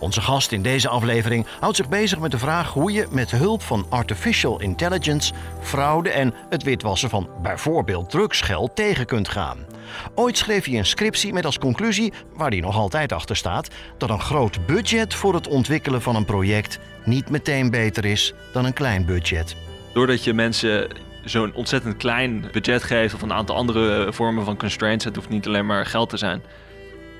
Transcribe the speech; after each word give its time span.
Onze 0.00 0.20
gast 0.20 0.52
in 0.52 0.62
deze 0.62 0.88
aflevering 0.88 1.46
houdt 1.60 1.76
zich 1.76 1.88
bezig 1.88 2.18
met 2.18 2.30
de 2.30 2.38
vraag 2.38 2.72
hoe 2.72 2.92
je 2.92 3.06
met 3.10 3.30
hulp 3.30 3.62
van 3.62 3.86
artificial 3.88 4.60
intelligence 4.60 5.32
fraude 5.60 6.10
en 6.10 6.34
het 6.48 6.62
witwassen 6.62 7.10
van 7.10 7.28
bijvoorbeeld 7.42 8.10
drugsgeld 8.10 8.76
tegen 8.76 9.06
kunt 9.06 9.28
gaan. 9.28 9.58
Ooit 10.14 10.38
schreef 10.38 10.64
hij 10.64 10.78
een 10.78 10.86
scriptie 10.86 11.32
met 11.32 11.44
als 11.44 11.58
conclusie, 11.58 12.12
waar 12.34 12.50
hij 12.50 12.60
nog 12.60 12.76
altijd 12.76 13.12
achter 13.12 13.36
staat, 13.36 13.68
dat 13.98 14.10
een 14.10 14.20
groot 14.20 14.66
budget 14.66 15.14
voor 15.14 15.34
het 15.34 15.48
ontwikkelen 15.48 16.02
van 16.02 16.16
een 16.16 16.24
project 16.24 16.78
niet 17.04 17.30
meteen 17.30 17.70
beter 17.70 18.04
is 18.04 18.34
dan 18.52 18.64
een 18.64 18.72
klein 18.72 19.04
budget. 19.04 19.56
Doordat 19.92 20.24
je 20.24 20.34
mensen 20.34 20.88
zo'n 21.24 21.54
ontzettend 21.54 21.96
klein 21.96 22.48
budget 22.52 22.82
geeft 22.82 23.14
of 23.14 23.22
een 23.22 23.32
aantal 23.32 23.56
andere 23.56 24.12
vormen 24.12 24.44
van 24.44 24.56
constraints, 24.56 25.04
het 25.04 25.16
hoeft 25.16 25.28
niet 25.28 25.46
alleen 25.46 25.66
maar 25.66 25.86
geld 25.86 26.08
te 26.08 26.16
zijn, 26.16 26.42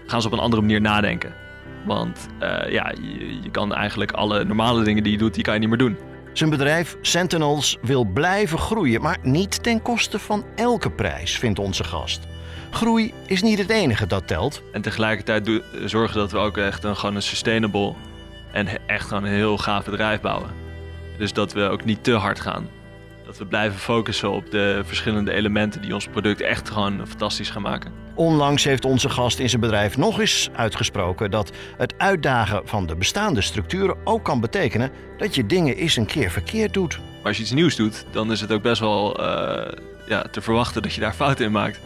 gaan 0.06 0.20
ze 0.20 0.27
op 0.27 0.33
een 0.33 0.39
andere 0.39 0.62
manier 0.62 0.81
nadenken. 0.81 1.48
Want 1.84 2.29
uh, 2.43 2.70
ja, 2.70 2.93
je, 3.01 3.43
je, 3.43 3.51
kan 3.51 3.75
eigenlijk 3.75 4.12
alle 4.12 4.45
normale 4.45 4.84
dingen 4.84 5.03
die 5.03 5.12
je 5.12 5.19
doet, 5.19 5.34
die 5.34 5.42
kan 5.42 5.55
je 5.55 5.61
niet 5.61 5.69
meer 5.69 5.78
doen. 5.78 5.98
Zijn 6.33 6.50
bedrijf 6.50 6.97
Sentinels 7.00 7.78
wil 7.83 8.05
blijven 8.05 8.59
groeien, 8.59 9.00
maar 9.00 9.19
niet 9.23 9.62
ten 9.62 9.83
koste 9.83 10.19
van 10.19 10.45
elke 10.55 10.91
prijs, 10.91 11.39
vindt 11.39 11.58
onze 11.58 11.84
gast. 11.84 12.27
Groei 12.70 13.12
is 13.27 13.42
niet 13.42 13.58
het 13.58 13.70
enige 13.70 14.06
dat 14.06 14.27
telt. 14.27 14.62
En 14.73 14.83
tegelijkertijd 14.83 15.62
zorgen 15.84 16.17
dat 16.17 16.33
we 16.33 16.39
ook 16.39 16.56
echt 16.56 16.84
een, 16.84 16.97
gewoon 16.97 17.14
een 17.14 17.23
sustainable 17.23 17.95
en 18.53 18.86
echt 18.86 19.08
gewoon 19.08 19.25
een 19.25 19.33
heel 19.33 19.58
gaaf 19.58 19.84
bedrijf 19.84 20.20
bouwen. 20.20 20.51
Dus 21.19 21.33
dat 21.33 21.53
we 21.53 21.62
ook 21.62 21.84
niet 21.84 22.05
te 22.05 22.12
hard 22.12 22.41
gaan. 22.41 22.69
Dat 23.27 23.39
we 23.39 23.47
blijven 23.47 23.78
focussen 23.78 24.31
op 24.31 24.51
de 24.51 24.83
verschillende 24.84 25.33
elementen 25.33 25.83
die 25.83 25.95
ons 25.95 26.06
product 26.06 26.41
echt 26.41 26.70
gewoon 26.70 27.06
fantastisch 27.06 27.51
gaan 27.51 27.62
maken. 27.62 27.92
Onlangs 28.21 28.65
heeft 28.65 28.85
onze 28.85 29.09
gast 29.09 29.39
in 29.39 29.49
zijn 29.49 29.61
bedrijf 29.61 29.97
nog 29.97 30.21
eens 30.21 30.49
uitgesproken 30.53 31.31
dat 31.31 31.51
het 31.77 31.95
uitdagen 31.97 32.63
van 32.65 32.87
de 32.87 32.97
bestaande 32.97 33.41
structuren 33.41 33.97
ook 34.05 34.25
kan 34.25 34.41
betekenen 34.41 34.91
dat 35.19 35.35
je 35.35 35.47
dingen 35.47 35.77
eens 35.77 35.97
een 35.97 36.07
keer 36.07 36.31
verkeerd 36.31 36.75
doet. 36.75 36.98
Maar 36.98 37.27
als 37.27 37.37
je 37.37 37.43
iets 37.43 37.53
nieuws 37.53 37.77
doet, 37.77 38.05
dan 38.11 38.33
is 38.33 38.41
het 38.41 38.53
ook 38.53 38.63
best 38.63 38.81
wel 38.81 39.21
uh, 39.21 39.73
ja, 40.07 40.23
te 40.23 40.41
verwachten 40.41 40.83
dat 40.83 40.93
je 40.93 41.01
daar 41.01 41.13
fouten 41.13 41.45
in 41.45 41.53
maakt. 41.53 41.81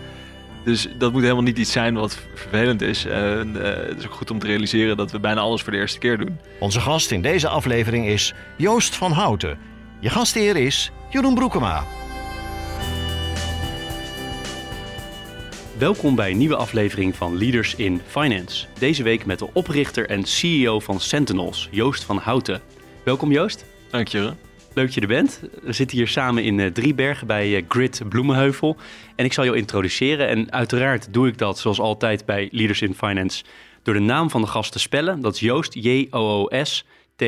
Dus 0.65 0.89
dat 0.99 1.13
moet 1.13 1.23
helemaal 1.23 1.43
niet 1.43 1.59
iets 1.59 1.73
zijn 1.73 1.95
wat 1.95 2.19
vervelend 2.35 2.83
is. 2.83 3.05
En 3.05 3.55
uh, 3.57 3.63
het 3.63 3.99
is 3.99 4.07
ook 4.07 4.15
goed 4.15 4.31
om 4.31 4.39
te 4.39 4.47
realiseren 4.47 4.97
dat 4.97 5.11
we 5.11 5.21
bijna 5.21 5.41
alles 5.41 5.63
voor 5.63 5.73
de 5.73 5.79
eerste 5.79 5.99
keer 5.99 6.19
doen. 6.19 6.39
Onze 6.61 6.81
gast 6.81 7.11
in 7.11 7.23
deze 7.23 7.49
aflevering 7.49 8.07
is 8.07 8.35
Joost 8.57 8.97
van 8.97 9.13
Houten. 9.13 9.59
Je 10.01 10.11
gastheer 10.11 10.57
is 10.57 10.91
Jeroen 11.11 11.35
Broekema. 11.35 11.85
Welkom 15.79 16.15
bij 16.15 16.31
een 16.31 16.39
nieuwe 16.39 16.57
aflevering 16.57 17.17
van 17.17 17.39
Leaders 17.39 17.75
in 17.75 18.01
Finance. 18.07 18.67
Deze 18.79 19.03
week 19.03 19.27
met 19.27 19.39
de 19.39 19.49
oprichter 19.53 20.09
en 20.09 20.25
CEO 20.25 20.81
van 20.81 21.01
Sentinels, 21.01 21.69
Joost 21.71 22.05
van 22.05 22.17
Houten. 22.17 22.61
Welkom 23.05 23.33
Joost. 23.33 23.65
Dank 23.91 24.09
je. 24.09 24.19
Leuk 24.75 24.85
dat 24.85 24.95
je 24.95 25.01
er 25.01 25.07
bent. 25.07 25.41
We 25.63 25.73
zitten 25.73 25.97
hier 25.97 26.09
samen 26.09 26.45
in 26.45 26.59
uh, 26.59 26.67
Driebergen 26.67 27.27
bij 27.27 27.49
uh, 27.49 27.63
Grid 27.69 28.03
Bloemenheuvel. 28.09 28.77
En 29.17 29.25
ik 29.25 29.33
zal 29.33 29.45
jou 29.45 29.57
introduceren. 29.57 30.29
En 30.29 30.53
uiteraard 30.53 31.13
doe 31.13 31.29
ik 31.29 31.39
dat 31.39 31.59
zoals 31.59 31.81
altijd 31.81 32.27
bij 32.27 32.49
Leaders 32.53 32.83
in 32.83 32.95
Finance 32.95 33.45
door 33.83 33.95
de 33.95 34.01
naam 34.01 34.31
van 34.31 34.41
de 34.41 34.47
gast 34.47 34.73
te 34.73 34.79
spellen. 34.79 35.21
Dat 35.21 35.35
is 35.35 35.41
Joost, 35.41 35.75
J-O-O-S-T. 35.75 37.23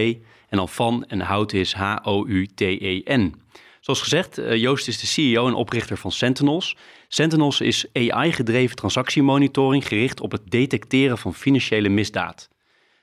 En 0.49 0.57
dan 0.57 0.69
van 0.69 1.05
en 1.09 1.21
Houten 1.21 1.59
is 1.59 1.75
H-O-U-T-E-N. 1.75 3.35
Zoals 3.81 4.01
gezegd, 4.01 4.39
uh, 4.39 4.57
Joost 4.57 4.89
is 4.89 5.01
de 5.01 5.07
CEO 5.07 5.47
en 5.47 5.55
oprichter 5.55 5.97
van 5.97 6.13
Sentinels. 6.13 6.77
Sentinels 7.09 7.61
is 7.61 7.87
AI-gedreven 7.93 8.77
transactiemonitoring 8.77 9.89
gericht 9.89 10.21
op 10.21 10.33
het 10.33 10.51
detecteren 10.51 11.19
van 11.19 11.35
financiële 11.35 11.89
misdaad. 11.89 12.49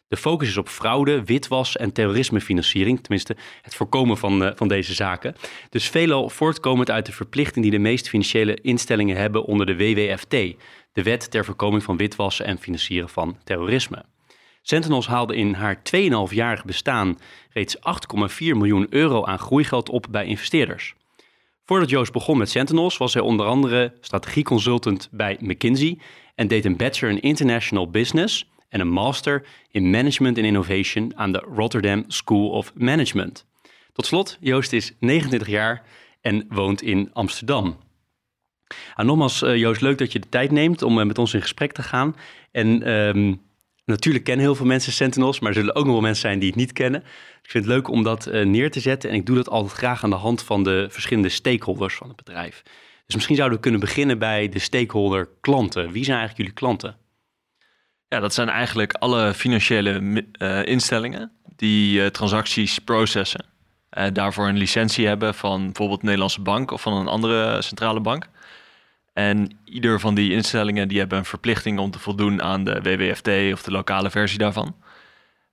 De 0.07 0.19
focus 0.19 0.47
is 0.47 0.57
op 0.57 0.69
fraude, 0.69 1.23
witwas 1.23 1.77
en 1.77 1.91
terrorismefinanciering, 1.91 2.99
tenminste 3.01 3.35
het 3.61 3.75
voorkomen 3.75 4.17
van, 4.17 4.43
uh, 4.43 4.49
van 4.55 4.67
deze 4.67 4.93
zaken. 4.93 5.35
Dus 5.69 5.89
veelal 5.89 6.29
voortkomend 6.29 6.91
uit 6.91 7.05
de 7.05 7.11
verplichting 7.11 7.63
die 7.63 7.73
de 7.73 7.79
meeste 7.79 8.09
financiële 8.09 8.57
instellingen 8.61 9.17
hebben 9.17 9.45
onder 9.45 9.65
de 9.65 9.75
WWFT, 9.75 10.29
de 10.93 11.03
Wet 11.03 11.31
ter 11.31 11.45
voorkoming 11.45 11.83
van 11.83 11.97
witwassen 11.97 12.45
en 12.45 12.59
financieren 12.59 13.09
van 13.09 13.37
terrorisme. 13.43 14.05
Sentinels 14.61 15.07
haalde 15.07 15.35
in 15.35 15.53
haar 15.53 15.81
2,5-jarig 15.97 16.65
bestaan 16.65 17.19
reeds 17.49 17.77
8,4 17.77 17.81
miljoen 18.39 18.87
euro 18.89 19.25
aan 19.25 19.39
groeigeld 19.39 19.89
op 19.89 20.07
bij 20.09 20.25
investeerders. 20.25 20.95
Voordat 21.65 21.89
Joost 21.89 22.11
begon 22.11 22.37
met 22.37 22.49
Sentinels 22.49 22.97
was 22.97 23.13
hij 23.13 23.23
onder 23.23 23.45
andere 23.45 23.93
strategieconsultant 24.01 25.09
bij 25.11 25.37
McKinsey 25.39 25.97
en 26.35 26.47
deed 26.47 26.65
een 26.65 26.77
bachelor 26.77 27.13
in 27.13 27.21
International 27.21 27.89
Business 27.89 28.49
en 28.69 28.79
een 28.79 28.89
master 28.89 29.45
in 29.71 29.89
Management 29.89 30.37
and 30.37 30.45
Innovation 30.45 31.17
aan 31.17 31.31
de 31.31 31.45
Rotterdam 31.55 32.03
School 32.07 32.49
of 32.49 32.71
Management. 32.75 33.45
Tot 33.93 34.05
slot, 34.05 34.37
Joost 34.39 34.73
is 34.73 34.93
29 34.99 35.47
jaar 35.47 35.83
en 36.21 36.45
woont 36.49 36.81
in 36.81 37.09
Amsterdam. 37.13 37.77
Nou, 38.95 39.07
nogmaals, 39.07 39.41
uh, 39.41 39.55
Joost, 39.55 39.81
leuk 39.81 39.97
dat 39.97 40.11
je 40.11 40.19
de 40.19 40.29
tijd 40.29 40.51
neemt 40.51 40.81
om 40.81 40.99
uh, 40.99 41.05
met 41.05 41.17
ons 41.17 41.33
in 41.33 41.41
gesprek 41.41 41.71
te 41.71 41.83
gaan. 41.83 42.15
En 42.51 42.91
um, 42.91 43.41
natuurlijk 43.85 44.25
kennen 44.25 44.45
heel 44.45 44.55
veel 44.55 44.65
mensen 44.65 44.91
Sentinels, 44.91 45.39
maar 45.39 45.49
er 45.49 45.55
zullen 45.55 45.75
ook 45.75 45.83
nog 45.83 45.93
wel 45.93 46.01
mensen 46.01 46.21
zijn 46.21 46.39
die 46.39 46.47
het 46.47 46.57
niet 46.57 46.73
kennen. 46.73 47.01
Ik 47.43 47.49
vind 47.49 47.65
het 47.65 47.73
leuk 47.73 47.87
om 47.87 48.03
dat 48.03 48.27
uh, 48.27 48.45
neer 48.45 48.71
te 48.71 48.79
zetten 48.79 49.09
en 49.09 49.15
ik 49.15 49.25
doe 49.25 49.35
dat 49.35 49.49
altijd 49.49 49.73
graag 49.73 50.03
aan 50.03 50.09
de 50.09 50.15
hand 50.15 50.43
van 50.43 50.63
de 50.63 50.87
verschillende 50.89 51.29
stakeholders 51.29 51.95
van 51.95 52.07
het 52.07 52.15
bedrijf. 52.15 52.63
Dus 53.05 53.15
misschien 53.15 53.35
zouden 53.35 53.57
we 53.57 53.63
kunnen 53.63 53.79
beginnen 53.79 54.19
bij 54.19 54.49
de 54.49 54.59
stakeholder 54.59 55.29
klanten. 55.41 55.91
Wie 55.91 56.03
zijn 56.03 56.17
eigenlijk 56.17 56.37
jullie 56.37 56.53
klanten? 56.53 56.97
Ja, 58.07 58.19
dat 58.19 58.33
zijn 58.33 58.49
eigenlijk 58.49 58.93
alle 58.93 59.33
financiële 59.33 60.23
uh, 60.39 60.65
instellingen 60.65 61.31
die 61.55 61.99
uh, 61.99 62.05
transacties 62.05 62.79
processen. 62.79 63.45
Daarvoor 64.13 64.47
een 64.47 64.57
licentie 64.57 65.07
hebben 65.07 65.33
van 65.33 65.65
bijvoorbeeld 65.65 65.99
de 65.99 66.05
Nederlandse 66.05 66.41
bank 66.41 66.71
of 66.71 66.81
van 66.81 66.93
een 66.93 67.07
andere 67.07 67.61
centrale 67.61 67.99
bank. 67.99 68.27
En 69.13 69.57
ieder 69.63 69.99
van 69.99 70.15
die 70.15 70.31
instellingen 70.31 70.87
die 70.87 70.99
hebben 70.99 71.17
een 71.17 71.25
verplichting 71.25 71.79
om 71.79 71.91
te 71.91 71.99
voldoen 71.99 72.41
aan 72.41 72.63
de 72.63 72.81
WWFT 72.81 73.27
of 73.53 73.63
de 73.63 73.71
lokale 73.71 74.09
versie 74.09 74.37
daarvan. 74.37 74.75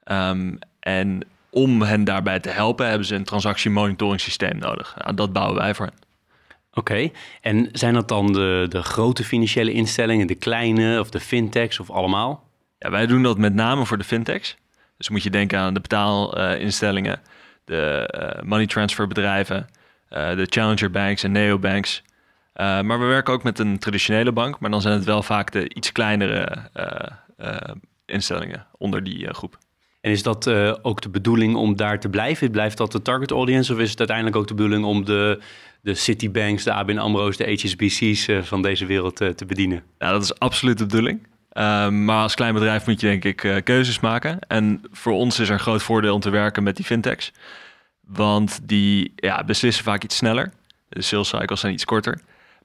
Um, 0.04 0.58
en 0.80 1.22
om 1.50 1.82
hen 1.82 2.04
daarbij 2.04 2.40
te 2.40 2.48
helpen 2.48 2.88
hebben 2.88 3.06
ze 3.06 3.14
een 3.14 3.24
transactiemonitoring 3.24 4.22
nodig. 4.58 4.94
Nou, 4.98 5.14
dat 5.14 5.32
bouwen 5.32 5.56
wij 5.56 5.74
voor 5.74 5.86
hen. 5.86 5.94
Oké, 6.70 6.92
okay. 6.92 7.12
en 7.40 7.68
zijn 7.72 7.94
dat 7.94 8.08
dan 8.08 8.32
de, 8.32 8.66
de 8.68 8.82
grote 8.82 9.24
financiële 9.24 9.72
instellingen, 9.72 10.26
de 10.26 10.34
kleine 10.34 11.00
of 11.00 11.10
de 11.10 11.20
fintechs 11.20 11.80
of 11.80 11.90
allemaal? 11.90 12.48
Ja, 12.78 12.90
wij 12.90 13.06
doen 13.06 13.22
dat 13.22 13.38
met 13.38 13.54
name 13.54 13.86
voor 13.86 13.98
de 13.98 14.04
fintechs. 14.04 14.56
Dus 14.96 15.08
moet 15.08 15.22
je 15.22 15.30
denken 15.30 15.58
aan 15.58 15.74
de 15.74 15.80
betaalinstellingen, 15.80 17.20
de 17.64 18.14
uh, 18.36 18.42
money 18.42 18.66
transfer 18.66 19.06
bedrijven, 19.06 19.68
uh, 20.10 20.36
de 20.36 20.46
challenger 20.50 20.90
banks 20.90 21.22
en 21.22 21.32
neobanks. 21.32 22.02
Maar 22.52 22.98
we 22.98 23.06
werken 23.06 23.32
ook 23.32 23.42
met 23.42 23.58
een 23.58 23.78
traditionele 23.78 24.32
bank, 24.32 24.60
maar 24.60 24.70
dan 24.70 24.80
zijn 24.80 24.94
het 24.94 25.04
wel 25.04 25.22
vaak 25.22 25.52
de 25.52 25.74
iets 25.74 25.92
kleinere 25.92 26.70
instellingen 28.04 28.66
onder 28.78 29.04
die 29.04 29.34
groep. 29.34 29.58
En 30.00 30.10
is 30.10 30.22
dat 30.22 30.48
ook 30.82 31.00
de 31.00 31.08
bedoeling 31.08 31.54
om 31.54 31.76
daar 31.76 32.00
te 32.00 32.08
blijven? 32.08 32.50
Blijft 32.50 32.76
dat 32.76 32.92
de 32.92 33.02
target 33.02 33.30
audience 33.30 33.72
of 33.72 33.78
is 33.78 33.90
het 33.90 33.98
uiteindelijk 33.98 34.36
ook 34.36 34.48
de 34.48 34.54
bedoeling 34.54 34.84
om 34.84 35.04
de, 35.04 35.40
de 35.82 35.94
Citibanks, 35.94 36.64
de 36.64 36.72
ABN 36.72 36.98
AMRO's, 36.98 37.36
de 37.36 37.52
HSBC's 37.52 38.28
van 38.42 38.62
deze 38.62 38.86
wereld 38.86 39.16
te 39.16 39.44
bedienen? 39.46 39.82
Ja, 39.98 40.10
dat 40.10 40.22
is 40.22 40.38
absoluut 40.38 40.78
de 40.78 40.86
bedoeling. 40.86 41.28
Um, 41.52 42.04
maar 42.04 42.22
als 42.22 42.34
klein 42.34 42.54
bedrijf 42.54 42.86
moet 42.86 43.00
je 43.00 43.06
denk 43.06 43.24
ik 43.24 43.62
keuzes 43.64 44.00
maken. 44.00 44.38
En 44.48 44.82
voor 44.90 45.12
ons 45.12 45.38
is 45.38 45.48
er 45.48 45.54
een 45.54 45.60
groot 45.60 45.82
voordeel 45.82 46.14
om 46.14 46.20
te 46.20 46.30
werken 46.30 46.62
met 46.62 46.76
die 46.76 46.84
fintechs. 46.84 47.32
Want 48.00 48.60
die 48.62 49.12
ja, 49.16 49.44
beslissen 49.44 49.84
vaak 49.84 50.04
iets 50.04 50.16
sneller. 50.16 50.52
De 50.88 51.02
sales 51.02 51.28
cycles 51.28 51.60
zijn 51.60 51.72
iets 51.72 51.84
korter. 51.84 52.20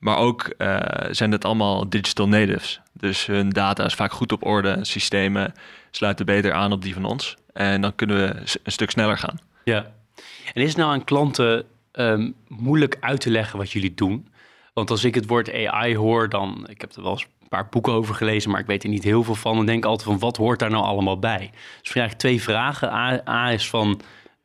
Maar 0.06 0.18
ook 0.18 0.54
uh, 0.58 0.80
zijn 1.12 1.32
het 1.32 1.46
allemaal 1.46 1.90
digital 1.90 2.28
natives. 2.28 2.82
Dus 2.94 3.26
hun 3.26 3.50
data 3.50 3.86
is 3.86 3.94
vaak 3.94 4.12
goed 4.12 4.32
op 4.32 4.46
orde. 4.46 4.78
Systemen 4.82 5.54
sluiten 5.92 6.26
beter 6.26 6.54
aan 6.54 6.72
op 6.72 6.82
die 6.82 6.94
van 6.94 7.06
ons. 7.06 7.36
En 7.54 7.82
dan 7.82 7.96
kunnen 7.96 8.18
we 8.18 8.40
een 8.64 8.72
stuk 8.72 8.92
sneller 8.92 9.18
gaan. 9.18 9.40
Ja. 9.64 9.92
En 10.54 10.62
is 10.62 10.68
het 10.68 10.78
nou 10.78 10.92
aan 10.92 11.04
klanten 11.04 11.66
um, 11.92 12.36
moeilijk 12.48 12.98
uit 13.00 13.20
te 13.20 13.30
leggen 13.30 13.58
wat 13.58 13.72
jullie 13.72 13.94
doen? 13.94 14.28
Want 14.74 14.90
als 14.90 15.04
ik 15.04 15.16
het 15.16 15.28
woord 15.28 15.54
AI 15.54 15.98
hoor, 15.98 16.30
dan... 16.30 16.68
Ik 16.70 16.82
heb 16.82 16.92
er 16.96 17.02
wel 17.02 17.12
eens 17.12 17.28
een 17.42 17.48
paar 17.48 17.70
boeken 17.70 17.94
over 17.94 18.16
gelezen, 18.16 18.52
maar 18.52 18.60
ik 18.60 18.68
weet 18.68 18.84
er 18.84 18.90
niet 18.90 19.04
heel 19.04 19.24
veel 19.24 19.36
van. 19.36 19.58
En 19.58 19.66
denk 19.66 19.86
altijd 19.86 20.10
van, 20.10 20.20
wat 20.20 20.38
hoort 20.38 20.60
daar 20.60 20.70
nou 20.70 20.84
allemaal 20.84 21.20
bij? 21.20 21.50
Dus 21.52 21.94
eigenlijk 21.96 22.18
twee 22.18 22.42
vragen. 22.42 22.94
A, 22.94 23.22
A 23.30 23.52
is 23.52 23.70
van, 23.70 24.02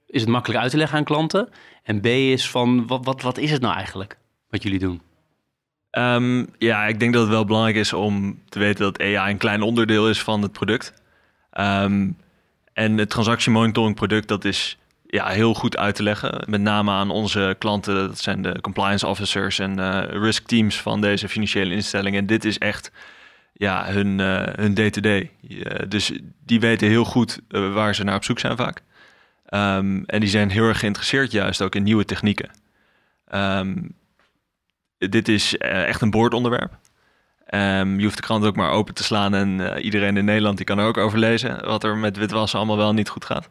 is 0.06 0.20
het 0.20 0.30
makkelijk 0.30 0.60
uit 0.60 0.70
te 0.70 0.76
leggen 0.76 0.98
aan 0.98 1.04
klanten? 1.04 1.48
En 1.82 2.00
B 2.00 2.06
is 2.06 2.50
van, 2.50 2.86
wat, 2.86 3.04
wat, 3.04 3.22
wat 3.22 3.38
is 3.38 3.50
het 3.50 3.60
nou 3.60 3.74
eigenlijk 3.74 4.18
wat 4.50 4.62
jullie 4.62 4.78
doen? 4.78 5.00
Ehm, 5.90 6.44
ja, 6.58 6.86
ik 6.86 7.00
denk 7.00 7.12
dat 7.12 7.22
het 7.22 7.30
wel 7.30 7.44
belangrijk 7.44 7.76
is 7.76 7.92
om 7.92 8.42
te 8.48 8.58
weten 8.58 8.84
dat 8.84 9.00
AI 9.00 9.30
een 9.30 9.38
klein 9.38 9.62
onderdeel 9.62 10.08
is 10.08 10.22
van 10.22 10.42
het 10.42 10.52
product. 10.52 10.92
Ehm, 11.50 12.10
en 12.72 12.98
het 12.98 13.10
transactiemonitoring 13.10 13.94
product, 13.94 14.28
dat 14.28 14.44
is 14.44 14.78
ja, 15.06 15.28
heel 15.28 15.54
goed 15.54 15.76
uit 15.76 15.94
te 15.94 16.02
leggen. 16.02 16.44
Met 16.46 16.60
name 16.60 16.90
aan 16.90 17.10
onze 17.10 17.56
klanten, 17.58 17.94
dat 17.94 18.18
zijn 18.18 18.42
de 18.42 18.60
compliance 18.60 19.06
officers 19.06 19.58
en 19.58 19.78
uh, 19.78 20.02
risk 20.08 20.46
teams 20.46 20.80
van 20.80 21.00
deze 21.00 21.28
financiële 21.28 21.74
instellingen. 21.74 22.20
En 22.20 22.26
dit 22.26 22.44
is 22.44 22.58
echt 22.58 22.90
ja, 23.52 23.86
hun 23.86 24.18
uh, 24.18 24.42
hun 24.42 24.74
day-to-day. 24.74 25.30
dus 25.88 26.12
die 26.44 26.60
weten 26.60 26.88
heel 26.88 27.04
goed 27.04 27.40
waar 27.48 27.94
ze 27.94 28.04
naar 28.04 28.14
op 28.14 28.24
zoek 28.24 28.38
zijn 28.38 28.56
vaak. 28.56 28.82
Um, 29.54 30.04
en 30.06 30.20
die 30.20 30.28
zijn 30.28 30.50
heel 30.50 30.64
erg 30.64 30.78
geïnteresseerd 30.78 31.32
juist 31.32 31.62
ook 31.62 31.74
in 31.74 31.82
nieuwe 31.82 32.04
technieken. 32.04 32.50
Um, 33.34 33.94
dit 35.08 35.28
is 35.28 35.56
echt 35.56 36.00
een 36.00 36.10
boordonderwerp. 36.10 36.78
Um, 37.54 37.98
je 37.98 38.04
hoeft 38.04 38.16
de 38.16 38.22
krant 38.22 38.44
ook 38.44 38.56
maar 38.56 38.70
open 38.70 38.94
te 38.94 39.04
slaan 39.04 39.34
en 39.34 39.58
uh, 39.58 39.84
iedereen 39.84 40.16
in 40.16 40.24
Nederland 40.24 40.56
die 40.56 40.66
kan 40.66 40.78
er 40.78 40.86
ook 40.86 40.96
over 40.96 41.18
lezen 41.18 41.66
wat 41.66 41.84
er 41.84 41.96
met 41.96 42.16
witwassen 42.16 42.58
allemaal 42.58 42.76
wel 42.76 42.92
niet 42.92 43.08
goed 43.08 43.24
gaat. 43.24 43.48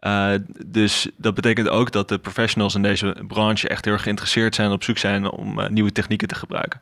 Uh, 0.00 0.34
dus 0.66 1.08
dat 1.16 1.34
betekent 1.34 1.68
ook 1.68 1.92
dat 1.92 2.08
de 2.08 2.18
professionals 2.18 2.74
in 2.74 2.82
deze 2.82 3.16
branche 3.26 3.68
echt 3.68 3.84
heel 3.84 3.94
erg 3.94 4.02
geïnteresseerd 4.02 4.54
zijn 4.54 4.70
op 4.70 4.82
zoek 4.82 4.98
zijn 4.98 5.30
om 5.30 5.58
uh, 5.58 5.68
nieuwe 5.68 5.92
technieken 5.92 6.28
te 6.28 6.34
gebruiken. 6.34 6.80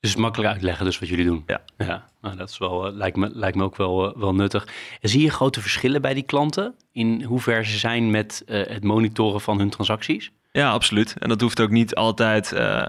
Dus 0.00 0.16
makkelijk 0.16 0.52
uitleggen 0.52 0.84
dus 0.84 0.98
wat 0.98 1.08
jullie 1.08 1.24
doen. 1.24 1.42
Ja, 1.46 1.60
ja 1.76 2.08
nou, 2.20 2.36
dat 2.36 2.48
is 2.48 2.58
wel, 2.58 2.92
lijkt, 2.92 3.16
me, 3.16 3.30
lijkt 3.32 3.56
me 3.56 3.62
ook 3.62 3.76
wel, 3.76 4.18
wel 4.18 4.34
nuttig. 4.34 4.68
En 5.00 5.08
zie 5.08 5.22
je 5.22 5.30
grote 5.30 5.60
verschillen 5.60 6.02
bij 6.02 6.14
die 6.14 6.22
klanten 6.22 6.74
in 6.92 7.22
hoe 7.22 7.40
ver 7.40 7.66
ze 7.66 7.78
zijn 7.78 8.10
met 8.10 8.42
het 8.46 8.84
monitoren 8.84 9.40
van 9.40 9.58
hun 9.58 9.70
transacties? 9.70 10.30
Ja, 10.56 10.70
absoluut. 10.70 11.14
En 11.18 11.28
dat 11.28 11.40
hoeft 11.40 11.60
ook 11.60 11.70
niet 11.70 11.94
altijd 11.94 12.52
uh, 12.52 12.86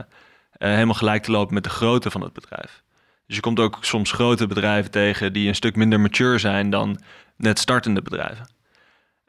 helemaal 0.58 0.94
gelijk 0.94 1.24
te 1.24 1.32
lopen 1.32 1.54
met 1.54 1.64
de 1.64 1.70
grootte 1.70 2.12
van 2.12 2.22
het 2.22 2.34
bedrijf. 2.34 2.84
Dus 3.28 3.36
je 3.36 3.42
komt 3.42 3.60
ook 3.60 3.78
soms 3.82 4.12
grote 4.12 4.48
bedrijven 4.48 4.92
tegen 4.92 5.34
die 5.34 5.48
een 5.48 5.56
stuk 5.56 5.76
minder 5.76 6.00
mature 6.00 6.38
zijn 6.38 6.70
dan 6.70 7.02
net 7.38 7.60
startende 7.60 8.02
bedrijven. 8.02 8.50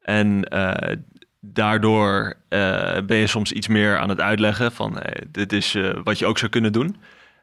En 0.02 0.54
uh, 0.54 0.96
daardoor 1.40 2.34
ben 3.06 3.16
je 3.16 3.26
soms 3.26 3.52
iets 3.52 3.68
meer 3.68 3.98
aan 3.98 4.08
het 4.08 4.20
uitleggen 4.20 4.72
van 4.72 4.94
hey, 4.94 5.24
dit 5.28 5.52
is 5.52 5.76
wat 6.04 6.18
je 6.18 6.26
ook 6.26 6.38
zou 6.38 6.50
kunnen 6.50 6.72
doen. 6.72 6.96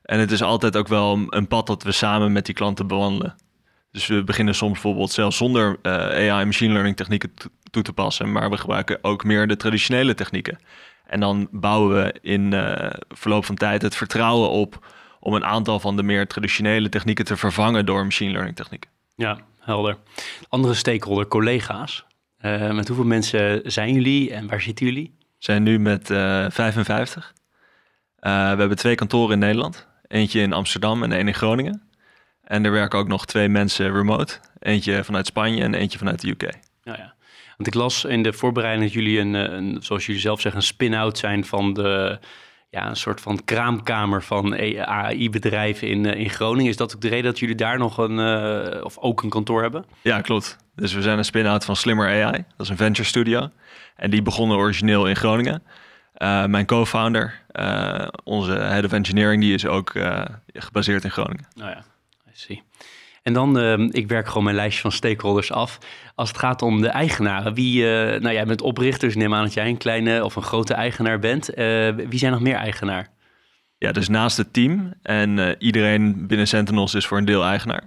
En 0.04 0.20
het 0.20 0.32
is 0.32 0.42
altijd 0.42 0.78
ook 0.78 0.88
wel 0.88 1.26
een 1.30 1.48
pad 1.48 1.68
dat 1.68 1.84
we 1.84 1.92
samen 1.92 2.32
met 2.32 2.46
die 2.46 2.56
klanten 2.56 2.88
bewandelen. 2.88 3.36
Dus 3.92 4.08
we 4.08 4.24
beginnen 4.24 4.56
soms 4.56 4.74
bijvoorbeeld 4.74 5.12
zelfs 5.12 5.38
zonder 5.38 5.80
AI 5.84 6.46
machine 6.46 6.72
learning 6.74 6.96
technieken 6.96 7.34
toe 7.74 7.84
te 7.84 7.94
passen, 7.94 8.32
maar 8.32 8.50
we 8.50 8.58
gebruiken 8.58 8.98
ook 9.02 9.24
meer 9.24 9.48
de 9.48 9.56
traditionele 9.56 10.14
technieken. 10.14 10.60
En 11.06 11.20
dan 11.20 11.48
bouwen 11.52 11.96
we 11.96 12.16
in 12.22 12.52
uh, 12.52 12.90
verloop 13.10 13.46
van 13.46 13.56
tijd 13.56 13.82
het 13.82 13.96
vertrouwen 13.96 14.50
op 14.50 14.88
om 15.20 15.34
een 15.34 15.46
aantal 15.46 15.80
van 15.80 15.96
de 15.96 16.04
meer 16.04 16.28
traditionele 16.28 16.90
technieken 16.90 17.26
te 17.26 17.38
vervangen 17.38 17.86
door 17.86 18.04
machine 18.04 18.32
learning 18.32 18.56
technieken. 18.56 18.90
Ja, 19.16 19.38
helder. 19.60 19.98
Andere 20.50 20.74
stakeholder, 20.74 21.28
collega's. 21.28 22.06
Uh, 22.42 22.72
met 22.72 22.88
hoeveel 22.88 23.06
mensen 23.06 23.62
zijn 23.72 23.94
jullie 23.94 24.34
en 24.34 24.48
waar 24.48 24.62
zitten 24.62 24.86
jullie? 24.86 25.16
We 25.20 25.26
zijn 25.38 25.64
nu 25.64 25.80
met 25.80 26.10
uh, 26.10 26.46
55. 26.50 27.34
we 28.20 28.30
hebben 28.30 28.78
twee 28.78 28.96
kantoren 28.96 29.34
in 29.34 29.40
Nederland. 29.40 29.88
Eentje 30.08 30.42
in 30.42 30.54
Amsterdam 30.54 31.04
en 31.04 31.12
één 31.12 31.28
in 31.28 31.34
Groningen. 31.34 31.82
En 32.44 32.66
er 32.66 32.72
werken 32.72 33.00
ook 33.00 33.08
nog 33.08 33.26
twee 33.26 33.50
mensen 33.50 33.92
remote. 33.92 34.40
Eentje 34.60 35.04
vanuit 35.04 35.26
Spanje 35.26 35.64
en 35.64 35.74
eentje 35.74 35.98
vanuit 35.98 36.22
de 36.22 36.30
UK. 36.30 36.42
Ja, 36.84 36.98
ja. 36.98 37.13
Want 37.58 37.68
ik 37.68 37.74
las 37.74 38.06
in 38.06 38.24
de 38.24 38.34
voorbereiding 38.34 38.86
dat 38.86 38.94
jullie 38.94 39.20
een, 39.20 39.36
eh, 39.36 39.54
een 39.54 39.78
zoals 39.80 40.06
jullie 40.06 40.22
zelf 40.22 40.42
zeggen, 40.42 40.62
een 40.62 40.68
spin-out 40.68 41.18
zijn 41.18 41.46
van 41.46 41.74
de 41.74 42.20
ja, 42.70 42.90
een 42.90 42.96
soort 42.96 43.22
van 43.22 43.44
kraamkamer 43.44 44.24
van 44.24 44.54
AI-bedrijven 44.86 45.88
in, 45.88 46.06
eh, 46.06 46.20
in 46.20 46.30
Groningen. 46.30 46.70
Is 46.70 46.78
dat 46.78 46.96
ook 46.96 47.02
de 47.02 47.08
reden 47.08 47.24
dat 47.24 47.40
jullie 47.40 47.56
daar 47.56 47.78
nog 47.78 47.98
een, 47.98 48.18
uh, 48.18 48.84
of 48.84 48.98
ook 48.98 49.24
een 49.24 49.30
kantoor 49.30 49.62
hebben? 49.62 49.86
Ja, 50.02 50.22
klopt. 50.22 50.58
Dus 50.76 50.94
we 50.94 51.02
zijn 51.02 51.18
een 51.18 51.26
spin-out 51.26 51.66
van 51.66 51.76
Slimmer 51.76 52.08
AI. 52.08 52.32
Dat 52.32 52.66
is 52.66 52.70
een 52.70 52.78
venture 52.78 53.08
studio. 53.08 53.50
En 53.96 54.10
die 54.10 54.22
begonnen 54.22 54.58
origineel 54.58 55.08
in 55.08 55.16
Groningen. 55.16 55.64
Uh, 56.18 56.46
mijn 56.46 56.66
co-founder, 56.66 57.42
onze 58.24 58.52
head 58.52 58.86
of 58.86 58.92
engineering, 58.92 59.42
die 59.42 59.54
is 59.54 59.66
ook 59.66 59.92
gebaseerd 60.54 61.04
in 61.04 61.12
Groningen. 61.12 61.48
Nou 61.56 61.70
ja, 61.70 61.84
I 62.28 62.32
see. 62.34 62.64
En 63.24 63.34
dan, 63.34 63.60
uh, 63.60 63.88
ik 63.90 64.08
werk 64.08 64.28
gewoon 64.28 64.44
mijn 64.44 64.56
lijstje 64.56 64.82
van 64.82 64.92
stakeholders 64.92 65.52
af. 65.52 65.78
Als 66.16 66.30
het 66.30 66.38
gaat 66.38 66.62
om 66.62 66.82
de 66.82 66.88
eigenaren, 66.88 67.54
wie, 67.54 67.84
uh, 67.84 68.20
nou 68.20 68.34
jij 68.34 68.46
bent 68.46 68.62
oprichter, 68.62 69.08
dus 69.08 69.18
neem 69.18 69.34
aan 69.34 69.44
dat 69.44 69.54
jij 69.54 69.68
een 69.68 69.78
kleine 69.78 70.24
of 70.24 70.36
een 70.36 70.44
grote 70.44 70.74
eigenaar 70.74 71.20
bent. 71.20 71.58
Uh, 71.58 71.96
wie 71.96 72.20
zijn 72.20 72.32
nog 72.32 72.42
meer 72.42 72.56
eigenaar? 72.56 73.08
Ja, 73.78 73.92
dus 73.92 74.10
naast 74.10 74.38
het 74.38 74.54
team 74.54 74.94
en 75.02 75.56
iedereen 75.60 76.28
binnen 76.28 76.48
Sentinels 76.48 76.94
is 76.94 77.06
voor 77.06 77.18
een 77.18 77.26
deel 77.26 77.44
eigenaar. 77.44 77.84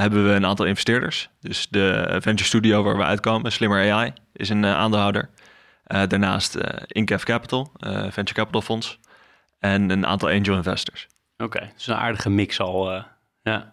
hebben 0.00 0.24
we 0.28 0.32
een 0.32 0.46
aantal 0.46 0.66
investeerders. 0.66 1.28
Dus 1.40 1.68
de 1.70 2.16
venture 2.20 2.48
studio 2.48 2.82
waar 2.82 2.96
we 2.96 3.02
uitkomen, 3.02 3.52
Slimmer 3.52 3.92
AI, 3.92 4.12
is 4.32 4.48
een 4.48 4.66
aandeelhouder. 4.66 5.30
daarnaast 5.84 6.58
Incaf 6.86 7.24
Capital, 7.24 7.72
venture 8.08 8.34
capital 8.34 8.62
fonds. 8.62 8.98
En 9.58 9.90
een 9.90 10.06
aantal 10.06 10.28
angel 10.28 10.56
investors. 10.56 11.06
Oké, 11.36 11.56
okay, 11.56 11.72
dus 11.74 11.86
een 11.86 11.94
aardige 11.94 12.30
mix 12.30 12.60
al. 12.60 13.04
ja. 13.42 13.72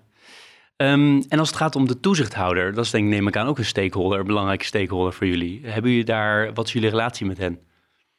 Um, 0.78 1.24
en 1.30 1.40
als 1.40 1.48
het 1.48 1.58
gaat 1.58 1.76
om 1.76 1.88
de 1.88 2.00
toezichthouder, 2.00 2.74
dat 2.74 2.86
is 2.86 2.92
denk 2.92 3.04
ik, 3.04 3.10
neem 3.10 3.28
ik 3.28 3.38
aan, 3.38 3.48
ook 3.48 3.58
een 3.58 3.66
stakeholder, 3.66 4.20
een 4.20 4.26
belangrijke 4.26 4.66
stakeholder 4.66 5.14
voor 5.14 5.28
jullie. 5.28 5.62
Hebben 5.64 5.92
jullie 5.92 6.06
daar, 6.06 6.54
wat 6.54 6.68
is 6.68 6.74
jullie 6.74 6.90
relatie 6.90 7.26
met 7.26 7.38
hen? 7.38 7.60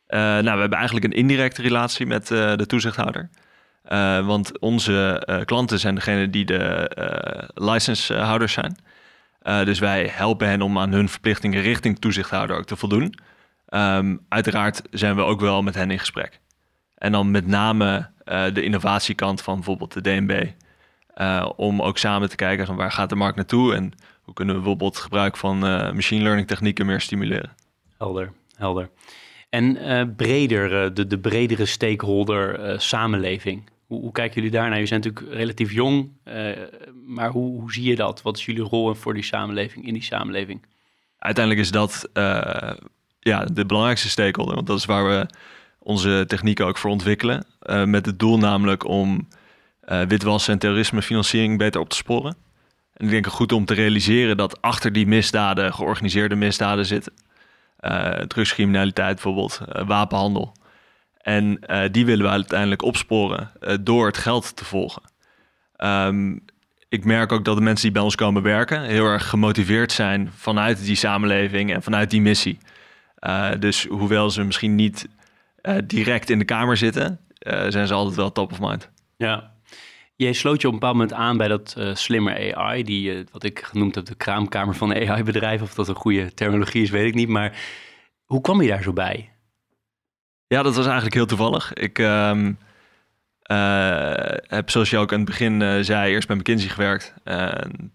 Uh, 0.08 0.20
nou, 0.20 0.54
we 0.54 0.60
hebben 0.60 0.78
eigenlijk 0.78 1.06
een 1.06 1.12
indirecte 1.12 1.62
relatie 1.62 2.06
met 2.06 2.30
uh, 2.30 2.56
de 2.56 2.66
toezichthouder. 2.66 3.30
Uh, 3.88 4.26
want 4.26 4.58
onze 4.58 5.22
klanten 5.44 5.78
zijn 5.78 5.94
degene 5.94 6.30
die 6.30 6.44
de 6.44 7.50
licensehouders 7.54 8.52
zijn. 8.52 8.76
dus 9.64 9.78
wij 9.78 10.10
helpen 10.12 10.48
hen 10.48 10.62
om 10.62 10.78
aan 10.78 10.92
hun 10.92 11.08
verplichtingen 11.08 11.62
richting 11.62 11.98
toezichthouder 11.98 12.56
ook 12.56 12.66
te 12.66 12.76
voldoen. 12.76 13.14
Um, 13.68 14.24
uiteraard 14.28 14.82
zijn 14.90 15.16
we 15.16 15.22
ook 15.22 15.40
wel 15.40 15.62
met 15.62 15.74
hen 15.74 15.90
in 15.90 15.98
gesprek. 15.98 16.40
En 16.94 17.12
dan 17.12 17.30
met 17.30 17.46
name 17.46 18.10
de 18.52 18.62
innovatiekant 18.62 19.42
van 19.42 19.54
bijvoorbeeld 19.54 19.92
de 19.92 20.00
DNB. 20.00 20.46
Uh, 21.20 21.50
om 21.56 21.82
ook 21.82 21.98
samen 21.98 22.28
te 22.28 22.36
kijken 22.36 22.66
van 22.66 22.76
waar 22.76 22.92
gaat 22.92 23.08
de 23.08 23.16
markt 23.16 23.36
naartoe 23.36 23.74
en 23.74 23.92
hoe 24.22 24.34
kunnen 24.34 24.54
we 24.54 24.60
bijvoorbeeld 24.60 24.96
gebruik 24.96 25.36
van 25.36 25.56
uh, 25.56 25.92
machine 25.92 26.22
learning 26.22 26.46
technieken 26.46 26.86
meer 26.86 27.00
stimuleren. 27.00 27.52
Helder, 27.98 28.32
helder. 28.56 28.90
En 29.48 29.76
uh, 29.76 30.02
breder, 30.16 30.94
de, 30.94 31.06
de 31.06 31.18
bredere 31.18 31.66
stakeholder 31.66 32.80
samenleving. 32.80 33.70
Hoe, 33.86 34.00
hoe, 34.00 34.12
kijken 34.12 34.34
jullie 34.34 34.50
daarnaar? 34.50 34.78
Je 34.78 34.86
zijn 34.86 35.00
natuurlijk 35.00 35.34
relatief 35.34 35.72
jong, 35.72 36.10
maar 37.06 37.30
hoe, 37.30 37.60
hoe 37.60 37.72
zie 37.72 37.84
je 37.84 37.96
dat? 37.96 38.22
Wat 38.22 38.36
is 38.36 38.44
jullie 38.44 38.62
rol 38.62 38.94
voor 38.94 39.14
die 39.14 39.22
samenleving, 39.22 39.86
in 39.86 39.92
die 39.92 40.02
samenleving? 40.02 40.66
Uiteindelijk 41.18 41.64
is 41.64 41.70
dat 41.70 42.08
ja, 43.20 43.44
de 43.44 43.66
belangrijkste 43.66 44.08
stakeholder, 44.08 44.54
want 44.54 44.66
dat 44.66 44.78
is 44.78 44.84
waar 44.84 45.08
we 45.08 45.26
onze 45.78 46.24
technieken 46.26 46.66
ook 46.66 46.78
voor 46.78 46.90
ontwikkelen. 46.90 47.46
met 47.84 48.06
het 48.06 48.18
doel 48.18 48.38
namelijk 48.38 48.84
om 48.84 49.28
uh, 49.86 50.02
witwassen 50.02 50.52
en 50.52 50.58
terrorismefinanciering 50.58 51.58
beter 51.58 51.80
op 51.80 51.88
te 51.88 51.96
sporen. 51.96 52.36
En 52.92 53.04
ik 53.04 53.10
denk 53.10 53.24
het 53.24 53.34
goed 53.34 53.52
om 53.52 53.64
te 53.64 53.74
realiseren 53.74 54.36
dat 54.36 54.62
achter 54.62 54.92
die 54.92 55.06
misdaden, 55.06 55.74
georganiseerde 55.74 56.34
misdaden 56.34 56.86
zitten. 56.86 57.12
Uh, 57.80 58.10
drugscriminaliteit 58.10 59.14
bijvoorbeeld, 59.14 59.60
uh, 59.68 59.86
wapenhandel. 59.86 60.54
En 61.16 61.60
die 61.90 62.06
willen 62.06 62.24
we 62.24 62.30
uiteindelijk 62.30 62.82
opsporen 62.82 63.50
door 63.80 64.06
het 64.06 64.18
geld 64.18 64.56
te 64.56 64.64
volgen. 64.64 65.02
Um, 65.76 66.44
ik 66.88 67.04
merk 67.04 67.32
ook 67.32 67.44
dat 67.44 67.56
de 67.56 67.62
mensen 67.62 67.82
die 67.82 67.92
bij 67.92 68.02
ons 68.02 68.14
komen 68.14 68.42
werken 68.42 68.82
heel 68.82 69.04
erg 69.04 69.28
gemotiveerd 69.28 69.92
zijn 69.92 70.30
vanuit 70.36 70.84
die 70.84 70.96
samenleving 70.96 71.72
en 71.72 71.82
vanuit 71.82 72.10
die 72.10 72.20
missie. 72.20 72.58
dus 73.58 73.84
hoewel 73.84 74.30
ze 74.30 74.42
misschien 74.42 74.74
niet 74.74 75.08
direct 75.84 76.30
in 76.30 76.38
de 76.38 76.44
kamer 76.44 76.76
zitten, 76.76 77.20
zijn 77.68 77.86
ze 77.86 77.94
altijd 77.94 78.16
wel 78.16 78.32
top 78.32 78.52
of 78.52 78.60
mind. 78.60 78.90
Ja, 79.16 79.55
Jij 80.16 80.32
sloot 80.32 80.60
je 80.60 80.66
op 80.66 80.72
een 80.72 80.78
bepaald 80.78 80.98
moment 80.98 81.18
aan 81.18 81.36
bij 81.36 81.48
dat 81.48 81.74
uh, 81.78 81.94
slimmer 81.94 82.54
AI, 82.56 82.82
die 82.82 83.14
uh, 83.14 83.24
wat 83.32 83.44
ik 83.44 83.64
genoemd 83.64 83.94
heb 83.94 84.04
de 84.04 84.14
kraamkamer 84.14 84.74
van 84.74 84.94
AI-bedrijven. 84.94 85.66
Of 85.66 85.74
dat 85.74 85.88
een 85.88 85.94
goede 85.94 86.34
terminologie 86.34 86.82
is, 86.82 86.90
weet 86.90 87.06
ik 87.06 87.14
niet. 87.14 87.28
Maar 87.28 87.58
hoe 88.24 88.40
kwam 88.40 88.62
je 88.62 88.68
daar 88.68 88.82
zo 88.82 88.92
bij? 88.92 89.32
Ja, 90.46 90.62
dat 90.62 90.74
was 90.74 90.84
eigenlijk 90.84 91.14
heel 91.14 91.26
toevallig. 91.26 91.72
Ik 91.72 91.98
um, 91.98 92.58
uh, 93.50 94.12
heb, 94.46 94.70
zoals 94.70 94.90
je 94.90 94.98
ook 94.98 95.12
aan 95.12 95.18
het 95.18 95.28
begin 95.28 95.84
zei, 95.84 96.12
eerst 96.12 96.28
bij 96.28 96.36
McKinsey 96.36 96.68
gewerkt. 96.68 97.14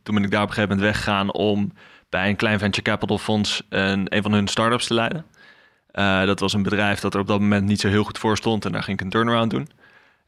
toen 0.04 0.16
ben 0.16 0.24
ik 0.24 0.32
daar 0.32 0.42
op 0.42 0.48
een 0.48 0.54
gegeven 0.54 0.78
moment 0.78 0.80
weggegaan 0.80 1.34
om 1.34 1.72
bij 2.10 2.30
een 2.30 2.36
klein 2.36 2.60
venture 2.60 2.82
capital 2.82 3.18
fonds 3.18 3.64
een, 3.70 4.16
een 4.16 4.24
van 4.24 4.34
hun 4.34 4.48
startups 4.48 4.88
te 4.88 4.94
leiden. 4.94 5.26
dat 6.28 6.40
was 6.40 6.54
een 6.54 6.64
bedrijf 6.64 7.00
dat 7.00 7.14
er 7.14 7.20
op 7.20 7.28
dat 7.28 7.40
moment 7.40 7.68
niet 7.68 7.80
zo 7.80 7.88
heel 7.88 8.04
goed 8.04 8.18
voor 8.18 8.38
stond 8.38 8.66
en 8.66 8.72
daar 8.72 8.84
ging 8.84 9.00
ik 9.00 9.04
een 9.04 9.12
turnaround 9.12 9.52
doen. 9.52 9.70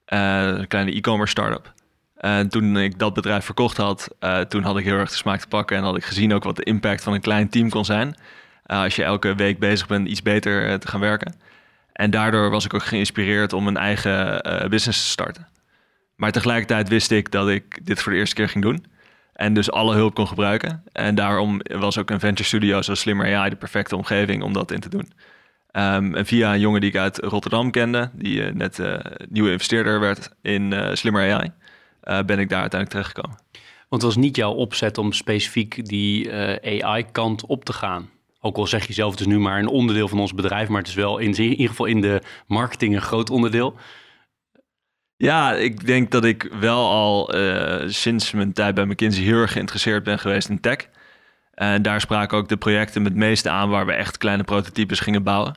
een 0.05 0.67
kleine 0.67 0.91
e-commerce 0.91 1.31
startup. 1.31 1.73
En 2.23 2.49
toen 2.49 2.77
ik 2.77 2.99
dat 2.99 3.13
bedrijf 3.13 3.45
verkocht 3.45 3.77
had, 3.77 4.15
uh, 4.19 4.39
toen 4.39 4.63
had 4.63 4.77
ik 4.77 4.85
heel 4.85 4.97
erg 4.97 5.09
de 5.09 5.15
smaak 5.15 5.39
te 5.39 5.47
pakken 5.47 5.77
en 5.77 5.83
had 5.83 5.97
ik 5.97 6.03
gezien 6.03 6.33
ook 6.33 6.43
wat 6.43 6.55
de 6.55 6.63
impact 6.63 7.03
van 7.03 7.13
een 7.13 7.21
klein 7.21 7.49
team 7.49 7.69
kon 7.69 7.85
zijn. 7.85 8.07
Uh, 8.67 8.81
als 8.81 8.95
je 8.95 9.03
elke 9.03 9.35
week 9.35 9.59
bezig 9.59 9.87
bent 9.87 10.07
iets 10.07 10.21
beter 10.21 10.79
te 10.79 10.87
gaan 10.87 10.99
werken. 10.99 11.35
En 11.93 12.11
daardoor 12.11 12.49
was 12.49 12.65
ik 12.65 12.73
ook 12.73 12.83
geïnspireerd 12.83 13.53
om 13.53 13.67
een 13.67 13.77
eigen 13.77 14.41
business 14.69 15.03
te 15.03 15.09
starten. 15.09 15.47
Maar 16.15 16.31
tegelijkertijd 16.31 16.89
wist 16.89 17.11
ik 17.11 17.31
dat 17.31 17.49
ik 17.49 17.85
dit 17.85 18.01
voor 18.01 18.11
de 18.11 18.17
eerste 18.17 18.35
keer 18.35 18.49
ging 18.49 18.63
doen. 18.63 18.85
En 19.33 19.53
dus 19.53 19.71
alle 19.71 19.95
hulp 19.95 20.13
kon 20.13 20.27
gebruiken. 20.27 20.83
En 20.91 21.15
daarom 21.15 21.61
was 21.63 21.97
ook 21.97 22.09
een 22.09 22.19
venture 22.19 22.47
studio 22.47 22.81
zoals 22.81 22.99
Slimmer 22.99 23.37
AI 23.37 23.49
de 23.49 23.55
perfecte 23.55 23.95
omgeving 23.95 24.43
om 24.43 24.53
dat 24.53 24.71
in 24.71 24.79
te 24.79 24.89
doen. 24.89 25.11
Um, 25.71 26.15
en 26.15 26.25
via 26.25 26.53
een 26.53 26.59
jongen 26.59 26.81
die 26.81 26.89
ik 26.89 26.97
uit 26.97 27.17
Rotterdam 27.17 27.71
kende, 27.71 28.09
die 28.13 28.41
net 28.41 28.81
nieuwe 29.29 29.51
investeerder 29.51 29.99
werd 29.99 30.29
in 30.41 30.73
Slimmer 30.93 31.33
AI, 31.33 31.51
ben 32.03 32.39
ik 32.39 32.49
daar 32.49 32.61
uiteindelijk 32.61 32.89
terechtgekomen. 32.89 33.37
Want 33.89 34.01
het 34.01 34.13
was 34.13 34.23
niet 34.23 34.35
jouw 34.35 34.53
opzet 34.53 34.97
om 34.97 35.11
specifiek 35.11 35.85
die 35.85 36.33
AI-kant 36.83 37.45
op 37.45 37.65
te 37.65 37.73
gaan. 37.73 38.09
Ook 38.39 38.57
al 38.57 38.67
zeg 38.67 38.87
je 38.87 38.93
zelf, 38.93 39.11
het 39.11 39.19
is 39.19 39.25
nu 39.25 39.39
maar 39.39 39.59
een 39.59 39.67
onderdeel 39.67 40.07
van 40.07 40.19
ons 40.19 40.33
bedrijf, 40.33 40.67
maar 40.67 40.79
het 40.79 40.87
is 40.87 40.93
wel 40.93 41.17
in, 41.17 41.33
in 41.33 41.49
ieder 41.49 41.67
geval 41.67 41.85
in 41.85 42.01
de 42.01 42.21
marketing 42.47 42.95
een 42.95 43.01
groot 43.01 43.29
onderdeel. 43.29 43.75
Ja, 45.17 45.53
ik 45.53 45.85
denk 45.85 46.11
dat 46.11 46.25
ik 46.25 46.49
wel 46.59 46.89
al 46.89 47.33
sinds 47.87 48.31
mijn 48.31 48.53
tijd 48.53 48.75
bij 48.75 48.85
McKinsey 48.85 49.23
heel 49.23 49.41
erg 49.41 49.51
geïnteresseerd 49.51 50.03
ben 50.03 50.19
geweest 50.19 50.49
in 50.49 50.59
tech. 50.59 50.77
En 51.53 51.81
daar 51.81 52.01
spraken 52.01 52.37
ook 52.37 52.47
de 52.47 52.57
projecten 52.57 53.01
met 53.01 53.11
het 53.11 53.21
meeste 53.21 53.49
aan 53.49 53.69
waar 53.69 53.85
we 53.85 53.93
echt 53.93 54.17
kleine 54.17 54.43
prototypes 54.43 54.99
gingen 54.99 55.23
bouwen. 55.23 55.55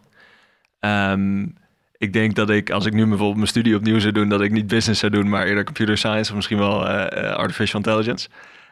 Um, 0.81 1.57
ik 1.99 2.13
denk 2.13 2.35
dat 2.35 2.51
ik, 2.51 2.71
als 2.71 2.87
ik 2.87 2.93
nu 2.93 3.07
bijvoorbeeld 3.07 3.37
mijn 3.37 3.49
studie 3.49 3.77
opnieuw 3.77 3.99
zou 3.99 4.13
doen, 4.13 4.29
dat 4.29 4.41
ik 4.41 4.51
niet 4.51 4.67
business 4.67 5.01
zou 5.01 5.13
doen, 5.13 5.29
maar 5.29 5.47
eerder 5.47 5.65
computer 5.65 5.99
science 5.99 6.31
of 6.31 6.37
misschien 6.37 6.59
wel 6.59 6.89
uh, 6.89 7.07
artificial 7.33 7.81
intelligence. 7.81 8.29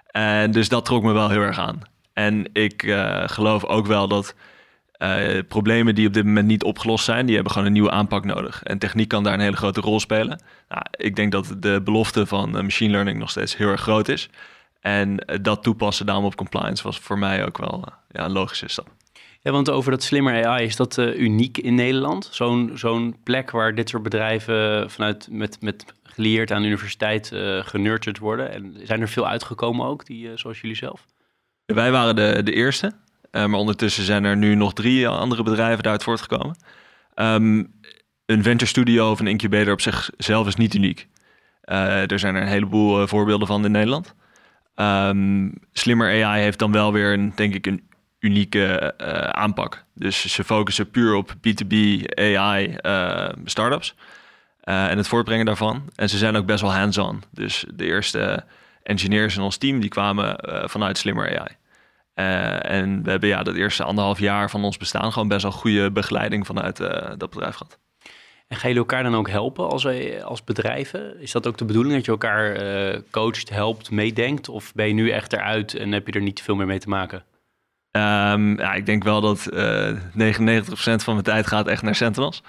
En 0.07 0.51
dus 0.51 0.69
dat 0.69 0.85
trok 0.85 1.03
me 1.03 1.13
wel 1.13 1.31
heel 1.31 1.41
erg 1.41 1.59
aan. 1.59 1.81
En 2.13 2.49
ik 2.53 2.83
uh, 2.83 3.23
geloof 3.27 3.65
ook 3.65 3.87
wel 3.87 4.09
dat 4.09 4.35
problemen 5.49 5.95
die 5.95 6.07
op 6.07 6.13
dit 6.13 6.25
moment 6.25 6.47
niet 6.47 6.65
opgelost 6.65 7.05
zijn, 7.05 7.27
die 7.27 7.35
hebben 7.35 7.53
gewoon 7.53 7.67
een 7.67 7.75
nieuwe 7.75 7.91
aanpak 7.91 8.25
nodig. 8.25 8.63
En 8.63 8.79
techniek 8.79 9.09
kan 9.09 9.23
daar 9.23 9.35
een 9.35 9.41
hele 9.41 9.57
grote 9.57 9.81
rol 9.81 10.01
spelen. 10.01 10.43
Nou, 10.69 10.83
ik 10.91 11.17
denk 11.17 11.33
dat 11.33 11.57
de 11.59 11.81
belofte 11.85 12.27
van 12.27 12.51
machine 12.51 12.91
learning 12.91 13.19
nog 13.19 13.31
steeds 13.31 13.57
heel 13.57 13.69
erg 13.69 13.81
groot 13.81 14.09
is. 14.09 14.29
En 14.81 15.17
dat 15.43 15.63
toepassen 15.63 16.07
daarom 16.07 16.25
op 16.25 16.37
compliance 16.37 16.83
was 16.83 16.99
voor 16.99 17.19
mij 17.19 17.47
ook 17.47 17.59
wel 17.59 17.85
ja, 18.11 18.25
een 18.25 18.33
logische 18.33 18.69
stap. 18.69 18.89
Want 19.53 19.71
over 19.71 19.91
dat 19.91 20.03
slimmer 20.03 20.47
AI, 20.47 20.65
is 20.65 20.77
dat 20.77 20.99
uh, 20.99 21.19
uniek 21.19 21.59
in 21.59 21.75
Nederland? 21.75 22.29
Zo'n 22.75 23.17
plek 23.23 23.51
waar 23.51 23.75
dit 23.75 23.89
soort 23.89 24.03
bedrijven 24.03 24.91
vanuit 24.91 25.29
met, 25.31 25.61
met 25.61 25.85
geleerd 26.03 26.51
aan 26.51 26.61
de 26.63 26.67
universiteit 26.67 27.33
uh, 27.33 28.19
worden. 28.21 28.53
En 28.53 28.77
zijn 28.83 29.01
er 29.01 29.09
veel 29.09 29.29
uitgekomen 29.29 29.87
ook, 29.87 30.07
die, 30.07 30.31
zoals 30.35 30.61
jullie 30.61 30.77
zelf? 30.77 31.07
Wij 31.67 31.91
waren 31.91 32.17
de, 32.17 32.41
de 32.45 32.53
eerste, 32.53 32.93
maar 33.31 33.53
ondertussen 33.53 34.05
zijn 34.05 34.25
er 34.25 34.37
nu 34.37 34.55
nog 34.55 34.73
drie 34.73 35.09
andere 35.09 35.43
bedrijven 35.43 35.83
daaruit 35.83 36.03
voortgekomen. 36.03 36.57
Um, 37.15 37.73
een 38.27 38.43
venture 38.43 38.67
studio 38.67 39.11
of 39.11 39.21
een 39.21 39.27
incubator 39.27 39.73
op 39.73 39.81
zichzelf 39.81 40.47
is 40.47 40.57
niet 40.57 40.75
uniek. 40.75 41.09
er 41.61 42.19
zijn 42.19 42.35
er 42.35 42.43
een 42.43 42.49
heleboel 42.49 43.07
voorbeelden 43.07 43.47
van 43.47 43.65
in 43.65 43.71
Nederland. 43.71 44.15
Um, 44.77 45.53
slimmer 45.73 46.25
AI 46.25 46.43
heeft 46.43 46.59
dan 46.59 46.73
wel 46.73 46.93
weer 46.93 47.13
een, 47.13 47.33
denk 47.35 47.55
ik, 47.55 47.67
een 47.67 47.83
unieke 48.25 48.95
uh, 49.01 49.07
aanpak. 49.19 49.85
Dus 49.95 50.33
ze 50.33 50.45
focussen 50.45 50.91
puur 50.91 51.15
op 51.15 51.35
B2B 51.35 51.75
AI 52.17 52.77
uh, 52.83 53.29
startups 53.45 53.95
uh, 54.65 54.91
en 54.91 54.97
het 54.97 55.09
voortbrengen 55.09 55.47
daarvan. 55.47 55.83
En 55.95 56.09
ze 56.09 56.19
zijn 56.19 56.37
ook 56.37 56.47
best 56.47 56.61
wel 56.61 56.75
hands-on. 56.75 57.23
Dus 57.31 57.65
de 57.75 57.85
eerste 57.85 58.45
engineers 58.83 59.37
in 59.37 59.43
ons 59.43 59.57
team 59.57 59.81
die 59.81 59.91
kwamen 59.91 60.37
vanuit 60.71 60.99
Slimmer 60.99 61.39
AI. 61.39 61.57
en 62.61 63.03
we 63.03 63.11
hebben 63.11 63.29
ja, 63.29 63.43
dat 63.43 63.55
eerste 63.55 63.85
anderhalf 63.85 64.19
jaar 64.19 64.51
van 64.51 64.65
ons 64.65 64.77
bestaan 64.77 65.13
gewoon 65.13 65.29
best 65.29 65.43
wel 65.43 65.53
goede 65.53 65.91
begeleiding 65.91 66.47
vanuit 66.47 66.77
dat 67.17 67.31
bedrijf 67.31 67.55
gehad. 67.55 67.79
En 68.49 68.57
ga 68.57 68.69
je 68.69 68.75
elkaar 68.75 69.03
dan 69.03 69.15
ook 69.15 69.29
helpen 69.29 69.69
als, 69.69 69.87
als 70.23 70.45
bedrijven? 70.45 71.21
Is 71.21 71.33
dat 71.33 71.47
ook 71.47 71.59
de 71.59 71.65
bedoeling 71.65 71.95
dat 71.95 72.05
je 72.05 72.11
elkaar 72.11 73.03
coacht, 73.11 73.51
helpt, 73.51 73.91
meedenkt? 73.91 74.49
Of 74.49 74.73
ben 74.75 74.87
je 74.87 74.95
nu 74.95 75.11
echt 75.11 75.33
eruit 75.33 75.75
en 75.75 75.93
heb 75.93 76.07
je 76.07 76.13
er 76.13 76.23
niet 76.23 76.43
veel 76.43 76.55
meer 76.55 76.67
mee 76.67 76.79
te 76.79 76.89
maken? 76.89 77.25
Um, 77.97 78.59
ja, 78.59 78.73
ik 78.73 78.87
denk 78.87 79.05
wel 79.05 79.21
dat 79.21 79.49
uh, 79.53 79.89
eh, 79.89 79.97
99% 80.65 80.69
van 80.75 81.13
mijn 81.13 81.25
tijd 81.25 81.47
gaat 81.47 81.67
echt 81.67 81.83
naar 81.83 81.95
Sentinels. 81.95 82.43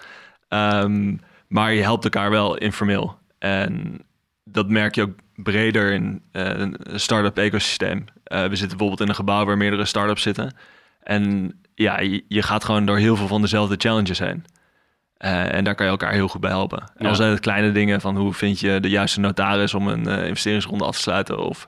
Um, 0.49 1.19
maar 1.47 1.73
je 1.73 1.81
helpt 1.81 2.03
elkaar 2.03 2.29
wel 2.29 2.57
informeel. 2.57 3.17
En 3.39 4.01
dat 4.43 4.69
merk 4.69 4.95
je 4.95 5.01
ook 5.01 5.15
breder 5.35 5.91
in 5.91 6.21
uh, 6.31 6.43
een 6.43 6.77
start-up 6.93 7.37
ecosysteem. 7.37 8.05
Uh, 8.27 8.45
we 8.45 8.55
zitten 8.55 8.77
bijvoorbeeld 8.77 9.01
in 9.01 9.07
een 9.07 9.15
gebouw 9.15 9.45
waar 9.45 9.57
meerdere 9.57 9.85
start-ups 9.85 10.21
zitten. 10.21 10.55
En 11.03 11.53
ja, 11.75 11.99
je, 11.99 12.23
je, 12.27 12.41
gaat 12.41 12.63
gewoon 12.63 12.85
door 12.85 12.97
heel 12.97 13.15
veel 13.15 13.27
van 13.27 13.41
dezelfde 13.41 13.75
challenges 13.77 14.19
heen. 14.19 14.45
en 15.17 15.63
daar 15.63 15.75
kan 15.75 15.85
je 15.85 15.91
elkaar 15.91 16.13
heel 16.13 16.27
goed 16.27 16.41
bij 16.41 16.49
helpen. 16.49 16.91
En 16.95 17.05
al 17.05 17.15
zijn 17.15 17.31
het 17.31 17.39
kleine 17.39 17.71
dingen 17.71 18.01
van 18.01 18.17
hoe 18.17 18.33
vind 18.33 18.59
je 18.59 18.79
de 18.79 18.89
juiste 18.89 19.19
notaris 19.19 19.73
om 19.73 19.87
een 19.87 20.05
investeringsronde 20.07 20.85
af 20.85 20.95
te 20.95 21.01
sluiten. 21.01 21.39
Of 21.39 21.67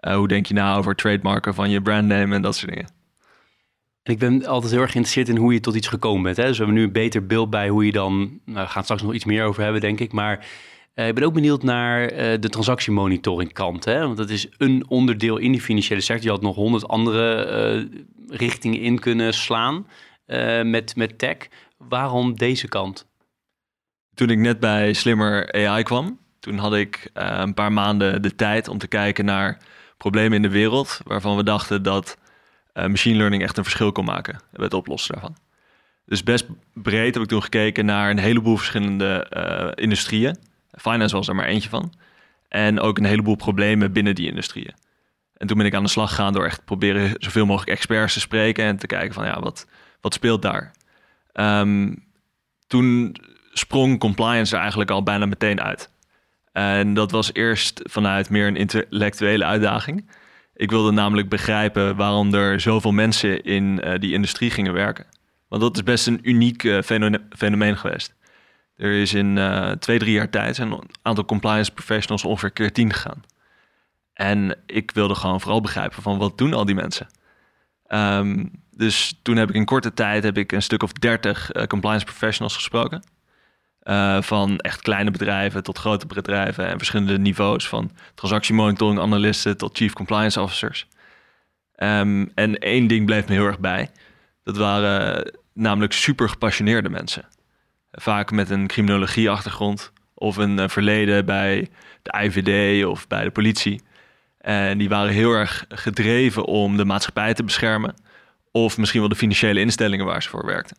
hoe 0.00 0.28
denk 0.28 0.46
je 0.46 0.54
na 0.54 0.76
over 0.76 0.94
trademarken 0.94 1.54
van 1.54 1.70
je 1.70 1.82
brandname 1.82 2.34
en 2.34 2.42
dat 2.42 2.56
soort 2.56 2.72
dingen. 2.72 2.95
Ik 4.06 4.18
ben 4.18 4.46
altijd 4.46 4.72
heel 4.72 4.80
erg 4.80 4.90
geïnteresseerd 4.90 5.28
in 5.28 5.42
hoe 5.42 5.52
je 5.52 5.60
tot 5.60 5.74
iets 5.74 5.88
gekomen 5.88 6.22
bent. 6.22 6.36
Hè? 6.36 6.42
Dus 6.42 6.58
we 6.58 6.64
hebben 6.64 6.80
nu 6.80 6.86
een 6.86 6.92
beter 6.92 7.26
beeld 7.26 7.50
bij 7.50 7.68
hoe 7.68 7.86
je 7.86 7.92
dan... 7.92 8.40
Nou, 8.44 8.66
we 8.66 8.72
gaan 8.72 8.82
straks 8.82 9.02
nog 9.02 9.14
iets 9.14 9.24
meer 9.24 9.44
over 9.44 9.62
hebben, 9.62 9.80
denk 9.80 10.00
ik. 10.00 10.12
Maar 10.12 10.46
uh, 10.94 11.08
ik 11.08 11.14
ben 11.14 11.24
ook 11.24 11.32
benieuwd 11.32 11.62
naar 11.62 12.12
uh, 12.12 12.18
de 12.40 12.48
transactiemonitoring 12.48 13.52
kant. 13.52 13.84
Hè? 13.84 14.00
Want 14.00 14.16
dat 14.16 14.30
is 14.30 14.46
een 14.58 14.84
onderdeel 14.88 15.36
in 15.36 15.52
die 15.52 15.60
financiële 15.60 16.00
sector. 16.00 16.24
Je 16.24 16.30
had 16.30 16.42
nog 16.42 16.54
honderd 16.54 16.88
andere 16.88 17.46
uh, 17.76 18.00
richtingen 18.38 18.80
in 18.80 18.98
kunnen 18.98 19.34
slaan 19.34 19.86
met, 20.62 20.96
met 20.96 21.18
tech. 21.18 21.36
Waarom 21.78 22.36
deze 22.36 22.68
kant? 22.68 23.06
Toen 24.14 24.30
ik 24.30 24.38
net 24.38 24.60
bij 24.60 24.92
Slimmer 24.92 25.52
AI 25.52 25.82
kwam... 25.82 26.18
toen 26.40 26.58
had 26.58 26.74
ik 26.74 27.10
een 27.12 27.54
paar 27.54 27.72
maanden 27.72 28.22
de 28.22 28.34
tijd 28.34 28.68
om 28.68 28.78
te 28.78 28.86
kijken 28.86 29.24
naar 29.24 29.58
problemen 29.96 30.36
in 30.36 30.42
de 30.42 30.48
wereld... 30.48 31.00
waarvan 31.04 31.36
we 31.36 31.42
dachten 31.42 31.82
dat 31.82 32.18
machine 32.84 33.16
learning 33.16 33.42
echt 33.42 33.56
een 33.56 33.64
verschil 33.64 33.92
kon 33.92 34.04
maken 34.04 34.40
bij 34.52 34.64
het 34.64 34.74
oplossen 34.74 35.12
daarvan. 35.12 35.36
Dus 36.04 36.22
best 36.22 36.46
breed 36.72 37.14
heb 37.14 37.22
ik 37.22 37.28
toen 37.28 37.42
gekeken 37.42 37.84
naar 37.84 38.10
een 38.10 38.18
heleboel 38.18 38.56
verschillende 38.56 39.26
uh, 39.36 39.84
industrieën. 39.84 40.36
Finance 40.70 41.14
was 41.16 41.28
er 41.28 41.34
maar 41.34 41.46
eentje 41.46 41.68
van. 41.68 41.92
En 42.48 42.80
ook 42.80 42.98
een 42.98 43.04
heleboel 43.04 43.34
problemen 43.36 43.92
binnen 43.92 44.14
die 44.14 44.28
industrieën. 44.28 44.74
En 45.36 45.46
toen 45.46 45.56
ben 45.56 45.66
ik 45.66 45.74
aan 45.74 45.82
de 45.82 45.88
slag 45.88 46.08
gegaan 46.08 46.32
door 46.32 46.44
echt 46.44 46.64
proberen 46.64 47.14
zoveel 47.18 47.46
mogelijk 47.46 47.70
experts 47.70 48.12
te 48.12 48.20
spreken 48.20 48.64
en 48.64 48.76
te 48.76 48.86
kijken 48.86 49.14
van 49.14 49.24
ja, 49.24 49.40
wat, 49.40 49.66
wat 50.00 50.14
speelt 50.14 50.42
daar? 50.42 50.70
Um, 51.34 52.04
toen 52.66 53.16
sprong 53.52 53.98
compliance 53.98 54.54
er 54.54 54.60
eigenlijk 54.60 54.90
al 54.90 55.02
bijna 55.02 55.26
meteen 55.26 55.60
uit. 55.60 55.90
En 56.52 56.94
dat 56.94 57.10
was 57.10 57.32
eerst 57.32 57.80
vanuit 57.84 58.30
meer 58.30 58.46
een 58.46 58.56
intellectuele 58.56 59.44
uitdaging. 59.44 60.10
Ik 60.56 60.70
wilde 60.70 60.90
namelijk 60.90 61.28
begrijpen 61.28 61.96
waarom 61.96 62.34
er 62.34 62.60
zoveel 62.60 62.92
mensen 62.92 63.42
in 63.42 63.80
uh, 63.84 63.94
die 63.98 64.12
industrie 64.12 64.50
gingen 64.50 64.72
werken. 64.72 65.06
Want 65.48 65.62
dat 65.62 65.76
is 65.76 65.82
best 65.82 66.06
een 66.06 66.18
uniek 66.22 66.62
uh, 66.62 66.82
fenomeen 67.36 67.76
geweest. 67.76 68.14
Er 68.76 68.92
is 68.92 69.14
in 69.14 69.36
uh, 69.36 69.70
twee, 69.70 69.98
drie 69.98 70.12
jaar 70.12 70.30
tijd 70.30 70.58
een 70.58 70.80
aantal 71.02 71.24
compliance 71.24 71.72
professionals 71.72 72.24
ongeveer 72.24 72.50
keer 72.50 72.72
tien 72.72 72.92
gegaan. 72.92 73.22
En 74.12 74.56
ik 74.66 74.90
wilde 74.90 75.14
gewoon 75.14 75.40
vooral 75.40 75.60
begrijpen 75.60 76.02
van 76.02 76.18
wat 76.18 76.38
doen 76.38 76.52
al 76.52 76.64
die 76.64 76.74
mensen. 76.74 77.06
Um, 77.88 78.50
dus 78.70 79.18
toen 79.22 79.36
heb 79.36 79.48
ik 79.48 79.54
in 79.54 79.64
korte 79.64 79.94
tijd 79.94 80.24
heb 80.24 80.38
ik 80.38 80.52
een 80.52 80.62
stuk 80.62 80.82
of 80.82 80.92
dertig 80.92 81.50
compliance 81.68 82.04
professionals 82.04 82.54
gesproken. 82.54 83.02
Uh, 83.88 84.22
van 84.22 84.58
echt 84.58 84.82
kleine 84.82 85.10
bedrijven 85.10 85.62
tot 85.62 85.78
grote 85.78 86.06
bedrijven 86.06 86.66
en 86.66 86.76
verschillende 86.76 87.18
niveaus. 87.18 87.68
Van 87.68 87.90
transactiemonitoring 88.14 89.00
analisten 89.00 89.56
tot 89.56 89.76
chief 89.76 89.92
compliance 89.92 90.40
officers. 90.40 90.86
Um, 91.76 92.30
en 92.34 92.58
één 92.58 92.86
ding 92.86 93.06
bleef 93.06 93.28
me 93.28 93.34
heel 93.34 93.46
erg 93.46 93.58
bij. 93.58 93.90
Dat 94.42 94.56
waren 94.56 95.32
namelijk 95.52 95.92
super 95.92 96.28
gepassioneerde 96.28 96.88
mensen. 96.88 97.24
Vaak 97.90 98.30
met 98.30 98.50
een 98.50 98.66
criminologie-achtergrond 98.66 99.92
of 100.14 100.36
een 100.36 100.58
uh, 100.58 100.68
verleden 100.68 101.24
bij 101.24 101.68
de 102.02 102.22
IVD 102.22 102.84
of 102.84 103.06
bij 103.06 103.24
de 103.24 103.30
politie. 103.30 103.80
En 104.38 104.78
die 104.78 104.88
waren 104.88 105.12
heel 105.12 105.32
erg 105.32 105.64
gedreven 105.68 106.44
om 106.44 106.76
de 106.76 106.84
maatschappij 106.84 107.34
te 107.34 107.44
beschermen. 107.44 107.94
Of 108.50 108.78
misschien 108.78 109.00
wel 109.00 109.08
de 109.08 109.16
financiële 109.16 109.60
instellingen 109.60 110.06
waar 110.06 110.22
ze 110.22 110.28
voor 110.28 110.46
werkten. 110.46 110.76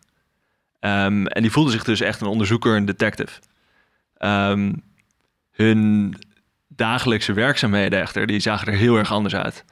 Um, 0.80 1.28
en 1.28 1.42
die 1.42 1.52
voelden 1.52 1.74
zich 1.74 1.84
dus 1.84 2.02
echt 2.02 2.22
een 2.22 2.28
onderzoeker, 2.28 2.76
een 2.76 2.86
detective. 2.86 3.40
Um, 4.20 4.84
hun 5.52 6.16
dagelijkse 6.68 7.34
werkzaamheden 7.34 8.00
echter, 8.00 8.28
die 8.28 8.40
zagen 8.40 8.68
er 8.68 8.78
heel 8.78 8.98
erg 8.98 9.12
anders 9.12 9.36
uit. 9.36 9.66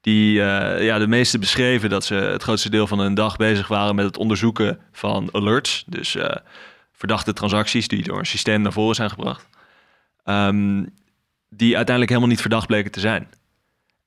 Die, 0.00 0.34
uh, 0.34 0.84
ja, 0.84 0.98
de 0.98 1.06
meeste 1.06 1.38
beschreven 1.38 1.90
dat 1.90 2.04
ze 2.04 2.14
het 2.14 2.42
grootste 2.42 2.70
deel 2.70 2.86
van 2.86 2.98
hun 2.98 3.14
dag 3.14 3.36
bezig 3.36 3.68
waren 3.68 3.94
met 3.94 4.04
het 4.04 4.16
onderzoeken 4.16 4.78
van 4.92 5.28
alerts. 5.32 5.84
Dus 5.86 6.14
uh, 6.14 6.30
verdachte 6.92 7.32
transacties 7.32 7.88
die 7.88 8.02
door 8.02 8.18
een 8.18 8.26
systeem 8.26 8.62
naar 8.62 8.72
voren 8.72 8.94
zijn 8.94 9.10
gebracht. 9.10 9.48
Um, 10.24 10.94
die 11.50 11.76
uiteindelijk 11.76 12.08
helemaal 12.08 12.30
niet 12.30 12.40
verdacht 12.40 12.66
bleken 12.66 12.90
te 12.90 13.00
zijn. 13.00 13.28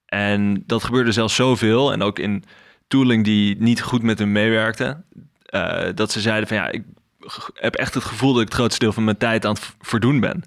En 0.05 0.63
dat 0.65 0.83
gebeurde 0.83 1.11
zelfs 1.11 1.35
zoveel 1.35 1.91
en 1.91 2.01
ook 2.01 2.19
in 2.19 2.43
tooling 2.87 3.23
die 3.23 3.61
niet 3.61 3.81
goed 3.81 4.01
met 4.01 4.19
hun 4.19 4.31
meewerkte. 4.31 5.03
Uh, 5.51 5.83
dat 5.95 6.11
ze 6.11 6.21
zeiden 6.21 6.47
van 6.47 6.57
ja, 6.57 6.67
ik 6.67 6.83
heb 7.53 7.75
echt 7.75 7.93
het 7.93 8.03
gevoel 8.03 8.33
dat 8.33 8.41
ik 8.41 8.47
het 8.47 8.57
grootste 8.57 8.79
deel 8.79 8.93
van 8.93 9.03
mijn 9.03 9.17
tijd 9.17 9.45
aan 9.45 9.53
het 9.53 9.75
verdoen 9.79 10.19
ben. 10.19 10.43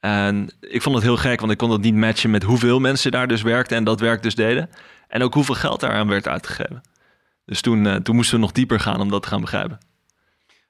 En 0.00 0.50
ik 0.60 0.82
vond 0.82 0.94
het 0.94 1.04
heel 1.04 1.16
gek, 1.16 1.40
want 1.40 1.52
ik 1.52 1.58
kon 1.58 1.70
dat 1.70 1.80
niet 1.80 1.94
matchen 1.94 2.30
met 2.30 2.42
hoeveel 2.42 2.80
mensen 2.80 3.10
daar 3.10 3.28
dus 3.28 3.42
werkten 3.42 3.76
en 3.76 3.84
dat 3.84 4.00
werk 4.00 4.22
dus 4.22 4.34
deden. 4.34 4.70
En 5.08 5.22
ook 5.22 5.34
hoeveel 5.34 5.54
geld 5.54 5.80
daaraan 5.80 6.08
werd 6.08 6.28
uitgegeven. 6.28 6.82
Dus 7.46 7.60
toen, 7.60 7.84
uh, 7.84 7.94
toen 7.94 8.14
moesten 8.14 8.34
we 8.34 8.40
nog 8.40 8.52
dieper 8.52 8.80
gaan 8.80 9.00
om 9.00 9.10
dat 9.10 9.22
te 9.22 9.28
gaan 9.28 9.40
begrijpen. 9.40 9.78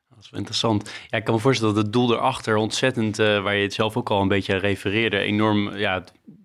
Dat 0.08 0.18
is 0.24 0.30
interessant. 0.32 0.90
Ja, 1.08 1.18
ik 1.18 1.24
kan 1.24 1.34
me 1.34 1.40
voorstellen 1.40 1.74
dat 1.74 1.82
het 1.82 1.92
doel 1.92 2.12
erachter 2.12 2.56
ontzettend, 2.56 3.18
uh, 3.18 3.42
waar 3.42 3.54
je 3.54 3.62
het 3.62 3.74
zelf 3.74 3.96
ook 3.96 4.10
al 4.10 4.20
een 4.20 4.28
beetje 4.28 4.56
refereerde, 4.56 5.18
enorm 5.18 5.76
ja, 5.76 6.04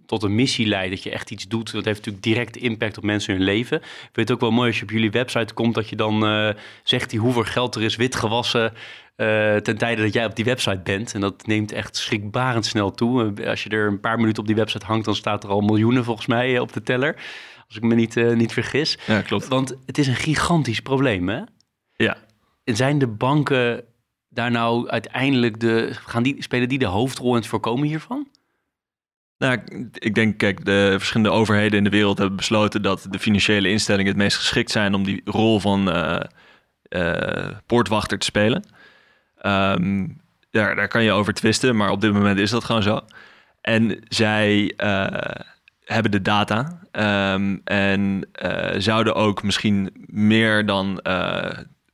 tot 0.10 0.24
een 0.24 0.36
missie 0.36 0.66
leidt. 0.66 0.90
Dat 0.90 1.04
je 1.04 1.10
echt 1.10 1.32
iets 1.32 1.48
doet. 1.48 1.72
Dat 1.72 1.86
heeft 1.86 1.98
natuurlijk 1.98 2.24
direct 2.24 2.58
impact 2.58 2.98
op 2.98 3.04
mensen 3.04 3.34
hun 3.34 3.44
leven. 3.44 3.78
Ik 3.78 4.10
vind 4.12 4.28
het 4.28 4.32
ook 4.32 4.40
wel 4.40 4.52
mooi 4.52 4.68
als 4.68 4.78
je 4.78 4.84
op 4.84 4.90
jullie 4.90 5.12
website 5.12 5.54
komt, 5.54 5.76
dat 5.76 5.90
je 5.90 5.96
dan 5.96 6.24
uh, 6.24 6.50
zegt 6.84 7.10
die 7.10 7.20
hoeveel 7.20 7.44
geld 7.44 7.76
er 7.76 7.82
is 7.82 7.96
wit 7.96 8.16
gewassen. 8.16 8.74
Uh, 9.18 9.56
ten 9.56 9.78
tijde 9.78 10.02
dat 10.02 10.14
jij 10.14 10.26
op 10.26 10.36
die 10.36 10.46
website 10.46 10.80
bent. 10.84 11.14
En 11.14 11.22
dat 11.22 11.48
neemt 11.48 11.72
echt 11.72 11.96
schrikbarend 11.96 12.66
snel 12.66 12.92
toe. 12.92 13.34
Als 13.46 13.64
je 13.64 13.70
er 13.70 13.88
een 13.88 14.00
paar 14.00 14.20
minuten 14.20 14.42
op 14.42 14.48
die 14.48 14.56
website 14.56 14.86
hangt, 14.86 15.06
dan 15.06 15.16
staat 15.16 15.44
er 15.44 15.50
al 15.50 15.62
miljoenen 15.62 16.04
volgens 16.04 16.28
mij 16.28 16.60
op 16.60 16.74
de 16.74 16.84
teller. 16.84 17.16
Als 17.68 17.78
ik 17.78 17.84
me 17.84 17.96
niet, 17.96 18.16
uh, 18.16 18.36
niet 18.36 18.54
vergis. 18.54 18.98
Ja, 19.08 19.22
klopt. 19.22 19.48
Want 19.48 19.76
het 19.86 19.98
is 19.98 20.08
een 20.08 20.16
gigantisch 20.16 20.80
probleem, 20.80 21.30
hè? 21.30 21.42
Ja. 21.94 22.18
En 22.64 22.76
zijn 22.76 23.00
de 23.00 23.08
banken 23.08 23.84
daar 24.30 24.52
nou 24.52 24.88
uiteindelijk 24.88 25.60
de... 25.60 25.90
Gaan 25.92 26.24
die, 26.24 26.36
spelen 26.40 26.70
die 26.70 26.80
de 26.80 26.86
hoofdrol 26.86 27.30
in 27.30 27.36
het 27.36 27.48
voorkomen 27.48 27.88
hiervan? 27.88 28.28
Nou, 29.40 29.60
ik 29.94 30.16
denk, 30.16 30.38
kijk, 30.38 30.66
de 30.66 30.96
verschillende 30.98 31.36
overheden 31.36 31.78
in 31.78 31.84
de 31.84 31.90
wereld 31.90 32.18
hebben 32.18 32.38
besloten 32.38 32.82
dat 32.82 33.08
de 33.10 33.20
financiële 33.20 33.70
instellingen 33.70 34.12
het 34.12 34.22
meest 34.22 34.38
geschikt 34.38 34.72
zijn 34.72 34.94
om 34.94 35.04
die 35.04 35.22
rol 35.26 35.60
van 35.60 35.96
uh, 35.96 36.20
uh, 36.90 37.50
poortwachter 37.66 38.20
te 38.20 38.26
spelen. 38.26 38.64
Daar, 40.52 40.76
daar 40.76 40.88
kan 40.88 41.04
je 41.04 41.12
over 41.12 41.34
twisten, 41.34 41.76
maar 41.76 41.90
op 41.90 42.02
dit 42.02 42.14
moment 42.14 42.40
is 42.40 42.50
dat 42.50 42.64
gewoon 42.64 42.84
zo. 42.84 43.02
En 43.62 44.00
zij 44.08 44.74
uh, 44.78 45.08
hebben 45.84 46.12
de 46.12 46.22
data 46.22 46.82
um, 47.34 47.62
en 47.64 48.30
zouden 48.78 49.16
ook 49.16 49.44
misschien 49.44 50.06
meer 50.06 50.66
dan 50.66 50.96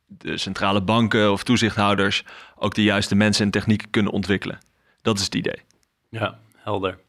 de 0.08 0.38
centrale 0.38 0.82
banken 0.82 1.32
of 1.32 1.44
toezichthouders 1.44 2.24
ook 2.56 2.74
de 2.74 2.84
juiste 2.84 3.16
mensen 3.16 3.46
en 3.46 3.52
technieken 3.52 3.90
kunnen 3.90 4.12
ontwikkelen. 4.12 4.60
Dat 5.02 5.18
is 5.18 5.24
het 5.24 5.36
idee. 5.36 5.62
Ja, 6.10 6.40
helder. 6.56 7.04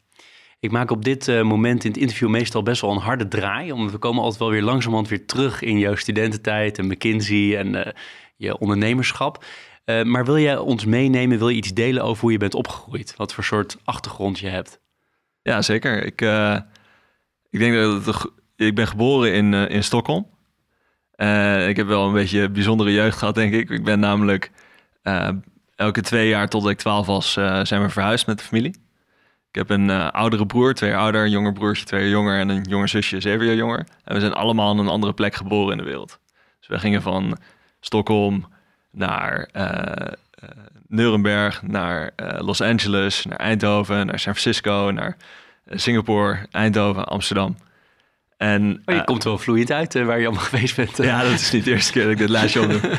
Ik 0.67 0.73
maak 0.73 0.91
op 0.91 1.05
dit 1.05 1.27
uh, 1.27 1.41
moment 1.41 1.83
in 1.83 1.91
het 1.91 1.99
interview 1.99 2.29
meestal 2.29 2.63
best 2.63 2.81
wel 2.81 2.91
een 2.91 2.97
harde 2.97 3.27
draai. 3.27 3.71
Omdat 3.71 3.91
we 3.91 3.97
komen 3.97 4.21
altijd 4.21 4.39
wel 4.39 4.49
weer 4.49 4.61
langzamerhand 4.61 5.09
weer 5.09 5.25
terug 5.25 5.61
in 5.61 5.79
jouw 5.79 5.95
studententijd 5.95 6.77
en 6.77 6.87
McKinsey 6.87 7.57
en 7.57 7.75
uh, 7.75 7.85
je 8.35 8.57
ondernemerschap. 8.57 9.45
Uh, 9.85 10.03
maar 10.03 10.25
wil 10.25 10.37
jij 10.37 10.57
ons 10.57 10.85
meenemen, 10.85 11.37
wil 11.37 11.49
je 11.49 11.55
iets 11.55 11.73
delen 11.73 12.03
over 12.03 12.21
hoe 12.21 12.31
je 12.31 12.37
bent 12.37 12.53
opgegroeid? 12.53 13.13
Wat 13.15 13.33
voor 13.33 13.43
soort 13.43 13.77
achtergrond 13.83 14.39
je 14.39 14.47
hebt? 14.47 14.79
Ja, 15.41 15.61
zeker. 15.61 16.03
Ik, 16.03 16.21
ik 17.49 17.59
denk 17.59 18.05
dat 18.05 18.31
ik 18.55 18.75
ben 18.75 18.87
geboren 18.87 19.33
in, 19.33 19.53
in 19.53 19.83
Stockholm. 19.83 20.27
ik 21.67 21.75
heb 21.75 21.87
wel 21.87 22.07
een 22.07 22.13
beetje 22.13 22.41
een 22.41 22.53
bijzondere 22.53 22.93
jeugd 22.93 23.17
gehad, 23.17 23.35
denk 23.35 23.53
ik. 23.53 23.69
Ik 23.69 23.83
ben 23.83 23.99
namelijk 23.99 24.51
elke 25.75 26.01
twee 26.01 26.27
jaar 26.27 26.47
tot 26.47 26.69
ik 26.69 26.77
twaalf 26.77 27.05
was, 27.05 27.31
zijn 27.61 27.81
we 27.81 27.89
verhuisd 27.89 28.27
met 28.27 28.37
de 28.37 28.43
familie. 28.43 28.86
Ik 29.51 29.55
heb 29.55 29.69
een 29.69 29.89
uh, 29.89 30.09
oudere 30.09 30.45
broer, 30.45 30.73
twee 30.73 30.89
jaar 30.89 30.99
ouder, 30.99 31.23
een 31.23 31.29
jonger 31.29 31.53
broertje, 31.53 31.85
twee 31.85 32.01
jaar 32.01 32.09
jonger 32.09 32.39
en 32.39 32.49
een 32.49 32.61
jonger 32.61 32.87
zusje, 32.87 33.21
zeven 33.21 33.45
jaar 33.45 33.55
jonger. 33.55 33.87
En 34.03 34.13
we 34.13 34.19
zijn 34.19 34.33
allemaal 34.33 34.71
in 34.71 34.77
een 34.77 34.87
andere 34.87 35.13
plek 35.13 35.35
geboren 35.35 35.71
in 35.71 35.77
de 35.77 35.83
wereld. 35.83 36.19
Dus 36.59 36.67
we 36.67 36.79
gingen 36.79 37.01
van 37.01 37.37
Stockholm 37.79 38.47
naar 38.91 39.49
uh, 39.53 39.63
uh, 39.63 40.49
Nuremberg, 40.87 41.61
naar 41.61 42.11
Los 42.37 42.61
Angeles, 42.61 43.25
naar 43.25 43.37
Eindhoven, 43.37 44.05
naar 44.05 44.19
San 44.19 44.35
Francisco, 44.35 44.91
naar 44.93 45.17
Singapore, 45.69 46.47
Eindhoven, 46.51 47.05
Amsterdam. 47.05 47.57
En, 48.37 48.81
oh, 48.85 48.95
je 48.95 49.03
komt 49.03 49.23
wel 49.23 49.37
vloeiend 49.37 49.71
uit 49.71 49.93
waar 49.93 50.19
je 50.19 50.25
allemaal 50.25 50.45
geweest 50.51 50.75
bent. 50.75 50.97
Ja, 50.97 51.21
dat 51.21 51.31
is 51.31 51.51
niet 51.51 51.63
de 51.63 51.71
eerste 51.71 51.91
keer 51.91 52.03
dat 52.03 52.11
ik 52.11 52.17
dit 52.17 52.29
lijstje 52.29 52.61
opdoe. 52.61 52.91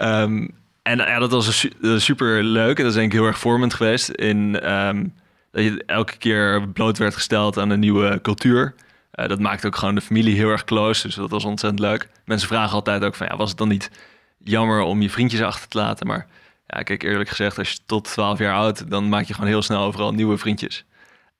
um, 0.00 0.50
en 0.82 0.98
ja, 0.98 1.18
dat 1.18 1.30
was 1.30 1.58
su 1.58 1.98
super 1.98 2.42
leuk 2.42 2.76
en 2.76 2.82
dat 2.82 2.92
is 2.92 2.98
denk 2.98 3.12
ik 3.12 3.18
heel 3.18 3.26
erg 3.28 3.38
vormend 3.38 3.74
geweest 3.74 4.08
in... 4.08 4.72
Um, 4.72 5.14
dat 5.54 5.64
je 5.64 5.82
elke 5.86 6.16
keer 6.16 6.68
bloot 6.68 6.98
werd 6.98 7.14
gesteld 7.14 7.58
aan 7.58 7.70
een 7.70 7.80
nieuwe 7.80 8.18
cultuur. 8.22 8.74
Uh, 9.14 9.26
dat 9.28 9.40
maakt 9.40 9.66
ook 9.66 9.76
gewoon 9.76 9.94
de 9.94 10.00
familie 10.00 10.36
heel 10.36 10.50
erg 10.50 10.64
close, 10.64 11.06
dus 11.06 11.14
dat 11.14 11.30
was 11.30 11.44
ontzettend 11.44 11.82
leuk. 11.82 12.08
Mensen 12.24 12.48
vragen 12.48 12.74
altijd 12.74 13.04
ook 13.04 13.14
van, 13.14 13.26
ja, 13.26 13.36
was 13.36 13.48
het 13.48 13.58
dan 13.58 13.68
niet 13.68 13.90
jammer 14.38 14.80
om 14.80 15.02
je 15.02 15.10
vriendjes 15.10 15.42
achter 15.42 15.68
te 15.68 15.78
laten? 15.78 16.06
Maar 16.06 16.26
ja, 16.66 16.82
kijk, 16.82 17.02
eerlijk 17.02 17.28
gezegd, 17.28 17.58
als 17.58 17.70
je 17.70 17.78
tot 17.86 18.04
12 18.04 18.38
jaar 18.38 18.54
oud, 18.54 18.90
dan 18.90 19.08
maak 19.08 19.24
je 19.24 19.34
gewoon 19.34 19.48
heel 19.48 19.62
snel 19.62 19.82
overal 19.82 20.12
nieuwe 20.12 20.38
vriendjes. 20.38 20.84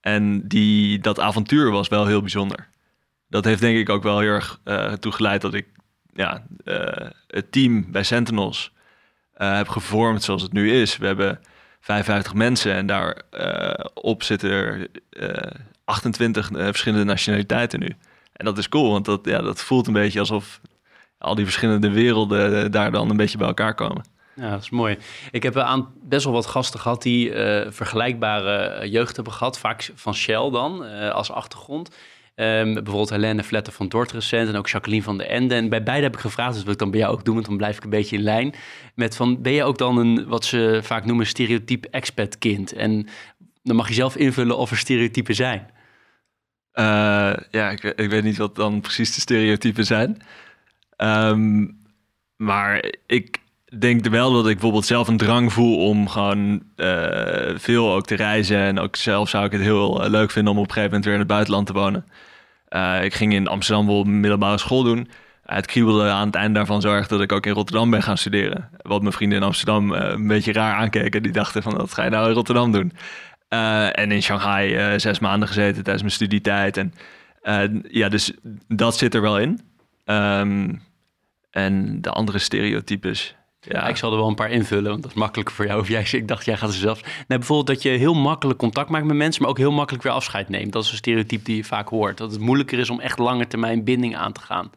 En 0.01 0.49
die, 0.49 0.99
dat 0.99 1.21
avontuur 1.21 1.71
was 1.71 1.89
wel 1.89 2.07
heel 2.07 2.21
bijzonder. 2.21 2.69
Dat 3.29 3.45
heeft 3.45 3.61
denk 3.61 3.79
ik 3.79 3.89
ook 3.89 4.03
wel 4.03 4.19
heel 4.19 4.31
erg 4.31 4.61
uh, 4.65 4.93
toe 4.93 5.13
geleid 5.13 5.41
dat 5.41 5.55
ik 5.55 5.67
ja, 6.13 6.47
uh, 6.65 7.09
het 7.27 7.53
team 7.53 7.93
bij 7.93 8.03
Sentinels 8.03 8.73
heb 9.35 9.69
gevormd 9.69 10.23
zoals 10.23 10.43
het 10.43 10.53
nu 10.53 10.73
is. 10.73 10.97
We 10.97 11.07
hebben 11.07 11.41
55 11.85 12.35
mensen 12.35 12.75
en 12.75 12.87
daarop 12.87 13.23
uh, 13.33 13.73
op 13.95 14.23
zitten 14.23 14.51
er 14.51 14.87
uh, 15.11 15.51
28 15.85 16.51
uh, 16.51 16.65
verschillende 16.65 17.05
nationaliteiten 17.05 17.81
nu. 17.81 17.97
En 18.33 18.45
dat 18.45 18.59
is 18.59 18.69
cool, 18.69 18.91
want 18.91 19.05
dat, 19.05 19.21
ja, 19.23 19.43
dat 19.43 19.61
voelt 19.61 19.87
een 19.87 19.93
beetje 19.93 20.19
alsof 20.19 20.61
al 21.19 21.35
die 21.35 21.45
verschillende 21.45 21.91
werelden 21.91 22.71
daar 22.71 22.91
dan 22.91 23.11
een 23.11 23.17
beetje 23.17 23.39
bij 23.39 23.47
elkaar 23.47 23.75
komen. 23.75 24.05
Ja, 24.35 24.51
dat 24.51 24.63
is 24.63 24.71
mooi. 24.71 24.99
Ik 25.31 25.43
heb 25.43 25.57
aan 25.57 25.93
best 26.03 26.25
wel 26.25 26.33
wat 26.33 26.47
gasten 26.47 26.81
gehad 26.81 27.03
die 27.03 27.31
uh, 27.31 27.71
vergelijkbare 27.71 28.89
jeugd 28.91 29.17
hebben 29.17 29.33
gehad, 29.33 29.59
vaak 29.59 29.91
van 29.95 30.15
Shell 30.15 30.51
dan 30.51 30.85
uh, 30.85 31.11
als 31.11 31.31
achtergrond. 31.31 31.97
Um, 32.37 32.75
bijvoorbeeld 32.75 33.11
Helene 33.11 33.45
Vletter 33.45 33.73
van 33.73 33.89
Dort 33.89 34.13
recent 34.13 34.49
en 34.49 34.57
ook 34.57 34.69
Jacqueline 34.69 35.03
van 35.03 35.19
de 35.19 35.27
Ende. 35.27 35.55
En 35.55 35.69
bij 35.69 35.83
beide 35.83 36.03
heb 36.03 36.15
ik 36.15 36.21
gevraagd, 36.21 36.55
dus 36.55 36.63
wil 36.63 36.73
ik 36.73 36.79
dan 36.79 36.91
bij 36.91 37.01
jou 37.01 37.13
ook 37.13 37.25
doen, 37.25 37.35
want 37.35 37.47
dan 37.47 37.57
blijf 37.57 37.77
ik 37.77 37.85
een 37.85 37.91
beetje 37.91 38.17
in 38.17 38.23
lijn. 38.23 38.55
Met 38.95 39.17
van, 39.17 39.43
ben 39.43 39.53
je 39.53 39.65
ook 39.65 39.79
dan 39.79 39.97
een, 39.97 40.27
wat 40.27 40.45
ze 40.45 40.81
vaak 40.83 41.05
noemen, 41.05 41.27
stereotype 41.27 41.89
expat 41.91 42.39
kind? 42.39 42.73
En 42.73 43.09
dan 43.63 43.77
mag 43.77 43.89
je 43.89 43.95
zelf 43.95 44.17
invullen 44.17 44.57
of 44.57 44.71
er 44.71 44.77
stereotypen 44.77 45.35
zijn. 45.35 45.71
Uh, 46.75 47.35
ja, 47.51 47.71
ik, 47.71 47.83
ik, 47.83 48.11
weet 48.11 48.25
niet 48.25 48.37
wat 48.37 48.57
dan 48.57 48.81
precies 48.81 49.15
de 49.15 49.21
stereotypen 49.21 49.87
zijn. 49.87 50.23
Um, 50.97 51.79
maar 52.37 52.85
ik 53.07 53.39
denk 53.81 54.07
wel 54.07 54.33
dat 54.33 54.47
ik 54.47 54.53
bijvoorbeeld 54.53 54.87
zelf 54.87 55.09
een 55.09 55.17
drang 55.17 55.53
voel 55.53 55.89
om 55.89 56.09
gewoon 56.09 56.63
uh, 56.77 57.55
veel 57.57 57.93
ook 57.93 58.07
te 58.07 58.15
reizen. 58.15 58.59
En 58.59 58.79
ook 58.79 58.97
zelf 58.97 59.29
zou 59.29 59.45
ik 59.45 59.53
het 59.53 59.61
heel 59.61 60.11
leuk 60.11 60.31
vinden 60.31 60.53
om 60.53 60.59
op 60.59 60.65
een 60.65 60.73
gegeven 60.73 60.91
moment 60.91 61.05
weer 61.05 61.15
in 61.15 61.21
het 61.21 61.29
buitenland 61.29 61.67
te 61.67 61.73
wonen. 61.73 62.07
Uh, 62.71 63.05
ik 63.05 63.15
ging 63.15 63.33
in 63.33 63.49
Amsterdam 63.49 63.87
wel 63.87 64.05
middelbare 64.05 64.59
school 64.59 64.83
doen. 64.83 65.09
het 65.45 65.67
kriebelde 65.67 66.09
aan 66.09 66.27
het 66.27 66.35
eind 66.35 66.55
daarvan 66.55 66.81
zo 66.81 66.93
erg 66.93 67.09
dat 67.09 67.21
ik 67.21 67.33
ook 67.33 67.47
in 67.47 67.53
Rotterdam 67.53 67.91
ben 67.91 68.03
gaan 68.03 68.19
studeren. 68.19 68.71
Wat 68.83 69.01
mijn 69.01 69.13
vrienden 69.13 69.39
in 69.39 69.45
Amsterdam 69.45 69.93
een 69.93 70.27
beetje 70.27 70.53
raar 70.53 70.75
aankeken. 70.75 71.23
Die 71.23 71.33
dachten 71.33 71.63
van, 71.63 71.77
wat 71.77 71.95
ga 71.95 72.05
je 72.05 72.11
nou 72.11 72.29
in 72.29 72.35
Rotterdam 72.35 72.73
doen? 72.73 72.93
en 73.93 74.13
in 74.13 74.23
Shanghai 74.23 75.01
zes 75.01 75.19
maanden 75.19 75.49
gezeten 75.49 75.83
tijdens 75.83 76.03
mijn 76.03 76.15
studietijd. 76.15 76.77
En 76.77 76.93
ja, 77.89 78.09
dus 78.09 78.33
dat 78.69 78.97
zit 78.99 79.15
er 79.15 79.21
wel 79.21 79.39
in. 79.39 79.61
Um, 80.05 80.83
en 81.55 82.01
de 82.01 82.11
andere 82.11 82.39
stereotypes, 82.39 83.37
ja. 83.69 83.89
ik 83.89 83.97
zal 83.97 84.11
er 84.11 84.19
wel 84.19 84.29
een 84.29 84.35
paar 84.35 84.51
invullen, 84.51 84.91
want 84.91 85.03
dat 85.03 85.11
is 85.11 85.17
makkelijker 85.17 85.55
voor 85.55 85.67
jou. 85.67 85.81
Of 85.81 85.89
jij, 85.89 86.07
ik 86.11 86.29
dacht, 86.29 86.45
jij 86.45 86.57
gaat 86.57 86.73
ze 86.73 86.79
zelf. 86.79 87.03
Nee, 87.03 87.39
bijvoorbeeld 87.39 87.67
dat 87.67 87.83
je 87.83 87.89
heel 87.89 88.15
makkelijk 88.15 88.59
contact 88.59 88.89
maakt 88.89 89.05
met 89.05 89.17
mensen, 89.17 89.43
maar 89.43 89.51
ook 89.51 89.59
heel 89.59 89.73
makkelijk 89.73 90.05
weer 90.05 90.13
afscheid 90.13 90.49
neemt. 90.49 90.73
Dat 90.73 90.85
is 90.85 90.91
een 90.91 90.97
stereotype 90.97 91.45
die 91.45 91.57
je 91.57 91.65
vaak 91.65 91.89
hoort. 91.89 92.19
Dat 92.19 92.31
het 92.31 92.41
moeilijker 92.41 92.79
is 92.79 92.91
om 92.91 93.01
echt 93.01 93.19
lange 93.19 93.47
termijn 93.47 93.85
binding 93.85 94.17
aan 94.17 94.33
te 94.33 94.41
gaan. 94.41 94.71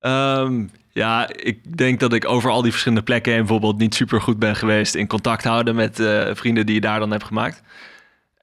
Um, 0.00 0.70
ja, 0.90 1.28
ik 1.28 1.76
denk 1.76 2.00
dat 2.00 2.12
ik 2.12 2.28
over 2.28 2.50
al 2.50 2.62
die 2.62 2.70
verschillende 2.70 3.04
plekken 3.04 3.32
en 3.32 3.38
bijvoorbeeld 3.38 3.78
niet 3.78 3.94
super 3.94 4.20
goed 4.20 4.38
ben 4.38 4.56
geweest 4.56 4.94
in 4.94 5.06
contact 5.06 5.44
houden 5.44 5.74
met 5.74 6.00
uh, 6.00 6.30
vrienden 6.32 6.66
die 6.66 6.74
je 6.74 6.80
daar 6.80 6.98
dan 6.98 7.10
hebt 7.10 7.24
gemaakt. 7.24 7.62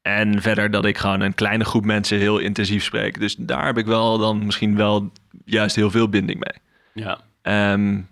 En 0.01 0.41
verder 0.41 0.71
dat 0.71 0.85
ik 0.85 0.97
gewoon 0.97 1.21
een 1.21 1.35
kleine 1.35 1.63
groep 1.63 1.85
mensen 1.85 2.17
heel 2.17 2.37
intensief 2.37 2.83
spreek. 2.83 3.19
Dus 3.19 3.35
daar 3.35 3.65
heb 3.65 3.77
ik 3.77 3.85
wel 3.85 4.17
dan 4.17 4.45
misschien 4.45 4.75
wel 4.75 5.11
juist 5.45 5.75
heel 5.75 5.91
veel 5.91 6.09
binding 6.09 6.39
mee. 6.39 7.05
Ja. 7.05 7.19
Um, 7.73 8.07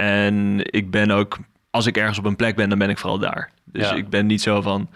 en 0.00 0.58
ik 0.72 0.90
ben 0.90 1.10
ook, 1.10 1.38
als 1.70 1.86
ik 1.86 1.96
ergens 1.96 2.18
op 2.18 2.24
een 2.24 2.36
plek 2.36 2.56
ben, 2.56 2.68
dan 2.68 2.78
ben 2.78 2.90
ik 2.90 2.98
vooral 2.98 3.18
daar. 3.18 3.50
Dus 3.64 3.88
ja. 3.88 3.94
ik 3.94 4.08
ben 4.08 4.26
niet 4.26 4.42
zo 4.42 4.60
van, 4.60 4.88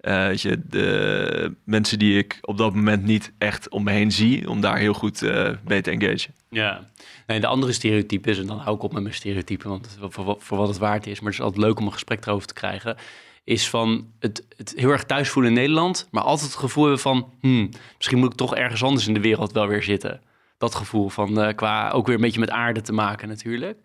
uh, 0.00 0.26
weet 0.26 0.40
je, 0.40 0.60
de 0.68 1.54
mensen 1.64 1.98
die 1.98 2.18
ik 2.18 2.38
op 2.40 2.58
dat 2.58 2.74
moment 2.74 3.04
niet 3.04 3.32
echt 3.38 3.68
om 3.68 3.84
me 3.84 3.90
heen 3.90 4.12
zie, 4.12 4.50
om 4.50 4.60
daar 4.60 4.76
heel 4.76 4.94
goed 4.94 5.22
uh, 5.22 5.50
mee 5.64 5.80
te 5.80 5.90
engageren. 5.90 6.34
Ja, 6.50 6.80
nee, 7.26 7.40
de 7.40 7.46
andere 7.46 7.72
stereotypes, 7.72 8.38
en 8.38 8.46
dan 8.46 8.58
hou 8.58 8.76
ik 8.76 8.82
op 8.82 8.92
met 8.92 9.02
mijn 9.02 9.14
stereotypen, 9.14 9.68
want 9.68 9.98
voor, 10.00 10.36
voor 10.38 10.58
wat 10.58 10.68
het 10.68 10.78
waard 10.78 11.06
is, 11.06 11.20
maar 11.20 11.30
het 11.30 11.38
is 11.38 11.44
altijd 11.44 11.64
leuk 11.64 11.78
om 11.78 11.86
een 11.86 11.92
gesprek 11.92 12.26
erover 12.26 12.46
te 12.46 12.54
krijgen, 12.54 12.96
is 13.44 13.68
van 13.68 14.06
het, 14.18 14.46
het 14.56 14.72
heel 14.76 14.90
erg 14.90 15.04
thuis 15.04 15.28
voelen 15.28 15.50
in 15.52 15.58
Nederland, 15.58 16.08
maar 16.10 16.22
altijd 16.22 16.50
het 16.50 16.58
gevoel 16.58 16.84
hebben 16.84 17.02
van, 17.02 17.32
hmm, 17.40 17.68
misschien 17.96 18.18
moet 18.18 18.32
ik 18.32 18.38
toch 18.38 18.56
ergens 18.56 18.82
anders 18.82 19.06
in 19.06 19.14
de 19.14 19.20
wereld 19.20 19.52
wel 19.52 19.66
weer 19.66 19.82
zitten. 19.82 20.20
Dat 20.58 20.74
gevoel 20.74 21.08
van 21.08 21.44
uh, 21.44 21.54
qua 21.54 21.90
ook 21.90 22.06
weer 22.06 22.14
een 22.14 22.20
beetje 22.20 22.40
met 22.40 22.50
aarde 22.50 22.80
te 22.80 22.92
maken 22.92 23.28
natuurlijk. 23.28 23.78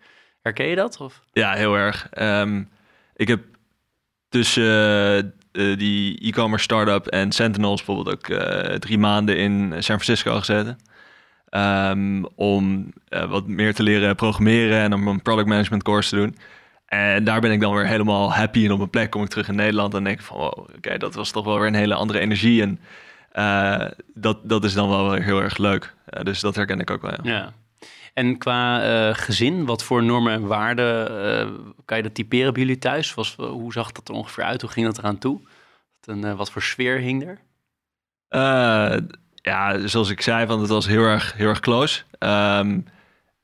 Herken 0.44 0.66
je 0.66 0.76
dat? 0.76 1.00
Of? 1.00 1.22
Ja, 1.32 1.52
heel 1.52 1.74
erg. 1.74 2.08
Ehm, 2.10 2.62
ik 3.16 3.28
heb 3.28 3.42
tussen 4.28 5.34
uh, 5.52 5.78
die 5.78 6.18
e-commerce 6.20 6.64
startup 6.64 7.06
en 7.06 7.32
Sentinels 7.32 7.84
bijvoorbeeld 7.84 8.16
ook 8.16 8.38
drie 8.78 8.98
maanden 8.98 9.36
in 9.36 9.70
San 9.70 10.00
Francisco 10.00 10.38
gezeten. 10.38 10.78
Um, 11.50 12.26
om 12.34 12.92
wat 13.28 13.46
meer 13.46 13.74
te 13.74 13.82
leren 13.82 14.16
programmeren 14.16 14.78
en 14.78 14.92
om 14.92 15.08
een 15.08 15.22
product 15.22 15.48
management 15.48 15.82
course 15.82 16.08
te 16.08 16.16
doen. 16.16 16.36
En 16.86 17.24
daar 17.24 17.40
ben 17.40 17.50
ik 17.50 17.60
dan 17.60 17.74
weer 17.74 17.86
helemaal 17.86 18.34
happy. 18.34 18.64
En 18.64 18.72
op 18.72 18.80
een 18.80 18.90
plek 18.90 19.10
kom 19.10 19.22
ik 19.22 19.28
terug 19.28 19.48
in 19.48 19.54
Nederland 19.54 19.94
en 19.94 20.04
denk 20.04 20.18
ik 20.18 20.24
van... 20.24 20.36
wow, 20.36 20.58
oké, 20.76 20.98
dat 20.98 21.14
was 21.14 21.30
toch 21.30 21.44
wel 21.44 21.58
weer 21.58 21.66
een 21.66 21.74
hele 21.74 21.94
andere 21.94 22.18
energie. 22.18 22.62
En 22.62 22.80
dat, 24.14 24.38
dat 24.42 24.64
is 24.64 24.74
dan 24.74 24.88
wel 24.88 25.10
weer 25.10 25.22
heel 25.22 25.42
erg 25.42 25.56
leuk. 25.56 25.94
Dus 26.22 26.40
dat 26.40 26.54
herken 26.54 26.80
ik 26.80 26.90
ook 26.90 27.02
wel, 27.02 27.10
ja. 27.22 27.32
ja. 27.32 27.52
En 28.14 28.38
qua 28.38 28.88
uh, 29.08 29.14
gezin, 29.14 29.64
wat 29.64 29.84
voor 29.84 30.02
normen 30.02 30.32
en 30.32 30.46
waarden 30.46 31.06
kan 31.84 31.96
je 31.96 32.02
dat 32.02 32.14
typeren 32.14 32.52
bij 32.52 32.62
jullie 32.62 32.78
thuis? 32.78 33.14
Was, 33.14 33.34
hoe 33.36 33.72
zag 33.72 33.92
dat 33.92 34.08
er 34.08 34.14
ongeveer 34.14 34.44
uit? 34.44 34.60
Hoe 34.60 34.70
ging 34.70 34.86
dat 34.86 34.98
eraan 34.98 35.18
toe? 35.18 35.40
Wat, 36.00 36.16
een, 36.16 36.36
wat 36.36 36.50
voor 36.50 36.62
sfeer 36.62 36.98
hing 36.98 37.26
er? 37.26 37.38
ja, 39.34 39.86
zoals 39.86 40.10
ik 40.10 40.20
zei, 40.20 40.46
van 40.46 40.60
het 40.60 40.68
was 40.68 40.86
heel 40.86 41.04
erg, 41.04 41.32
heel 41.36 41.48
erg 41.48 41.60
close. 41.60 42.02
Um, 42.18 42.84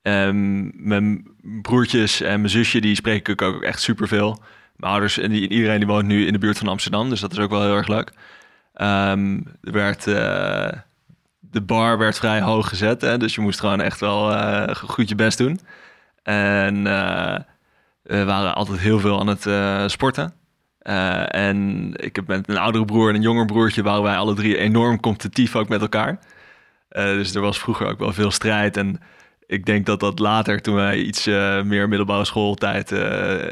Um, 0.03 0.73
mijn 0.75 1.27
broertjes 1.63 2.21
en 2.21 2.41
mijn 2.41 2.51
zusje, 2.51 2.81
die 2.81 2.95
spreek 2.95 3.29
ik 3.29 3.43
ook 3.43 3.63
echt 3.63 3.81
superveel. 3.81 4.43
Mijn 4.77 4.93
ouders 4.93 5.19
en 5.19 5.33
iedereen 5.33 5.79
die 5.79 5.87
woont 5.87 6.07
nu 6.07 6.27
in 6.27 6.33
de 6.33 6.39
buurt 6.39 6.59
van 6.59 6.69
Amsterdam, 6.69 7.09
dus 7.09 7.21
dat 7.21 7.33
is 7.33 7.39
ook 7.39 7.51
wel 7.51 7.63
heel 7.63 7.77
erg 7.77 7.89
leuk. 7.89 8.13
Um, 8.75 9.47
er 9.63 9.73
werd, 9.73 10.07
de 11.51 11.61
bar 11.63 11.99
werd 11.99 12.19
vrij 12.19 12.41
hoog 12.41 12.69
gezet, 12.69 13.01
hè, 13.01 13.19
dus 13.19 13.35
je 13.35 13.41
moest 13.41 13.61
gewoon 13.61 13.81
echt 13.81 14.01
wel 14.01 14.33
uh, 14.33 14.69
goed 14.75 15.09
je 15.09 15.15
best 15.15 15.39
doen. 15.39 15.61
En 16.23 16.77
uh, 16.77 17.37
we 18.03 18.25
waren 18.25 18.55
altijd 18.55 18.79
heel 18.79 19.01
veel 19.01 19.21
aan 19.21 19.27
het 19.27 19.91
sporten. 19.91 20.33
en 21.29 21.91
ik 21.97 22.17
heb 22.17 22.27
met 22.27 22.49
een 22.49 22.59
oudere 22.59 22.85
broer 22.85 23.09
en 23.09 23.15
een 23.15 23.23
jonger 23.23 23.45
broertje 23.45 23.83
waren 23.83 24.03
wij 24.03 24.17
alle 24.17 24.35
drie 24.35 24.57
enorm 24.57 25.01
competitief 25.01 25.57
ook 25.57 25.69
met 25.69 25.81
elkaar. 25.81 26.19
dus 26.89 27.35
er 27.35 27.41
was 27.41 27.59
vroeger 27.59 27.87
ook 27.87 27.99
wel 27.99 28.13
veel 28.13 28.31
strijd 28.31 28.77
en 28.77 29.01
ik 29.47 29.67
denk 29.67 29.87
dat 29.87 30.01
dat 30.01 30.19
later, 30.19 30.63
toen 30.63 30.75
wij 30.75 30.99
iets 30.99 31.27
meer 31.65 31.89
middelbare 31.89 32.25
schooltijd 32.25 32.91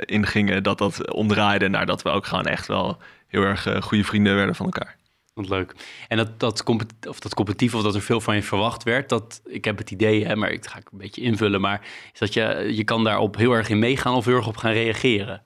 ingingen, 0.05 0.63
dat 0.63 0.79
dat 0.79 1.13
omdraaide 1.13 1.69
naar 1.69 1.87
dat 1.87 2.03
we 2.03 2.09
ook 2.09 2.27
gewoon 2.27 2.47
echt 2.47 2.67
wel 2.67 2.99
heel 3.27 3.43
erg 3.43 3.67
goede 3.81 4.05
vrienden 4.05 4.35
werden 4.35 4.55
van 4.55 4.67
elkaar. 4.67 4.98
Leuk. 5.47 5.75
En 6.09 6.17
dat, 6.17 6.41
dat, 6.41 6.65
of 7.09 7.21
dat 7.21 7.35
competitief 7.35 7.75
of 7.75 7.83
dat 7.83 7.95
er 7.95 8.03
veel 8.03 8.21
van 8.21 8.35
je 8.35 8.43
verwacht 8.43 8.83
werd, 8.83 9.09
dat, 9.09 9.41
ik 9.47 9.65
heb 9.65 9.79
het 9.79 9.91
idee, 9.91 10.27
hè, 10.27 10.37
maar 10.37 10.51
ik 10.51 10.67
ga 10.67 10.79
ik 10.79 10.89
een 10.93 10.99
beetje 10.99 11.21
invullen, 11.21 11.61
maar 11.61 11.87
is 12.13 12.19
dat 12.19 12.35
je, 12.35 12.73
je 12.75 12.85
kan 12.85 13.05
daarop 13.05 13.37
heel 13.37 13.53
erg 13.53 13.69
in 13.69 13.79
meegaan 13.79 14.15
of 14.15 14.25
heel 14.25 14.37
erg 14.37 14.47
op 14.47 14.57
gaan 14.57 14.73
reageren. 14.73 15.43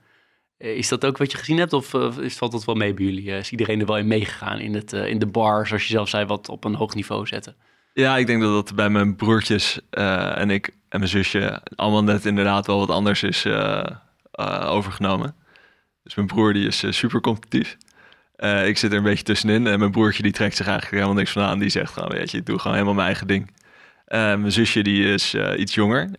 Is 0.59 0.89
dat 0.89 1.05
ook 1.05 1.19
wat 1.19 1.33
je 1.33 1.39
gezien 1.39 1.59
hebt 1.59 1.73
of 1.73 1.95
is, 2.19 2.37
valt 2.37 2.53
dat 2.53 2.65
wel 2.65 2.75
mee 2.75 2.95
bij 2.95 3.05
jullie? 3.05 3.31
Is 3.31 3.51
iedereen 3.51 3.81
er 3.81 3.87
wel 3.87 3.99
in 3.99 4.07
meegegaan 4.07 4.59
in, 4.59 4.75
het, 4.75 4.93
in 4.93 5.19
de 5.19 5.27
bar, 5.27 5.67
zoals 5.67 5.83
je 5.83 5.93
zelf 5.93 6.09
zei, 6.09 6.25
wat 6.25 6.49
op 6.49 6.65
een 6.65 6.75
hoog 6.75 6.95
niveau 6.95 7.27
zetten? 7.27 7.57
Ja, 7.95 8.17
ik 8.17 8.27
denk 8.27 8.43
dat 8.43 8.53
dat 8.53 8.75
bij 8.75 8.91
mijn 8.91 9.17
broertjes 9.17 9.81
en 9.91 10.51
ik 10.51 10.67
en 10.89 10.99
mijn 10.99 11.11
zusje 11.11 11.63
allemaal 11.75 12.05
net 12.05 12.25
inderdaad 12.25 12.67
wel 12.67 12.79
wat 12.79 12.91
anders 12.91 13.23
is 13.23 13.47
overgenomen. 14.67 15.35
Dus 16.03 16.15
mijn 16.15 16.27
broer 16.27 16.53
die 16.53 16.67
is 16.67 16.85
super 16.89 17.21
competitief. 17.21 17.77
Ik 18.67 18.79
zit 18.79 18.91
er 18.91 18.97
een 18.97 19.03
beetje 19.03 19.25
tussenin 19.25 19.67
en 19.67 19.79
mijn 19.79 19.91
broertje 19.91 20.23
die 20.23 20.33
trekt 20.33 20.57
zich 20.57 20.67
eigenlijk 20.67 20.97
helemaal 20.97 21.19
niks 21.19 21.33
van 21.33 21.43
aan. 21.43 21.59
Die 21.59 21.69
zegt 21.69 21.93
gewoon, 21.93 22.11
weet 22.11 22.31
je, 22.31 22.39
ik 22.39 22.47
doe 22.47 22.59
gewoon 22.59 22.73
helemaal 22.73 22.95
mijn 22.95 23.07
eigen 23.07 23.27
ding. 23.27 23.51
mijn 24.09 24.53
zusje 24.53 24.83
die 24.83 25.13
is 25.13 25.35
iets 25.57 25.75
jonger. 25.75 26.11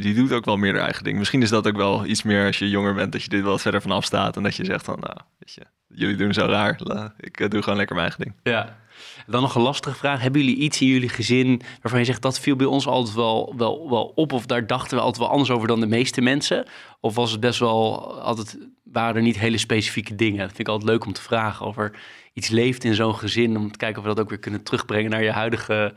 die 0.00 0.14
doet 0.14 0.32
ook 0.32 0.44
wel 0.44 0.56
meer 0.56 0.74
haar 0.74 0.84
eigen 0.84 1.04
ding. 1.04 1.18
Misschien 1.18 1.42
is 1.42 1.48
dat 1.48 1.66
ook 1.66 1.76
wel 1.76 2.06
iets 2.06 2.22
meer 2.22 2.46
als 2.46 2.58
je 2.58 2.70
jonger 2.70 2.94
bent, 2.94 3.12
dat 3.12 3.22
je 3.22 3.28
dit 3.28 3.42
wat 3.42 3.60
verder 3.60 3.82
vanaf 3.82 4.04
staat. 4.04 4.36
En 4.36 4.42
dat 4.42 4.56
je 4.56 4.64
zegt 4.64 4.84
van, 4.84 4.98
nou, 5.00 5.16
weet 5.38 5.54
je, 5.54 5.62
jullie 5.88 6.16
doen 6.16 6.32
zo 6.32 6.46
raar. 6.46 6.80
Ik 7.20 7.50
doe 7.50 7.62
gewoon 7.62 7.78
lekker 7.78 7.96
mijn 7.96 8.08
eigen 8.08 8.24
ding. 8.24 8.34
Ja, 8.42 8.78
dan 9.26 9.42
nog 9.42 9.54
een 9.54 9.62
lastige 9.62 9.96
vraag. 9.96 10.20
Hebben 10.20 10.40
jullie 10.40 10.56
iets 10.56 10.80
in 10.80 10.86
jullie 10.86 11.08
gezin 11.08 11.62
waarvan 11.82 12.00
je 12.00 12.06
zegt 12.06 12.22
dat 12.22 12.40
viel 12.40 12.56
bij 12.56 12.66
ons 12.66 12.86
altijd 12.86 13.14
wel, 13.16 13.54
wel, 13.56 13.90
wel 13.90 14.12
op? 14.14 14.32
Of 14.32 14.46
daar 14.46 14.66
dachten 14.66 14.96
we 14.96 15.02
altijd 15.02 15.18
wel 15.18 15.30
anders 15.30 15.50
over 15.50 15.68
dan 15.68 15.80
de 15.80 15.86
meeste 15.86 16.20
mensen? 16.20 16.66
Of 17.00 17.14
was 17.14 17.30
het 17.30 17.40
best 17.40 17.58
wel 17.58 18.12
altijd, 18.20 18.58
waren 18.92 19.16
er 19.16 19.22
niet 19.22 19.38
hele 19.38 19.58
specifieke 19.58 20.14
dingen? 20.14 20.38
Dat 20.38 20.48
vind 20.48 20.58
ik 20.60 20.68
altijd 20.68 20.90
leuk 20.90 21.04
om 21.04 21.12
te 21.12 21.22
vragen. 21.22 21.66
Of 21.66 21.76
er 21.76 21.98
iets 22.32 22.48
leeft 22.48 22.84
in 22.84 22.94
zo'n 22.94 23.14
gezin. 23.14 23.56
Om 23.56 23.72
te 23.72 23.78
kijken 23.78 23.98
of 23.98 24.02
we 24.08 24.14
dat 24.14 24.20
ook 24.20 24.30
weer 24.30 24.38
kunnen 24.38 24.62
terugbrengen 24.62 25.10
naar 25.10 25.22
je 25.22 25.30
huidige 25.30 25.94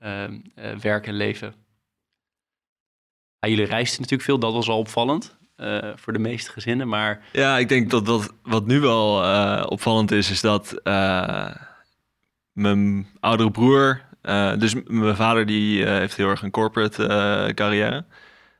uh, 0.00 0.22
uh, 0.22 0.76
werk 0.80 1.06
en 1.06 1.14
leven. 1.14 1.54
Ja, 3.38 3.48
jullie 3.48 3.64
reisden 3.64 4.00
natuurlijk 4.00 4.28
veel, 4.28 4.38
dat 4.38 4.52
was 4.52 4.68
al 4.68 4.78
opvallend. 4.78 5.36
Uh, 5.56 5.78
voor 5.94 6.12
de 6.12 6.18
meeste 6.18 6.50
gezinnen, 6.50 6.88
maar... 6.88 7.22
Ja, 7.32 7.58
ik 7.58 7.68
denk 7.68 7.90
dat, 7.90 8.06
dat 8.06 8.34
wat 8.42 8.66
nu 8.66 8.80
wel 8.80 9.24
uh, 9.24 9.64
opvallend 9.68 10.10
is, 10.10 10.30
is 10.30 10.40
dat 10.40 10.80
mijn 12.52 13.06
oudere 13.20 13.50
broer, 13.50 14.00
dus 14.58 14.74
mijn 14.84 15.16
vader 15.16 15.46
die 15.46 15.86
heeft 15.86 16.16
heel 16.16 16.28
erg 16.28 16.42
een 16.42 16.50
corporate 16.50 17.52
carrière. 17.54 18.04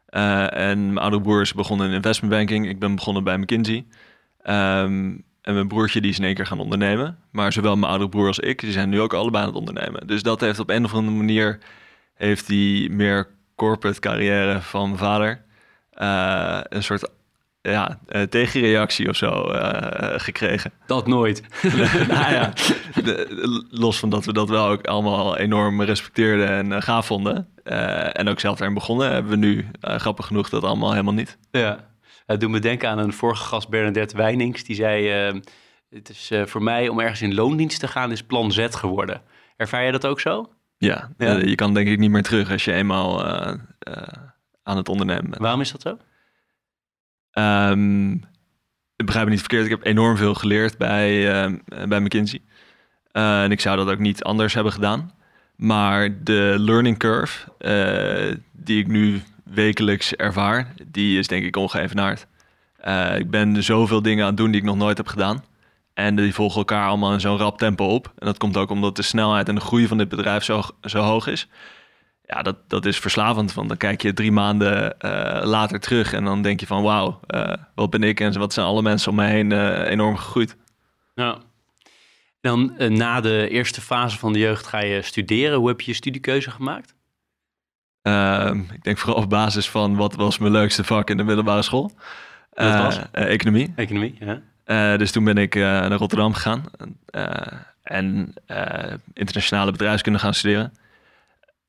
En 0.08 0.86
mijn 0.86 0.98
oudere 0.98 1.22
broer 1.22 1.40
is 1.40 1.54
begonnen 1.54 1.88
in 1.88 1.94
investment 1.94 2.32
banking. 2.32 2.68
Ik 2.68 2.78
ben 2.78 2.94
begonnen 2.94 3.24
bij 3.24 3.38
McKinsey. 3.38 3.86
Um, 4.46 5.24
en 5.42 5.54
mijn 5.54 5.68
broertje 5.68 6.00
die 6.00 6.10
is 6.10 6.18
in 6.18 6.24
één 6.24 6.34
keer 6.34 6.46
gaan 6.46 6.60
ondernemen. 6.60 7.18
Maar 7.30 7.52
zowel 7.52 7.76
mijn 7.76 7.90
oudere 7.90 8.10
broer 8.10 8.26
als 8.26 8.38
ik, 8.38 8.60
die 8.60 8.72
zijn 8.72 8.88
nu 8.88 9.00
ook 9.00 9.14
allebei 9.14 9.42
aan 9.42 9.48
het 9.48 9.58
ondernemen. 9.58 10.06
Dus 10.06 10.22
dat 10.22 10.40
heeft 10.40 10.58
op 10.58 10.70
een 10.70 10.84
of 10.84 10.94
andere 10.94 11.16
manier 11.16 11.58
heeft 12.14 12.46
die 12.46 12.90
meer 12.90 13.28
corporate 13.56 14.00
carrière 14.00 14.60
van 14.60 14.86
mijn 14.86 14.98
vader. 14.98 15.44
een 16.68 16.82
soort 16.82 17.10
ja, 17.70 17.98
uh, 18.08 18.22
tegenreactie 18.22 19.08
of 19.08 19.16
zo 19.16 19.52
uh, 19.52 19.70
gekregen. 20.16 20.72
Dat 20.86 21.06
nooit. 21.06 21.42
nou 22.08 22.32
ja, 22.32 22.52
de, 23.04 23.66
los 23.70 23.98
van 23.98 24.10
dat 24.10 24.24
we 24.24 24.32
dat 24.32 24.48
wel 24.48 24.66
ook 24.66 24.86
allemaal 24.86 25.36
enorm 25.36 25.82
respecteerden 25.82 26.48
en 26.48 26.70
uh, 26.70 26.80
gaaf 26.80 27.06
vonden. 27.06 27.48
en 28.12 28.28
ook 28.28 28.40
zelf 28.40 28.60
erin 28.60 28.74
begonnen, 28.74 29.12
hebben 29.12 29.30
we 29.30 29.36
nu 29.36 29.66
grappig 29.80 30.26
genoeg 30.26 30.48
dat 30.48 30.62
allemaal 30.62 30.90
helemaal 30.90 31.14
niet. 31.14 31.38
Ja, 31.50 31.88
het 32.26 32.40
doet 32.40 32.50
me 32.50 32.58
denken 32.58 32.88
aan 32.88 32.98
een 32.98 33.12
vorige 33.12 33.44
gast, 33.44 33.68
Bernadette 33.68 34.16
Wijnings. 34.16 34.64
Die 34.64 34.76
zei, 34.76 35.08
het 35.90 36.08
is 36.08 36.32
voor 36.44 36.62
mij 36.62 36.88
om 36.88 37.00
ergens 37.00 37.22
in 37.22 37.34
loondienst 37.34 37.80
te 37.80 37.88
gaan, 37.88 38.12
is 38.12 38.22
plan 38.22 38.52
Z 38.52 38.66
geworden. 38.70 39.22
Ervaar 39.56 39.84
je 39.84 39.92
dat 39.92 40.06
ook 40.06 40.20
zo? 40.20 40.52
Ja, 40.78 41.10
ja. 41.18 41.36
je 41.36 41.54
kan 41.54 41.74
denk 41.74 41.88
ik 41.88 41.98
niet 41.98 42.10
meer 42.10 42.22
terug 42.22 42.50
als 42.50 42.64
je 42.64 42.72
eenmaal 42.72 43.24
aan 44.62 44.76
het 44.76 44.88
ondernemen 44.88 45.30
bent. 45.30 45.42
Waarom 45.42 45.60
is 45.60 45.72
dat 45.72 45.82
zo? 45.82 45.98
Ik 48.98 49.06
begrijp 49.06 49.24
me 49.24 49.30
niet 49.30 49.40
verkeerd. 49.40 49.64
Ik 49.64 49.70
heb 49.70 49.84
enorm 49.84 50.16
veel 50.16 50.34
geleerd 50.34 50.78
bij, 50.78 51.44
uh, 51.46 51.58
bij 51.88 52.00
McKinsey. 52.00 52.40
Uh, 53.12 53.42
en 53.42 53.50
ik 53.50 53.60
zou 53.60 53.76
dat 53.76 53.88
ook 53.88 53.98
niet 53.98 54.22
anders 54.22 54.54
hebben 54.54 54.72
gedaan. 54.72 55.12
Maar 55.56 56.24
de 56.24 56.54
learning 56.58 56.98
curve 56.98 57.48
uh, 57.58 58.36
die 58.52 58.78
ik 58.78 58.86
nu 58.86 59.22
wekelijks 59.44 60.14
ervaar, 60.14 60.74
die 60.86 61.18
is 61.18 61.26
denk 61.26 61.44
ik 61.44 61.56
ongeëvenaard. 61.56 62.26
ik 63.18 63.30
ben 63.30 63.62
zoveel 63.62 64.02
dingen 64.02 64.22
aan 64.22 64.28
het 64.28 64.36
doen 64.36 64.50
die 64.50 64.60
ik 64.60 64.66
nog 64.66 64.76
nooit 64.76 64.96
heb 64.96 65.06
gedaan. 65.06 65.44
En 65.94 66.16
die 66.16 66.34
volgen 66.34 66.58
elkaar 66.58 66.88
allemaal 66.88 67.12
in 67.12 67.20
zo'n 67.20 67.38
rap 67.38 67.58
tempo 67.58 67.84
op. 67.86 68.12
En 68.18 68.26
dat 68.26 68.38
komt 68.38 68.56
ook 68.56 68.70
omdat 68.70 68.96
de 68.96 69.02
snelheid 69.02 69.48
en 69.48 69.54
de 69.54 69.60
groei 69.60 69.86
van 69.86 69.98
dit 69.98 70.08
bedrijf 70.08 70.44
zo, 70.44 70.62
zo 70.82 71.00
hoog 71.00 71.26
is 71.26 71.48
ja, 72.28 72.42
dat, 72.42 72.56
dat 72.66 72.86
is 72.86 72.98
verslavend. 72.98 73.54
Want 73.54 73.68
dan 73.68 73.76
kijk 73.76 74.02
je 74.02 74.12
drie 74.12 74.32
maanden 74.32 74.94
uh, 75.00 75.40
later 75.42 75.80
terug 75.80 76.12
en 76.12 76.24
dan 76.24 76.42
denk 76.42 76.60
je 76.60 76.66
van 76.66 76.82
wauw, 76.82 77.20
uh, 77.34 77.52
wat 77.74 77.90
ben 77.90 78.02
ik 78.02 78.20
en 78.20 78.38
wat 78.38 78.52
zijn 78.52 78.66
alle 78.66 78.82
mensen 78.82 79.10
om 79.10 79.16
me 79.16 79.24
heen 79.24 79.50
uh, 79.50 79.90
enorm 79.90 80.16
gegroeid. 80.16 80.56
Ja. 81.14 81.38
Dan 82.40 82.74
na 82.88 83.20
de 83.20 83.48
eerste 83.50 83.80
fase 83.80 84.18
van 84.18 84.32
de 84.32 84.38
jeugd 84.38 84.66
ga 84.66 84.80
je 84.80 85.02
studeren. 85.02 85.58
Hoe 85.58 85.68
heb 85.68 85.80
je 85.80 85.90
je 85.90 85.96
studiekeuze 85.96 86.50
gemaakt? 86.50 86.94
Ehm, 88.02 88.58
ik 88.58 88.82
denk 88.82 88.98
vooral 88.98 89.22
op 89.22 89.30
basis 89.30 89.70
van 89.70 89.96
wat 89.96 90.14
was 90.14 90.38
mijn 90.38 90.52
leukste 90.52 90.84
vak 90.84 91.10
in 91.10 91.16
de 91.16 91.24
middelbare 91.24 91.62
school. 91.62 91.92
Dat 92.50 92.78
was? 92.78 93.00
economie. 93.12 93.72
Economie, 93.76 94.18
ja. 94.64 94.96
dus 94.96 95.10
toen 95.10 95.24
ben 95.24 95.38
ik 95.38 95.54
naar 95.54 95.90
Rotterdam 95.90 96.32
gegaan 96.34 96.64
en 97.82 98.34
internationale 99.12 99.72
bedrijfskunde 99.72 100.18
gaan 100.18 100.34
studeren. 100.34 100.72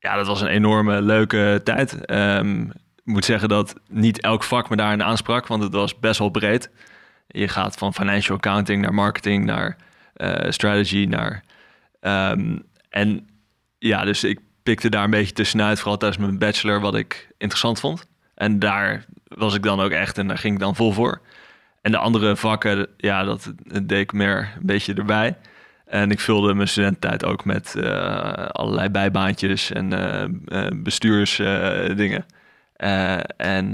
Ja, 0.00 0.16
dat 0.16 0.26
was 0.26 0.40
een 0.40 0.46
enorme 0.46 1.02
leuke 1.02 1.60
tijd. 1.64 2.10
Um, 2.10 2.66
ik 3.04 3.04
moet 3.04 3.24
zeggen 3.24 3.48
dat 3.48 3.74
niet 3.88 4.20
elk 4.20 4.42
vak 4.42 4.70
me 4.70 4.76
daarin 4.76 5.02
aansprak, 5.02 5.46
want 5.46 5.62
het 5.62 5.72
was 5.72 5.98
best 5.98 6.18
wel 6.18 6.30
breed. 6.30 6.70
Je 7.26 7.48
gaat 7.48 7.76
van 7.76 7.94
financial 7.94 8.36
accounting 8.36 8.82
naar 8.82 8.94
marketing, 8.94 9.44
naar 9.44 9.76
uh, 10.16 10.50
strategy, 10.50 11.06
naar... 11.08 11.42
Um, 12.00 12.62
en 12.88 13.28
ja, 13.78 14.04
dus 14.04 14.24
ik 14.24 14.40
pikte 14.62 14.88
daar 14.88 15.04
een 15.04 15.10
beetje 15.10 15.32
tussenuit, 15.32 15.78
vooral 15.78 15.96
tijdens 15.96 16.20
mijn 16.20 16.38
bachelor, 16.38 16.80
wat 16.80 16.94
ik 16.94 17.28
interessant 17.38 17.80
vond. 17.80 18.06
En 18.34 18.58
daar 18.58 19.04
was 19.24 19.54
ik 19.54 19.62
dan 19.62 19.80
ook 19.80 19.90
echt 19.90 20.18
en 20.18 20.26
daar 20.26 20.38
ging 20.38 20.54
ik 20.54 20.60
dan 20.60 20.76
vol 20.76 20.92
voor. 20.92 21.20
En 21.82 21.90
de 21.90 21.98
andere 21.98 22.36
vakken, 22.36 22.88
ja, 22.96 23.24
dat 23.24 23.52
deed 23.64 23.90
ik 23.90 24.12
meer 24.12 24.52
een 24.56 24.66
beetje 24.66 24.94
erbij. 24.94 25.36
En 25.90 26.10
ik 26.10 26.20
vulde 26.20 26.54
mijn 26.54 26.68
studententijd 26.68 27.24
ook 27.24 27.44
met 27.44 27.74
uh, 27.76 28.46
allerlei 28.46 28.88
bijbaantjes 28.88 29.72
en 29.72 29.92
uh, 29.92 30.66
bestuursdingen. 30.82 32.26
en 33.36 33.70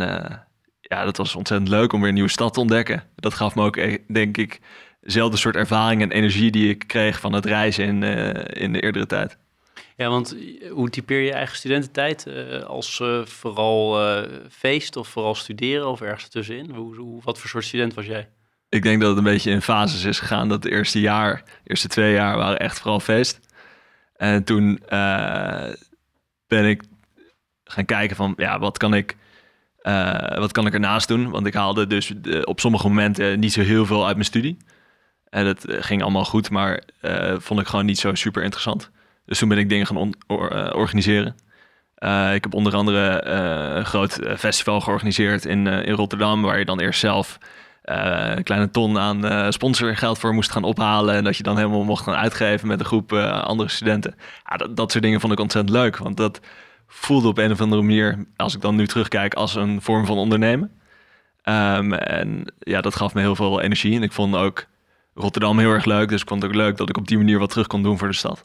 ja, 0.81 1.05
dat 1.05 1.17
was 1.17 1.35
ontzettend 1.35 1.71
leuk 1.71 1.93
om 1.93 2.01
weer 2.01 2.09
een 2.09 2.15
nieuwe 2.15 2.31
stad 2.31 2.55
te 2.55 2.61
ontdekken. 2.61 3.03
Dat 3.15 3.35
gaf 3.35 3.55
me 3.55 3.63
ook, 3.63 3.79
denk 4.13 4.37
ik, 4.37 4.61
dezelfde 5.01 5.37
soort 5.37 5.57
ervaring 5.57 6.03
en 6.03 6.11
energie 6.11 6.51
die 6.51 6.69
ik 6.69 6.85
kreeg 6.87 7.21
van 7.21 7.33
het 7.33 7.45
reizen 7.45 7.85
in, 7.85 8.03
in 8.53 8.73
de 8.73 8.81
eerdere 8.81 9.07
tijd. 9.07 9.39
Ja, 9.97 10.09
want 10.09 10.37
hoe 10.71 10.91
typeer 10.91 11.21
je 11.21 11.33
eigen 11.33 11.57
studententijd? 11.57 12.27
als 12.67 13.03
vooral 13.25 13.99
feest 14.51 14.97
of 14.97 15.09
vooral 15.09 15.35
studeren 15.35 15.89
of 15.89 16.01
ergens 16.01 16.29
tussenin? 16.29 16.71
Hoe, 16.71 16.97
hoe, 16.97 17.21
wat 17.23 17.39
voor 17.39 17.49
soort 17.51 17.65
student 17.65 17.95
was 17.95 18.07
jij? 18.07 18.29
Ik 18.69 18.83
denk 18.83 19.01
dat 19.01 19.09
het 19.09 19.19
een 19.19 19.25
beetje 19.25 19.51
in 19.51 19.63
fases 19.63 20.05
is 20.05 20.19
gegaan. 20.19 20.49
Dat 20.49 20.63
de 20.63 20.71
eerste 20.71 21.01
jaar, 21.01 21.43
de 21.45 21.71
eerste 21.71 21.89
twee 21.89 22.13
jaar 22.13 22.37
waren 22.37 22.59
echt 22.59 22.79
vooral 22.79 23.01
feest. 23.01 23.41
En 24.17 24.45
toen 24.45 24.83
uh, 24.89 25.73
ben 26.47 26.65
ik 26.65 26.83
gaan 27.65 27.85
kijken 27.85 28.17
van, 28.17 28.35
ja, 28.37 28.59
wat 28.59 28.79
kan 28.79 28.95
ik, 28.95 29.17
uh, 29.83 30.39
wat 30.39 30.53
kan 30.53 30.67
ik 30.67 30.73
ernaast 30.73 31.09
doen? 31.09 31.31
Want 31.31 31.47
ik 31.47 31.55
haalde 31.55 31.87
dus 31.87 32.13
op 32.43 32.61
sommige 32.61 32.89
momenten 32.89 33.39
niet 33.39 33.53
zo 33.53 33.61
heel 33.61 33.87
veel 33.87 34.07
uit 34.07 34.15
mijn 34.15 34.27
studie. 34.27 34.57
En 35.29 35.45
dat 35.45 35.65
ging 35.69 36.03
allemaal 36.03 36.25
goed, 36.25 36.51
maar 36.51 36.83
vond 37.39 37.61
ik 37.61 37.67
gewoon 37.67 37.87
niet 37.87 37.99
zo 37.99 38.15
super 38.15 38.43
interessant. 38.43 38.91
Dus 39.25 39.39
toen 39.39 39.49
ben 39.49 39.59
ik 39.59 39.69
dingen 39.69 39.87
gaan 39.87 40.15
organiseren. 40.75 41.37
ik 42.35 42.43
heb 42.43 42.55
onder 42.55 42.75
andere 42.75 43.25
een 43.77 43.85
groot 43.85 44.19
festival 44.37 44.81
georganiseerd 44.81 45.45
in, 45.45 45.67
in 45.67 45.95
Rotterdam, 45.95 46.43
waar 46.43 46.59
je 46.59 46.65
dan 46.65 46.81
eerst 46.81 47.01
zelf 47.01 47.39
een 47.87 48.43
kleine 48.43 48.71
ton 48.71 48.99
aan 48.99 49.25
uh, 49.25 49.47
sponsorgeld 49.51 50.19
voor 50.19 50.35
moest 50.35 50.51
gaan 50.51 50.65
ophalen. 50.65 51.15
En 51.15 51.25
dat 51.25 51.37
je 51.37 51.43
dan 51.43 51.57
helemaal 51.57 51.85
mocht 51.85 52.05
gaan 52.05 52.15
uitgeven 52.15 52.69
met 52.69 52.81
een 52.81 52.87
groep 52.87 53.13
uh, 53.13 53.43
andere 53.43 53.69
studenten. 53.69 54.15
Ja, 54.45 54.57
dat, 54.57 54.77
dat 54.77 54.91
soort 54.91 55.05
dingen 55.05 55.21
vond 55.21 55.33
ik 55.33 55.41
ontzettend 55.41 55.77
leuk. 55.77 55.97
Want 55.97 56.17
dat 56.17 56.41
voelde 56.87 57.29
op 57.29 57.39
een 57.39 57.51
of 57.51 57.61
andere 57.61 57.83
manier, 57.83 58.27
als 58.37 58.55
ik 58.55 58.61
dan 58.61 58.77
nu 58.77 58.87
terugkijk, 58.87 59.35
als 59.35 59.55
een 59.55 59.83
vorm 59.83 60.07
van 60.07 60.17
ondernemen. 60.17 60.71
Um, 61.45 61.93
en 61.93 62.55
ja, 62.59 62.81
dat 62.81 62.97
gaf 62.97 63.15
me 63.15 63.21
heel 63.21 63.37
veel 63.37 63.61
energie. 63.61 63.97
En 63.97 64.03
ik 64.03 64.13
vond 64.13 64.37
ook 64.37 64.67
Rotterdam 65.15 65.59
heel 65.59 65.71
erg 65.71 65.85
leuk. 65.85 66.09
Dus 66.09 66.21
ik 66.21 66.29
vond 66.29 66.43
het 66.43 66.51
ook 66.51 66.57
leuk 66.57 66.77
dat 66.77 66.89
ik 66.89 66.97
op 66.97 67.09
die 67.09 67.17
manier 67.17 67.39
wat 67.39 67.51
terug 67.51 67.67
kon 67.67 67.83
doen 67.83 67.99
voor 67.99 68.09
de 68.09 68.15
stad. 68.15 68.45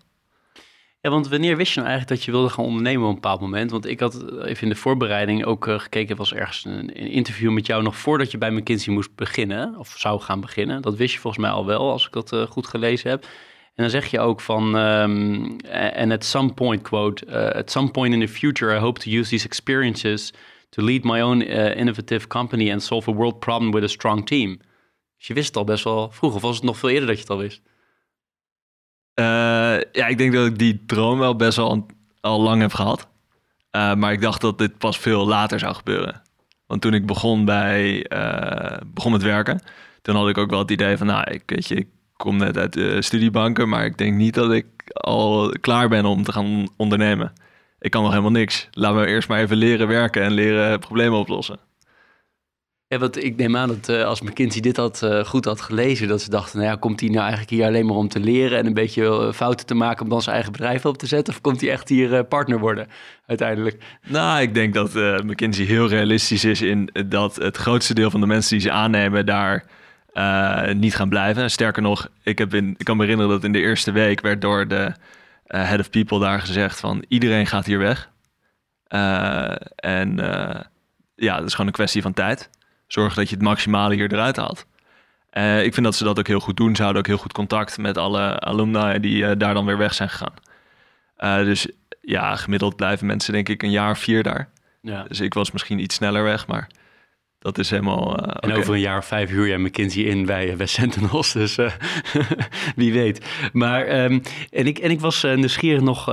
Ja, 1.02 1.10
want 1.10 1.28
wanneer 1.28 1.58
wist 1.58 1.74
je 1.74 1.80
nou 1.80 1.92
eigenlijk 1.92 2.20
dat 2.20 2.26
je 2.26 2.32
wilde 2.32 2.50
gaan 2.50 2.66
ondernemen 2.66 3.04
op 3.04 3.10
een 3.10 3.16
bepaald 3.16 3.40
moment? 3.40 3.72
Want 3.72 3.86
ik 3.86 4.00
had 4.00 4.44
even 4.44 4.64
in 4.64 4.70
de 4.70 4.76
voorbereiding 4.76 5.46
ook 5.46 5.68
uh, 5.68 5.80
gekeken, 5.80 6.16
was 6.16 6.34
ergens 6.34 6.66
een, 6.66 7.02
een, 7.02 7.12
interview 7.12 7.52
met 7.52 7.66
jou 7.66 7.84
nog 7.84 7.98
voordat 7.98 8.32
je 8.32 8.38
bij 8.38 8.52
McKinsey 8.52 8.94
moest 8.94 9.16
beginnen, 9.16 9.78
of 9.78 9.94
zou 9.98 10.20
gaan 10.20 10.42
beginnen. 10.42 10.82
Dat 10.82 10.96
wist 10.96 11.14
je 11.14 11.20
volgens 11.20 11.44
mij 11.44 11.52
al 11.52 11.66
wel, 11.66 11.92
als 11.92 12.06
ik 12.06 12.12
dat 12.12 12.34
uh, 12.34 12.44
goed 12.44 12.68
gelezen 12.68 13.10
heb. 13.10 13.24
En 13.76 13.84
dan 13.84 13.90
zeg 13.90 14.08
je 14.08 14.20
ook 14.20 14.42
van, 14.42 14.76
um, 14.76 15.56
and 15.96 16.12
at 16.12 16.26
some 16.26 16.54
point, 16.54 16.82
quote, 16.82 17.54
at 17.54 17.72
some 17.72 17.92
point 17.92 18.14
in 18.14 18.20
the 18.20 18.34
future 18.34 18.76
I 18.76 18.80
hope 18.80 19.00
to 19.00 19.10
use 19.10 19.30
these 19.30 19.46
experiences 19.46 20.34
to 20.70 20.84
lead 20.84 21.04
my 21.04 21.22
own 21.22 21.42
innovative 21.42 22.28
company 22.28 22.72
and 22.72 22.84
solve 22.84 23.12
a 23.12 23.14
world 23.14 23.40
problem 23.40 23.72
with 23.72 23.84
a 23.84 23.88
strong 23.88 24.26
team. 24.26 24.60
Dus 25.18 25.28
je 25.28 25.34
wist 25.34 25.48
het 25.48 25.58
al 25.58 25.64
best 25.64 25.84
wel 25.84 26.12
vroeg, 26.12 26.36
of 26.36 26.42
was 26.42 26.56
het 26.56 26.66
nog 26.66 26.78
veel 26.78 26.90
eerder 26.90 27.08
dat 27.08 27.16
je 27.16 27.22
het 27.22 27.32
al 27.32 27.38
wist? 27.38 27.62
Uh, 29.22 29.82
ja, 29.92 30.08
ik 30.08 30.18
denk 30.18 30.34
dat 30.34 30.46
ik 30.46 30.58
die 30.58 30.84
droom 30.86 31.20
wel 31.20 31.36
best 31.36 31.58
wel 31.58 31.86
al 32.22 32.42
lang 32.42 32.62
heb 32.62 32.74
gehad. 32.74 33.08
Uh, 33.72 33.94
maar 33.94 34.12
ik 34.12 34.22
dacht 34.22 34.42
dat 34.42 34.58
dit 34.58 34.78
pas 34.78 34.98
veel 34.98 35.28
later 35.28 35.60
zou 35.60 35.76
gebeuren. 35.76 36.22
Want 36.68 36.82
toen 36.82 36.94
ik 36.94 37.06
begon, 37.06 37.46
bij, 37.46 38.06
uh, 38.14 38.78
begon 38.86 39.12
met 39.12 39.22
werken, 39.22 39.62
toen 40.02 40.16
had 40.16 40.30
ik 40.30 40.38
ook 40.38 40.50
wel 40.50 40.60
het 40.60 40.72
idee 40.72 40.98
van, 40.98 41.08
nou, 41.08 41.32
ik, 41.32 41.44
weet 41.46 41.68
je, 41.68 41.76
ik 41.76 41.88
kom 42.18 42.38
net 42.38 42.58
uit 42.58 42.74
de 42.74 43.02
studiebanken, 43.02 43.70
maar 43.70 43.86
ik 43.86 43.98
denk 43.98 44.16
niet 44.16 44.34
dat 44.34 44.52
ik 44.52 44.66
al 44.94 45.54
klaar 45.62 45.90
ben 45.90 46.06
om 46.06 46.24
te 46.24 46.32
gaan 46.32 46.68
ondernemen. 46.78 47.34
Ik 47.80 47.92
kan 47.92 48.02
nog 48.02 48.12
helemaal 48.12 48.32
niks. 48.32 48.68
Laat 48.72 48.94
me 48.94 49.06
eerst 49.06 49.28
maar 49.30 49.40
even 49.40 49.58
leren 49.58 49.88
werken 49.88 50.24
en 50.24 50.32
leren 50.32 50.80
problemen 50.80 51.20
oplossen. 51.20 51.60
Want 53.00 53.24
ik 53.24 53.36
neem 53.36 53.58
aan 53.58 53.68
dat 53.68 53.90
uh, 53.90 54.04
als 54.04 54.22
McKinsey 54.22 54.62
dit 54.62 54.78
had, 54.78 55.02
uh, 55.04 55.24
goed 55.24 55.46
had 55.46 55.62
gelezen, 55.62 56.08
dat 56.08 56.22
ze 56.22 56.30
dachten, 56.30 56.60
nou 56.60 56.72
ja, 56.72 56.78
komt 56.78 57.00
hij 57.00 57.10
nou 57.10 57.22
eigenlijk 57.22 57.50
hier 57.50 57.66
alleen 57.66 57.86
maar 57.86 57.96
om 57.96 58.08
te 58.08 58.20
leren 58.20 58.58
en 58.58 58.66
een 58.66 58.74
beetje 58.74 59.04
uh, 59.04 59.32
fouten 59.32 59.66
te 59.66 59.74
maken 59.74 60.04
om 60.04 60.10
dan 60.10 60.22
zijn 60.22 60.36
eigen 60.36 60.52
bedrijf 60.52 60.86
op 60.86 60.98
te 60.98 61.06
zetten? 61.06 61.34
Of 61.34 61.42
komt 61.42 61.62
hij 61.62 61.72
echt 61.72 61.90
hier 61.90 62.24
partner 62.24 62.60
worden 62.60 62.88
uiteindelijk? 63.26 63.84
Nou, 64.08 64.42
ik 64.42 64.54
denk 64.54 64.74
dat 64.74 64.94
McKinsey 65.24 65.66
heel 65.66 65.88
realistisch 65.88 66.44
is 66.44 66.62
in 66.62 66.90
dat 67.08 67.36
het 67.36 67.58
grootste 67.58 67.94
deel 67.94 68.10
van 68.10 68.20
de 68.20 68.28
mensen 68.28 68.52
die 68.52 68.68
ze 68.68 68.72
aannemen 68.72 69.26
daar 69.26 69.66
niet 70.76 70.96
gaan 70.96 71.10
blijven. 71.10 71.52
Sterker 71.52 71.82
nog, 71.82 72.08
ik, 72.24 72.38
heb 72.38 72.54
in, 72.54 72.76
ik 72.78 72.86
kan 72.86 72.98
me 72.98 73.04
herinneren 73.04 73.32
dat 73.32 73.44
in 73.44 73.52
de 73.52 73.60
eerste 73.60 73.92
week 73.92 74.22
werd 74.22 74.42
door 74.42 74.68
de 74.68 74.94
head 75.48 75.80
of 75.80 75.90
people 75.90 76.20
daar 76.20 76.40
gezegd 76.40 76.80
van 76.80 77.06
iedereen 77.08 77.48
gaat 77.48 77.66
hier 77.66 77.80
weg. 77.80 78.10
en 79.76 80.16
ja, 81.16 81.38
dat 81.38 81.46
is 81.46 81.52
gewoon 81.52 81.68
een 81.68 81.74
kwestie 81.74 82.02
van 82.02 82.14
tijd 82.14 82.50
zorg 82.92 83.14
dat 83.14 83.30
je 83.30 83.36
het 83.36 83.44
maximale 83.44 83.96
hier 83.96 84.14
eruit 84.14 84.36
haalt. 84.36 84.66
Uh, 85.34 85.64
ik 85.64 85.74
vind 85.74 85.86
dat 85.86 85.96
ze 85.96 86.04
dat 86.04 86.20
ook 86.20 86.28
heel 86.28 86.40
goed 86.40 86.58
doen. 86.58 86.76
Ze 86.76 86.82
houden 86.82 87.02
ook 87.02 87.08
heel 87.08 87.18
goed 87.18 87.34
contact 87.34 87.78
met 87.78 87.98
alle 87.98 88.40
alumni 88.40 89.00
die 89.00 89.24
uh, 89.24 89.32
daar 89.38 89.54
dan 89.54 89.66
weer 89.66 89.78
weg 89.78 89.94
zijn 89.94 90.10
gegaan. 90.10 90.34
Uh, 91.20 91.46
dus 91.46 91.68
ja, 92.02 92.36
gemiddeld 92.36 92.76
blijven 92.76 93.08
mensen 93.08 93.34
denk 93.34 93.50
ik 93.50 93.64
een 93.64 93.72
jaar 93.72 93.92
of 93.92 94.00
vier 94.00 94.24
daar. 94.24 94.50
Ja. 94.82 95.04
Dus 95.08 95.20
ik 95.20 95.34
was 95.34 95.52
misschien 95.52 95.80
iets 95.80 95.96
sneller 95.96 96.24
weg, 96.24 96.48
maar 96.48 96.68
dat 97.40 97.58
is 97.58 97.70
helemaal... 97.70 98.18
en 98.18 98.52
over 98.54 98.74
een 98.74 98.80
jaar 98.80 98.98
of 98.98 99.06
vijf 99.06 99.30
huur 99.30 99.48
jij 99.48 99.58
McKinsey 99.58 100.04
in 100.04 100.26
bij, 100.26 100.56
bij 100.56 100.66
Sentinels, 100.66 101.32
dus 101.42 101.56
wie 102.76 102.94
weet. 102.94 103.26
Maar, 103.54 104.04
um, 104.04 104.22
en, 104.50 104.66
ik, 104.66 104.78
en 104.78 104.92
ik 104.92 105.00
was 105.00 105.24
nieuwsgierig 105.24 105.82
nog 105.82 106.06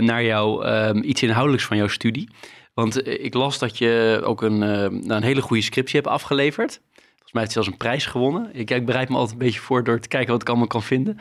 naar 0.00 0.24
jou, 0.24 0.66
um, 0.66 1.02
iets 1.02 1.22
inhoudelijks 1.22 1.66
van 1.66 1.76
jouw 1.76 1.88
studie. 1.88 2.28
Want 2.76 3.02
eh, 3.02 3.24
ik 3.24 3.34
las 3.34 3.58
dat 3.58 3.78
je 3.78 4.20
ook 4.24 4.42
een, 4.42 4.62
eh, 4.62 4.68
nou, 4.88 5.10
een 5.10 5.22
hele 5.22 5.40
goede 5.40 5.62
scriptie 5.62 6.00
hebt 6.00 6.12
afgeleverd. 6.12 6.80
Volgens 6.94 7.32
mij 7.32 7.42
heeft 7.42 7.52
zelfs 7.52 7.68
een 7.68 7.76
prijs 7.76 8.06
gewonnen. 8.06 8.50
Ik, 8.52 8.70
ik 8.70 8.86
bereid 8.86 9.08
me 9.08 9.14
altijd 9.14 9.32
een 9.32 9.44
beetje 9.46 9.60
voor 9.60 9.84
door 9.84 10.00
te 10.00 10.08
kijken 10.08 10.32
wat 10.32 10.40
ik 10.40 10.48
allemaal 10.48 10.66
kan 10.66 10.82
vinden 10.82 11.18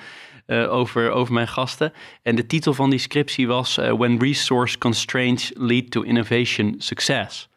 uh, 0.48 0.74
over, 0.74 1.12
over 1.12 1.34
mijn 1.34 1.48
gasten. 1.48 1.94
En 2.24 2.36
de 2.36 2.46
titel 2.46 2.74
van 2.74 2.90
die 2.90 3.00
scriptie 3.00 3.48
was 3.48 3.76
When 3.76 4.20
Resource 4.20 4.78
Constraints 4.78 5.52
Lead 5.54 5.92
to 5.92 6.02
Innovation 6.02 6.76
Success. 6.78 7.50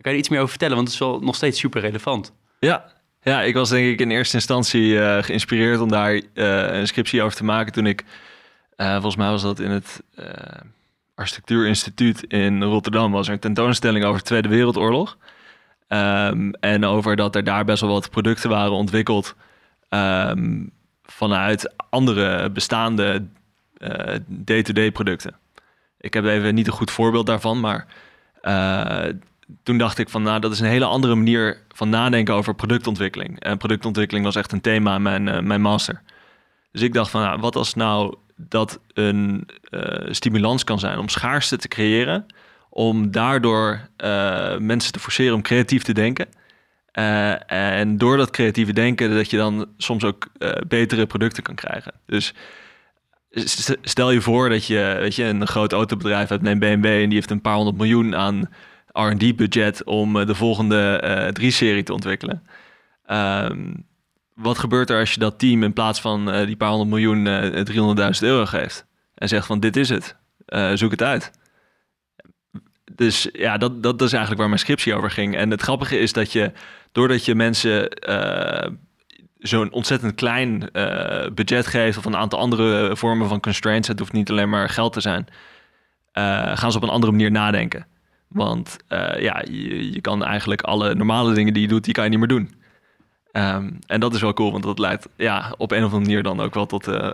Kan 0.00 0.10
je 0.10 0.10
er 0.10 0.16
iets 0.16 0.28
meer 0.28 0.38
over 0.38 0.50
vertellen? 0.50 0.74
Want 0.74 0.86
het 0.86 0.96
is 0.96 1.06
wel 1.06 1.20
nog 1.20 1.34
steeds 1.34 1.58
super 1.58 1.80
relevant. 1.80 2.32
Ja, 2.58 2.92
ja 3.22 3.42
ik 3.42 3.54
was 3.54 3.68
denk 3.68 3.86
ik 3.86 4.00
in 4.00 4.10
eerste 4.10 4.36
instantie 4.36 4.96
geïnspireerd 5.22 5.80
om 5.80 5.88
daar 5.88 6.20
een 6.34 6.86
scriptie 6.86 7.22
over 7.22 7.36
te 7.36 7.44
maken 7.44 7.72
toen 7.72 7.86
ik... 7.86 8.04
volgens 8.76 9.16
mij 9.16 9.30
was 9.30 9.42
dat 9.42 9.60
in 9.60 9.70
het 9.70 10.02
Architectuurinstituut 11.20 12.22
in 12.22 12.62
Rotterdam 12.62 13.12
was 13.12 13.26
er 13.26 13.32
een 13.32 13.40
tentoonstelling 13.40 14.04
over 14.04 14.18
de 14.18 14.24
Tweede 14.24 14.48
Wereldoorlog. 14.48 15.16
Um, 15.88 16.52
en 16.54 16.84
over 16.84 17.16
dat 17.16 17.36
er 17.36 17.44
daar 17.44 17.64
best 17.64 17.80
wel 17.80 17.90
wat 17.90 18.10
producten 18.10 18.50
waren 18.50 18.72
ontwikkeld 18.72 19.34
um, 19.88 20.70
vanuit 21.02 21.74
andere 21.90 22.50
bestaande 22.50 23.26
uh, 23.78 24.14
day-to-day 24.26 24.92
producten. 24.92 25.36
Ik 26.00 26.14
heb 26.14 26.24
even 26.24 26.54
niet 26.54 26.66
een 26.66 26.72
goed 26.72 26.90
voorbeeld 26.90 27.26
daarvan, 27.26 27.60
maar 27.60 27.86
uh, 28.42 29.12
toen 29.62 29.78
dacht 29.78 29.98
ik 29.98 30.08
van 30.08 30.22
nou, 30.22 30.40
dat 30.40 30.52
is 30.52 30.60
een 30.60 30.66
hele 30.66 30.84
andere 30.84 31.14
manier 31.14 31.62
van 31.68 31.88
nadenken 31.88 32.34
over 32.34 32.54
productontwikkeling. 32.54 33.40
En 33.40 33.58
productontwikkeling 33.58 34.24
was 34.24 34.36
echt 34.36 34.52
een 34.52 34.60
thema 34.60 34.94
in 34.94 35.02
mijn, 35.02 35.26
uh, 35.26 35.38
mijn 35.40 35.60
master. 35.60 36.02
Dus 36.72 36.82
ik 36.82 36.92
dacht 36.92 37.10
van 37.10 37.22
nou, 37.22 37.40
wat 37.40 37.56
als 37.56 37.74
nou 37.74 38.14
dat 38.48 38.80
een 38.92 39.48
uh, 39.70 39.82
stimulans 40.10 40.64
kan 40.64 40.78
zijn 40.78 40.98
om 40.98 41.08
schaarste 41.08 41.56
te 41.56 41.68
creëren, 41.68 42.26
om 42.70 43.10
daardoor 43.10 43.88
uh, 44.04 44.56
mensen 44.56 44.92
te 44.92 44.98
forceren 44.98 45.34
om 45.34 45.42
creatief 45.42 45.82
te 45.82 45.92
denken. 45.92 46.28
Uh, 46.92 47.52
en 47.52 47.98
door 47.98 48.16
dat 48.16 48.30
creatieve 48.30 48.72
denken, 48.72 49.14
dat 49.14 49.30
je 49.30 49.36
dan 49.36 49.66
soms 49.76 50.04
ook 50.04 50.28
betere 50.68 51.06
producten 51.06 51.42
kan 51.42 51.54
krijgen. 51.54 51.92
Dus 52.06 52.34
stel 53.82 54.10
je 54.10 54.20
voor 54.20 54.48
dat 54.48 54.66
je, 54.66 54.96
weet 55.00 55.14
je 55.14 55.24
een 55.24 55.46
groot 55.46 55.72
autobedrijf 55.72 56.28
hebt, 56.28 56.42
neem 56.42 56.58
BMW, 56.58 56.86
en 56.86 57.08
die 57.08 57.14
heeft 57.14 57.30
een 57.30 57.40
paar 57.40 57.54
honderd 57.54 57.76
miljoen 57.76 58.16
aan 58.16 58.48
R&D-budget 58.92 59.84
om 59.84 60.26
de 60.26 60.34
volgende 60.34 61.34
3-serie 61.40 61.82
te 61.82 61.92
ontwikkelen. 61.92 62.42
Um, 63.06 63.88
wat 64.42 64.58
gebeurt 64.58 64.90
er 64.90 64.98
als 64.98 65.12
je 65.12 65.20
dat 65.20 65.38
team 65.38 65.62
in 65.62 65.72
plaats 65.72 66.00
van 66.00 66.34
uh, 66.34 66.46
die 66.46 66.56
paar 66.56 66.68
honderd 66.68 66.90
miljoen 66.90 67.26
uh, 67.26 67.60
eh, 67.60 68.14
300.000 68.14 68.20
euro 68.20 68.46
geeft? 68.46 68.86
En 69.14 69.28
zegt 69.28 69.46
van 69.46 69.60
dit 69.60 69.76
is 69.76 69.88
het, 69.88 70.16
zoek 70.74 70.90
het 70.90 71.02
uit. 71.02 71.30
Dus 72.94 73.28
ja, 73.32 73.58
dat, 73.58 73.82
dat 73.82 74.02
is 74.02 74.10
eigenlijk 74.10 74.40
waar 74.40 74.48
mijn 74.48 74.60
scriptie 74.60 74.94
over 74.94 75.10
ging. 75.10 75.36
En 75.36 75.50
het 75.50 75.62
grappige 75.62 75.98
is 75.98 76.12
dat 76.12 76.32
je, 76.32 76.52
doordat 76.92 77.24
je 77.24 77.34
mensen 77.34 77.88
zo'n 79.38 79.72
ontzettend 79.72 80.14
klein 80.14 80.68
budget 81.34 81.66
geeft... 81.66 81.98
of 81.98 82.04
een 82.04 82.16
aantal 82.16 82.38
andere 82.38 82.96
vormen 82.96 83.28
van 83.28 83.40
constraints... 83.40 83.88
het 83.88 83.98
hoeft 83.98 84.12
niet 84.12 84.30
alleen 84.30 84.48
maar 84.48 84.68
geld 84.68 84.92
te 84.92 85.00
zijn... 85.00 85.26
gaan 86.54 86.70
ze 86.70 86.76
op 86.76 86.82
een 86.82 86.88
andere 86.88 87.12
manier 87.12 87.30
nadenken. 87.30 87.86
Want 88.28 88.76
ja, 89.18 89.44
je, 89.50 89.92
je 89.92 90.00
kan 90.00 90.24
eigenlijk 90.24 90.62
alle 90.62 90.94
normale 90.94 91.34
dingen 91.34 91.52
die 91.52 91.62
je 91.62 91.68
doet, 91.68 91.84
die 91.84 91.94
kan 91.94 92.04
je 92.04 92.10
niet 92.10 92.18
meer 92.18 92.28
doen. 92.28 92.59
Um, 93.32 93.78
en 93.86 94.00
dat 94.00 94.14
is 94.14 94.20
wel 94.20 94.32
cool, 94.32 94.50
want 94.50 94.62
dat 94.62 94.78
leidt 94.78 95.08
ja, 95.16 95.54
op 95.56 95.70
een 95.70 95.78
of 95.78 95.84
andere 95.84 96.02
manier 96.02 96.22
dan 96.22 96.40
ook 96.40 96.54
wel 96.54 96.66
tot, 96.66 96.88
uh, 96.88 97.10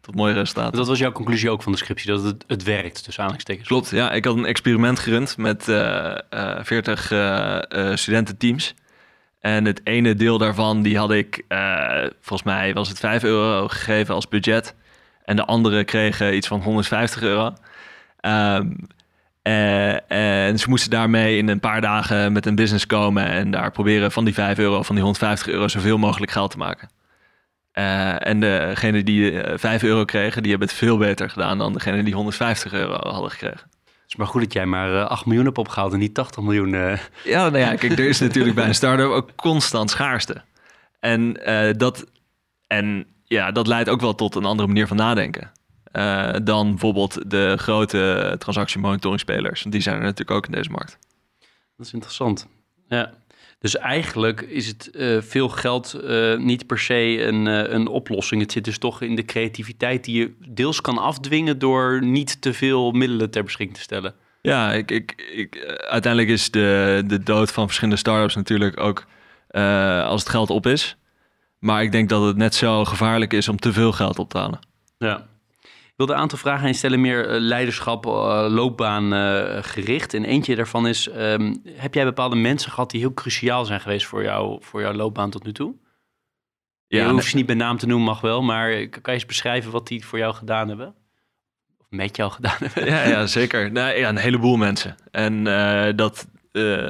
tot 0.00 0.14
mooie 0.14 0.32
resultaten. 0.32 0.78
Dat 0.78 0.86
was 0.86 0.98
jouw 0.98 1.12
conclusie 1.12 1.50
ook 1.50 1.62
van 1.62 1.72
de 1.72 1.78
scriptie, 1.78 2.10
dat 2.10 2.22
het, 2.22 2.44
het 2.46 2.62
werkt, 2.62 2.94
tussen 2.94 3.22
aanhalingstekens. 3.22 3.68
Klopt, 3.68 3.90
ja. 3.90 4.12
Ik 4.12 4.24
had 4.24 4.36
een 4.36 4.46
experiment 4.46 4.98
gerund 4.98 5.36
met 5.36 5.68
uh, 5.68 6.14
uh, 6.34 6.58
40 6.62 7.10
uh, 7.10 7.94
studententeams. 7.94 8.74
En 9.40 9.64
het 9.64 9.80
ene 9.84 10.14
deel 10.14 10.38
daarvan, 10.38 10.82
die 10.82 10.98
had 10.98 11.10
ik, 11.10 11.44
uh, 11.48 12.06
volgens 12.20 12.42
mij 12.42 12.74
was 12.74 12.88
het 12.88 12.98
5 12.98 13.22
euro 13.22 13.68
gegeven 13.68 14.14
als 14.14 14.28
budget. 14.28 14.74
En 15.24 15.36
de 15.36 15.44
andere 15.44 15.84
kregen 15.84 16.34
iets 16.36 16.46
van 16.46 16.62
150 16.62 17.22
euro. 17.22 17.54
Um, 18.20 18.76
uh, 19.42 20.10
en 20.48 20.58
ze 20.58 20.68
moesten 20.68 20.90
daarmee 20.90 21.36
in 21.36 21.48
een 21.48 21.60
paar 21.60 21.80
dagen 21.80 22.32
met 22.32 22.46
een 22.46 22.54
business 22.54 22.86
komen 22.86 23.26
en 23.26 23.50
daar 23.50 23.70
proberen 23.70 24.12
van 24.12 24.24
die 24.24 24.34
5 24.34 24.58
euro, 24.58 24.82
van 24.82 24.94
die 24.94 25.04
150 25.04 25.48
euro, 25.48 25.68
zoveel 25.68 25.98
mogelijk 25.98 26.32
geld 26.32 26.50
te 26.50 26.56
maken. 26.56 26.90
Uh, 27.74 28.26
en 28.26 28.40
degene 28.40 29.02
die 29.02 29.42
5 29.54 29.82
euro 29.82 30.04
kregen, 30.04 30.42
die 30.42 30.50
hebben 30.50 30.68
het 30.68 30.78
veel 30.78 30.98
beter 30.98 31.30
gedaan 31.30 31.58
dan 31.58 31.72
degene 31.72 32.02
die 32.02 32.14
150 32.14 32.72
euro 32.72 33.10
hadden 33.10 33.30
gekregen. 33.30 33.70
Het 33.84 34.08
is 34.08 34.16
maar 34.16 34.26
goed 34.26 34.42
dat 34.42 34.52
jij 34.52 34.66
maar 34.66 35.04
8 35.04 35.26
miljoen 35.26 35.44
hebt 35.44 35.58
opgehaald 35.58 35.92
en 35.92 35.98
niet 35.98 36.14
80 36.14 36.42
miljoen. 36.42 36.72
Uh... 36.72 36.98
Ja, 37.24 37.48
nou 37.48 37.58
ja, 37.58 37.74
kijk, 37.74 37.98
er 37.98 38.08
is 38.08 38.20
natuurlijk 38.20 38.54
bij 38.54 38.66
een 38.66 38.74
start-up 38.74 39.10
ook 39.10 39.34
constant 39.36 39.90
schaarste. 39.90 40.42
En, 41.00 41.32
dat, 41.76 42.06
en 42.66 43.06
ja, 43.24 43.50
dat 43.50 43.66
leidt 43.66 43.88
ook 43.88 44.00
wel 44.00 44.14
tot 44.14 44.34
een 44.34 44.44
andere 44.44 44.68
manier 44.68 44.86
van 44.86 44.96
nadenken. 44.96 45.50
Uh, 45.92 46.34
dan 46.42 46.70
bijvoorbeeld 46.70 47.30
de 47.30 47.54
grote 47.56 48.34
transactiemonitoringspelers. 48.38 49.64
Die 49.68 49.80
zijn 49.80 49.96
er 49.96 50.02
natuurlijk 50.02 50.30
ook 50.30 50.46
in 50.46 50.52
deze 50.52 50.70
markt. 50.70 50.98
Dat 51.76 51.86
is 51.86 51.92
interessant. 51.92 52.46
Ja. 52.88 53.12
Dus 53.58 53.76
eigenlijk 53.76 54.40
is 54.40 54.66
het 54.66 54.90
uh, 54.92 55.20
veel 55.20 55.48
geld 55.48 56.00
uh, 56.04 56.38
niet 56.38 56.66
per 56.66 56.78
se 56.78 57.22
een, 57.22 57.46
een 57.46 57.86
oplossing. 57.86 58.40
Het 58.40 58.52
zit 58.52 58.64
dus 58.64 58.78
toch 58.78 59.02
in 59.02 59.16
de 59.16 59.24
creativiteit 59.24 60.04
die 60.04 60.18
je 60.18 60.32
deels 60.48 60.80
kan 60.80 60.98
afdwingen 60.98 61.58
door 61.58 62.02
niet 62.04 62.42
te 62.42 62.52
veel 62.52 62.90
middelen 62.90 63.30
ter 63.30 63.44
beschikking 63.44 63.76
te 63.76 63.84
stellen. 63.84 64.14
Ja, 64.42 64.72
ik, 64.72 64.90
ik, 64.90 65.30
ik, 65.32 65.76
uiteindelijk 65.88 66.32
is 66.32 66.50
de, 66.50 67.02
de 67.06 67.22
dood 67.22 67.52
van 67.52 67.64
verschillende 67.64 67.98
startups 67.98 68.34
natuurlijk 68.34 68.80
ook 68.80 69.06
als 70.04 70.20
het 70.20 70.30
geld 70.30 70.50
op 70.50 70.66
is. 70.66 70.96
Maar 71.58 71.82
ik 71.82 71.92
denk 71.92 72.08
dat 72.08 72.24
het 72.24 72.36
net 72.36 72.54
zo 72.54 72.84
gevaarlijk 72.84 73.32
is 73.32 73.48
om 73.48 73.56
te 73.56 73.72
veel 73.72 73.92
geld 73.92 74.18
op 74.18 74.30
te 74.30 74.38
halen. 74.38 74.58
Ja, 74.98 75.26
wilde 76.00 76.14
een 76.14 76.20
aantal 76.20 76.38
vragen 76.38 76.66
instellen, 76.66 77.00
meer 77.00 77.28
eh, 77.28 77.40
leiderschap, 77.40 78.06
uh, 78.06 78.46
loopbaan 78.48 79.14
uh, 79.14 79.58
gericht. 79.60 80.14
En 80.14 80.24
eentje 80.24 80.56
daarvan 80.56 80.86
is, 80.86 81.08
um, 81.16 81.62
heb 81.64 81.94
jij 81.94 82.04
bepaalde 82.04 82.36
mensen 82.36 82.70
gehad 82.70 82.90
die 82.90 83.00
heel 83.00 83.14
cruciaal 83.14 83.64
zijn 83.64 83.80
geweest 83.80 84.06
voor, 84.06 84.22
jou, 84.22 84.58
voor 84.62 84.80
jouw 84.80 84.92
loopbaan 84.92 85.30
tot 85.30 85.44
nu 85.44 85.52
toe? 85.52 85.74
Ja, 86.86 87.04
je 87.06 87.10
hoeft 87.10 87.28
ze 87.28 87.36
niet 87.36 87.46
bij 87.46 87.54
naam 87.54 87.78
te 87.78 87.86
noemen, 87.86 88.06
mag 88.06 88.20
wel, 88.20 88.42
maar 88.42 88.70
kan 88.88 89.00
je 89.02 89.12
eens 89.12 89.26
beschrijven 89.26 89.72
wat 89.72 89.86
die 89.86 90.06
voor 90.06 90.18
jou 90.18 90.34
gedaan 90.34 90.68
hebben? 90.68 90.94
Of 91.78 91.86
met 91.88 92.16
jou 92.16 92.30
gedaan 92.30 92.56
hebben? 92.58 92.84
Ja, 92.84 93.08
ja 93.08 93.26
zeker. 93.26 93.72
Nou, 93.72 93.98
ja, 93.98 94.08
een 94.08 94.16
heleboel 94.16 94.56
mensen. 94.56 94.96
En 95.10 95.44
dat, 95.96 96.28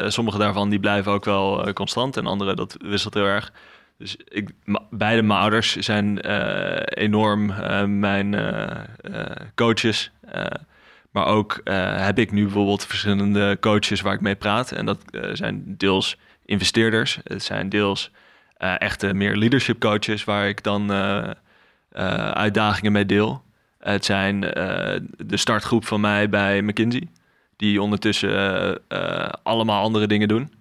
sommige 0.07 0.39
daarvan 0.39 0.71
die 0.71 0.81
blijven 0.81 1.13
ook 1.13 1.25
wel 1.25 1.73
constant 1.73 2.17
en 2.17 2.27
andere 2.27 2.55
dat 2.55 2.77
wisselt 2.79 3.15
heel 3.15 3.27
erg. 3.27 3.53
Dus 4.01 4.17
ik, 4.29 4.51
beide 4.91 5.23
mijn 5.23 5.41
ouders 5.41 5.77
zijn 5.77 6.27
uh, 6.27 6.81
enorm 6.85 7.47
mijn 7.99 8.37
coaches. 9.55 10.11
maar 11.11 11.27
ook 11.27 11.61
heb 12.01 12.19
ik 12.19 12.33
nu 12.33 12.43
bijvoorbeeld 12.43 12.87
verschillende 12.87 13.57
coaches 13.61 14.01
waar 14.01 14.15
ik 14.15 14.21
mee 14.21 14.35
praat. 14.35 14.73
En 14.73 14.87
dat 14.87 14.99
zijn 15.33 15.75
deels 15.77 16.17
investeerders. 16.45 17.19
Het 17.25 17.43
zijn 17.43 17.69
deels 17.69 18.11
echte 18.59 19.15
meer 19.15 19.37
leadership 19.37 19.81
coaches 19.81 20.25
waar 20.25 20.49
ik 20.49 20.63
dan 20.63 20.93
uitdagingen 22.35 22.93
mee 22.93 23.07
deel. 23.07 23.43
Het 23.79 24.05
zijn 24.05 24.41
de 25.17 25.37
startgroep 25.37 25.87
van 25.87 26.01
mij 26.01 26.29
bij 26.29 26.63
McKinsey. 26.63 27.09
Die 27.57 27.83
ondertussen 27.83 28.79
allemaal 29.43 29.83
andere 29.83 30.07
dingen 30.07 30.29
doen. 30.29 30.59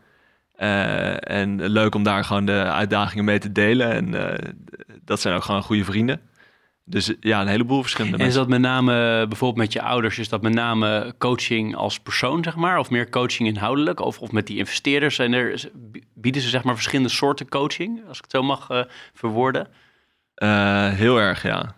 Uh, 0.61 1.29
en 1.29 1.69
leuk 1.69 1.95
om 1.95 2.03
daar 2.03 2.23
gewoon 2.23 2.45
de 2.45 2.63
uitdagingen 2.63 3.25
mee 3.25 3.39
te 3.39 3.51
delen. 3.51 3.91
En 3.91 4.07
uh, 4.13 4.51
dat 5.05 5.19
zijn 5.19 5.35
ook 5.35 5.43
gewoon 5.43 5.63
goede 5.63 5.83
vrienden. 5.83 6.21
Dus 6.85 7.13
ja, 7.19 7.41
een 7.41 7.47
heleboel 7.47 7.81
verschillende 7.81 8.17
En 8.17 8.25
is 8.25 8.33
dat 8.33 8.47
met 8.47 8.61
name, 8.61 9.25
bijvoorbeeld 9.27 9.61
met 9.63 9.73
je 9.73 9.81
ouders, 9.81 10.19
is 10.19 10.29
dat 10.29 10.41
met 10.41 10.53
name 10.53 11.13
coaching 11.17 11.75
als 11.75 11.99
persoon, 11.99 12.43
zeg 12.43 12.55
maar? 12.55 12.79
Of 12.79 12.89
meer 12.89 13.09
coaching 13.09 13.49
inhoudelijk? 13.49 13.99
Of, 13.99 14.19
of 14.19 14.31
met 14.31 14.47
die 14.47 14.57
investeerders? 14.57 15.15
Zijn 15.15 15.33
er, 15.33 15.69
bieden 16.13 16.41
ze 16.41 16.49
zeg 16.49 16.63
maar 16.63 16.75
verschillende 16.75 17.11
soorten 17.11 17.49
coaching, 17.49 18.01
als 18.07 18.17
ik 18.17 18.23
het 18.23 18.31
zo 18.31 18.43
mag 18.43 18.69
uh, 18.71 18.81
verwoorden? 19.13 19.67
heel 20.95 21.19
erg, 21.19 21.43
ja. 21.43 21.75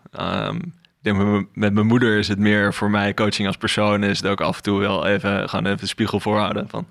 Um, 0.48 0.56
ik 1.02 1.02
denk 1.02 1.18
met, 1.18 1.46
met 1.54 1.74
mijn 1.74 1.88
moeder 1.88 2.18
is 2.18 2.28
het 2.28 2.40
meer 2.40 2.74
voor 2.74 2.90
mij 2.90 3.14
coaching 3.14 3.48
als 3.48 3.58
persoon. 3.58 4.04
Is 4.04 4.18
het 4.18 4.28
ook 4.28 4.42
af 4.42 4.58
en 4.58 4.64
toe 4.64 4.80
wel 4.80 5.06
even, 5.06 5.50
gewoon 5.50 5.66
even 5.66 5.78
de 5.78 5.86
spiegel 5.88 6.20
voorhouden 6.20 6.70
van... 6.70 6.88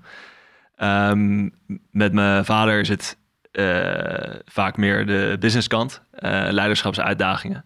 Um, 0.83 1.53
met 1.91 2.13
mijn 2.13 2.45
vader 2.45 2.79
is 2.79 2.89
het 2.89 3.17
uh, 3.51 4.35
vaak 4.45 4.77
meer 4.77 5.05
de 5.05 5.37
businesskant, 5.39 6.03
uh, 6.13 6.47
leiderschapsuitdagingen. 6.49 7.65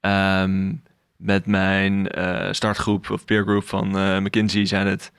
Um, 0.00 0.82
met 1.16 1.46
mijn 1.46 2.18
uh, 2.18 2.48
startgroep 2.50 3.10
of 3.10 3.24
peergroep 3.24 3.68
van 3.68 3.88
McKinsey 4.22 4.66
zijn 4.66 4.86
het, 4.86 5.12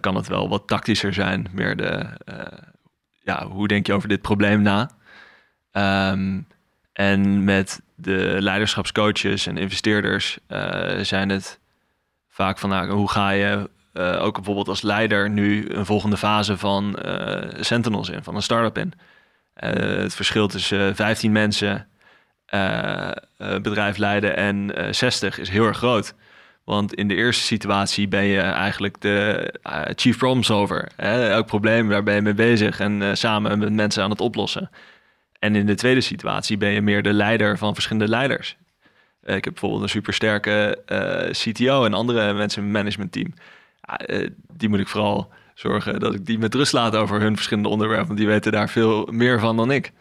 kan 0.00 0.14
het 0.14 0.26
wel 0.28 0.48
wat 0.48 0.66
tactischer 0.66 1.14
zijn. 1.14 1.48
Meer 1.52 1.76
de, 1.76 2.06
ja, 3.22 3.46
hoe 3.46 3.68
denk 3.68 3.86
je 3.86 3.92
over 3.92 4.08
dit 4.08 4.22
probleem 4.22 4.62
na? 4.62 4.90
Um, 6.10 6.46
en 6.92 7.44
met 7.44 7.82
de 7.94 8.36
leiderschapscoaches 8.38 9.46
en 9.46 9.56
investeerders 9.56 10.38
zijn 11.00 11.28
het 11.28 11.60
vaak 12.28 12.58
van 12.58 12.70
nou, 12.70 12.90
hoe 12.90 13.10
ga 13.10 13.30
je 13.30 13.70
uh, 13.96 14.22
ook 14.22 14.34
bijvoorbeeld 14.34 14.68
als 14.68 14.82
leider 14.82 15.30
nu 15.30 15.68
een 15.68 15.86
volgende 15.86 16.16
fase 16.16 16.58
van 16.58 16.98
uh, 17.06 17.36
Sentinels 17.60 18.08
in, 18.08 18.22
van 18.22 18.34
een 18.34 18.42
start-up 18.42 18.78
in. 18.78 18.92
Uh, 19.60 19.70
het 20.02 20.14
verschil 20.14 20.48
tussen 20.48 20.96
15 20.96 21.32
mensen 21.32 21.88
bedrijf 23.62 23.96
leiden 23.96 24.36
en 24.36 24.72
60 24.94 25.38
is 25.38 25.48
heel 25.48 25.66
erg 25.66 25.76
groot. 25.76 26.14
Want 26.64 26.94
in 26.94 27.08
de 27.08 27.14
eerste 27.14 27.42
situatie 27.42 28.08
ben 28.08 28.24
je 28.24 28.40
eigenlijk 28.40 29.00
de 29.00 29.54
chief 29.94 30.18
problem 30.18 30.42
solver. 30.42 30.88
Elk 30.96 31.46
probleem, 31.46 31.88
daar 31.88 32.02
ben 32.02 32.14
je 32.14 32.20
mee 32.20 32.34
bezig 32.34 32.80
en 32.80 33.16
samen 33.16 33.58
met 33.58 33.72
mensen 33.72 34.02
aan 34.02 34.10
het 34.10 34.20
oplossen. 34.20 34.70
En 35.38 35.56
in 35.56 35.66
de 35.66 35.74
tweede 35.74 36.00
situatie 36.00 36.56
ben 36.56 36.70
je 36.70 36.80
meer 36.82 37.02
de 37.02 37.12
leider 37.12 37.58
van 37.58 37.74
verschillende 37.74 38.08
leiders. 38.08 38.56
ik 39.24 39.44
heb 39.44 39.52
bijvoorbeeld 39.52 39.82
een 39.82 39.88
supersterke 39.88 40.78
CTO 41.30 41.84
en 41.84 41.94
andere 41.94 42.32
mensen 42.32 42.62
in 42.62 42.70
mijn 42.70 42.84
managementteam. 42.84 43.34
Eh, 43.86 44.28
die 44.52 44.68
moet 44.68 44.80
ik 44.80 44.88
vooral 44.88 45.32
zorgen 45.54 46.00
dat 46.00 46.14
ik 46.14 46.26
die 46.26 46.38
met 46.38 46.54
rust 46.54 46.72
laat 46.72 46.96
over 46.96 47.20
hun 47.20 47.34
verschillende 47.34 47.68
onderwerpen. 47.68 48.06
Want 48.06 48.18
die 48.18 48.28
weten 48.28 48.52
daar 48.52 48.68
veel 48.68 49.08
meer 49.10 49.40
van 49.40 49.56
dan 49.56 49.70
ik. 49.70 49.92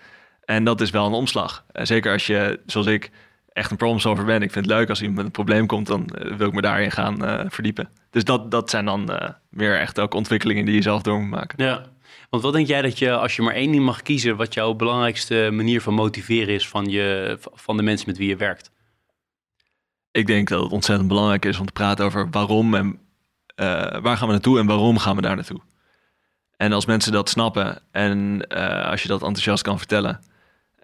En 0.45 0.63
dat 0.63 0.81
is 0.81 0.89
wel 0.89 1.05
een 1.05 1.13
omslag. 1.13 1.65
Uh, 1.73 1.85
zeker 1.85 2.11
als 2.11 2.27
je, 2.27 2.59
zoals 2.65 2.87
ik, 2.87 3.11
echt 3.53 3.71
een 3.71 3.77
problem 3.77 3.99
solver 3.99 4.25
ben. 4.25 4.41
Ik 4.41 4.51
vind 4.51 4.65
het 4.65 4.75
leuk 4.75 4.89
als 4.89 4.99
iemand 4.99 5.17
met 5.17 5.25
een 5.25 5.31
probleem 5.31 5.65
komt, 5.65 5.87
dan 5.87 6.09
uh, 6.17 6.35
wil 6.35 6.47
ik 6.47 6.53
me 6.53 6.61
daarin 6.61 6.91
gaan 6.91 7.49
verdiepen. 7.51 7.89
Dus 8.09 8.23
dat, 8.23 8.51
dat 8.51 8.69
zijn 8.69 8.85
dan 8.85 9.09
meer 9.49 9.79
echt 9.79 9.99
ook 9.99 10.13
ontwikkelingen 10.13 10.65
die 10.65 10.75
je 10.75 10.81
zelf 10.81 11.01
door 11.01 11.19
moet 11.19 11.29
maken. 11.29 11.63
Ja, 11.63 11.85
want 12.29 12.43
wat 12.43 12.53
denk 12.53 12.67
jij 12.67 12.81
dat 12.81 12.99
je, 12.99 13.11
als 13.11 13.35
je 13.35 13.41
maar 13.41 13.53
één 13.53 13.71
ding 13.71 13.83
mag 13.83 14.01
kiezen, 14.01 14.35
wat 14.35 14.53
jouw 14.53 14.73
belangrijkste 14.73 15.49
manier 15.51 15.81
van 15.81 15.93
motiveren 15.93 16.53
is 16.53 16.67
van, 16.67 16.85
je, 16.85 17.37
van 17.53 17.77
de 17.77 17.83
mensen 17.83 18.09
met 18.09 18.17
wie 18.17 18.27
je 18.27 18.35
werkt? 18.35 18.71
Ik 20.11 20.27
denk 20.27 20.47
dat 20.47 20.63
het 20.63 20.71
ontzettend 20.71 21.07
belangrijk 21.07 21.45
is 21.45 21.59
om 21.59 21.65
te 21.65 21.71
praten 21.71 22.05
over 22.05 22.29
waarom 22.29 22.75
en 22.75 22.99
uh, 23.55 23.65
waar 24.01 24.17
gaan 24.17 24.27
we 24.27 24.33
naartoe 24.33 24.59
en 24.59 24.65
waarom 24.65 24.97
gaan 24.97 25.15
we 25.15 25.21
daar 25.21 25.35
naartoe? 25.35 25.59
En 26.57 26.73
als 26.73 26.85
mensen 26.85 27.11
dat 27.11 27.29
snappen 27.29 27.81
en 27.91 28.45
uh, 28.49 28.89
als 28.89 29.01
je 29.01 29.07
dat 29.07 29.21
enthousiast 29.21 29.63
kan 29.63 29.77
vertellen 29.77 30.19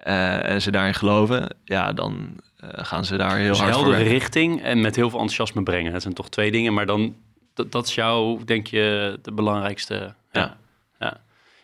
uh, 0.07 0.49
en 0.49 0.62
ze 0.62 0.71
daarin 0.71 0.93
geloven, 0.93 1.55
ja, 1.63 1.93
dan 1.93 2.41
gaan 2.61 3.05
ze 3.05 3.17
daar 3.17 3.38
heel 3.38 3.49
dus 3.49 3.59
hard 3.59 3.72
heldere 3.72 3.95
voor. 3.95 4.05
richting 4.05 4.61
en 4.61 4.82
met 4.82 4.95
heel 4.95 5.09
veel 5.09 5.19
enthousiasme 5.19 5.63
brengen. 5.63 5.91
Dat 5.91 6.01
zijn 6.01 6.13
toch 6.13 6.30
twee 6.30 6.51
dingen, 6.51 6.74
maar 6.74 6.86
dan 6.86 7.15
dat, 7.53 7.72
dat 7.72 7.88
is 7.88 7.95
jou, 7.95 8.43
denk 8.43 8.67
je, 8.67 9.19
de 9.22 9.32
belangrijkste. 9.32 9.95
Ja. 9.95 10.41
ja. 10.41 10.57
ja. 10.99 11.22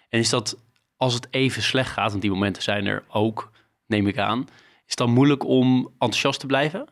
En 0.10 0.20
is 0.20 0.30
dat 0.30 0.58
als 0.98 1.14
het 1.14 1.28
even 1.32 1.62
slecht 1.62 1.92
gaat, 1.92 2.10
want 2.10 2.22
die 2.22 2.32
momenten 2.32 2.64
zijn 2.64 2.86
er 2.86 3.04
ook, 3.08 3.52
neem 3.86 4.08
ik 4.08 4.18
aan, 4.18 4.48
is 4.50 4.84
het 4.86 4.98
dan 4.98 5.12
moeilijk 5.12 5.46
om 5.46 5.84
enthousiast 5.92 6.40
te 6.40 6.46
blijven? 6.46 6.88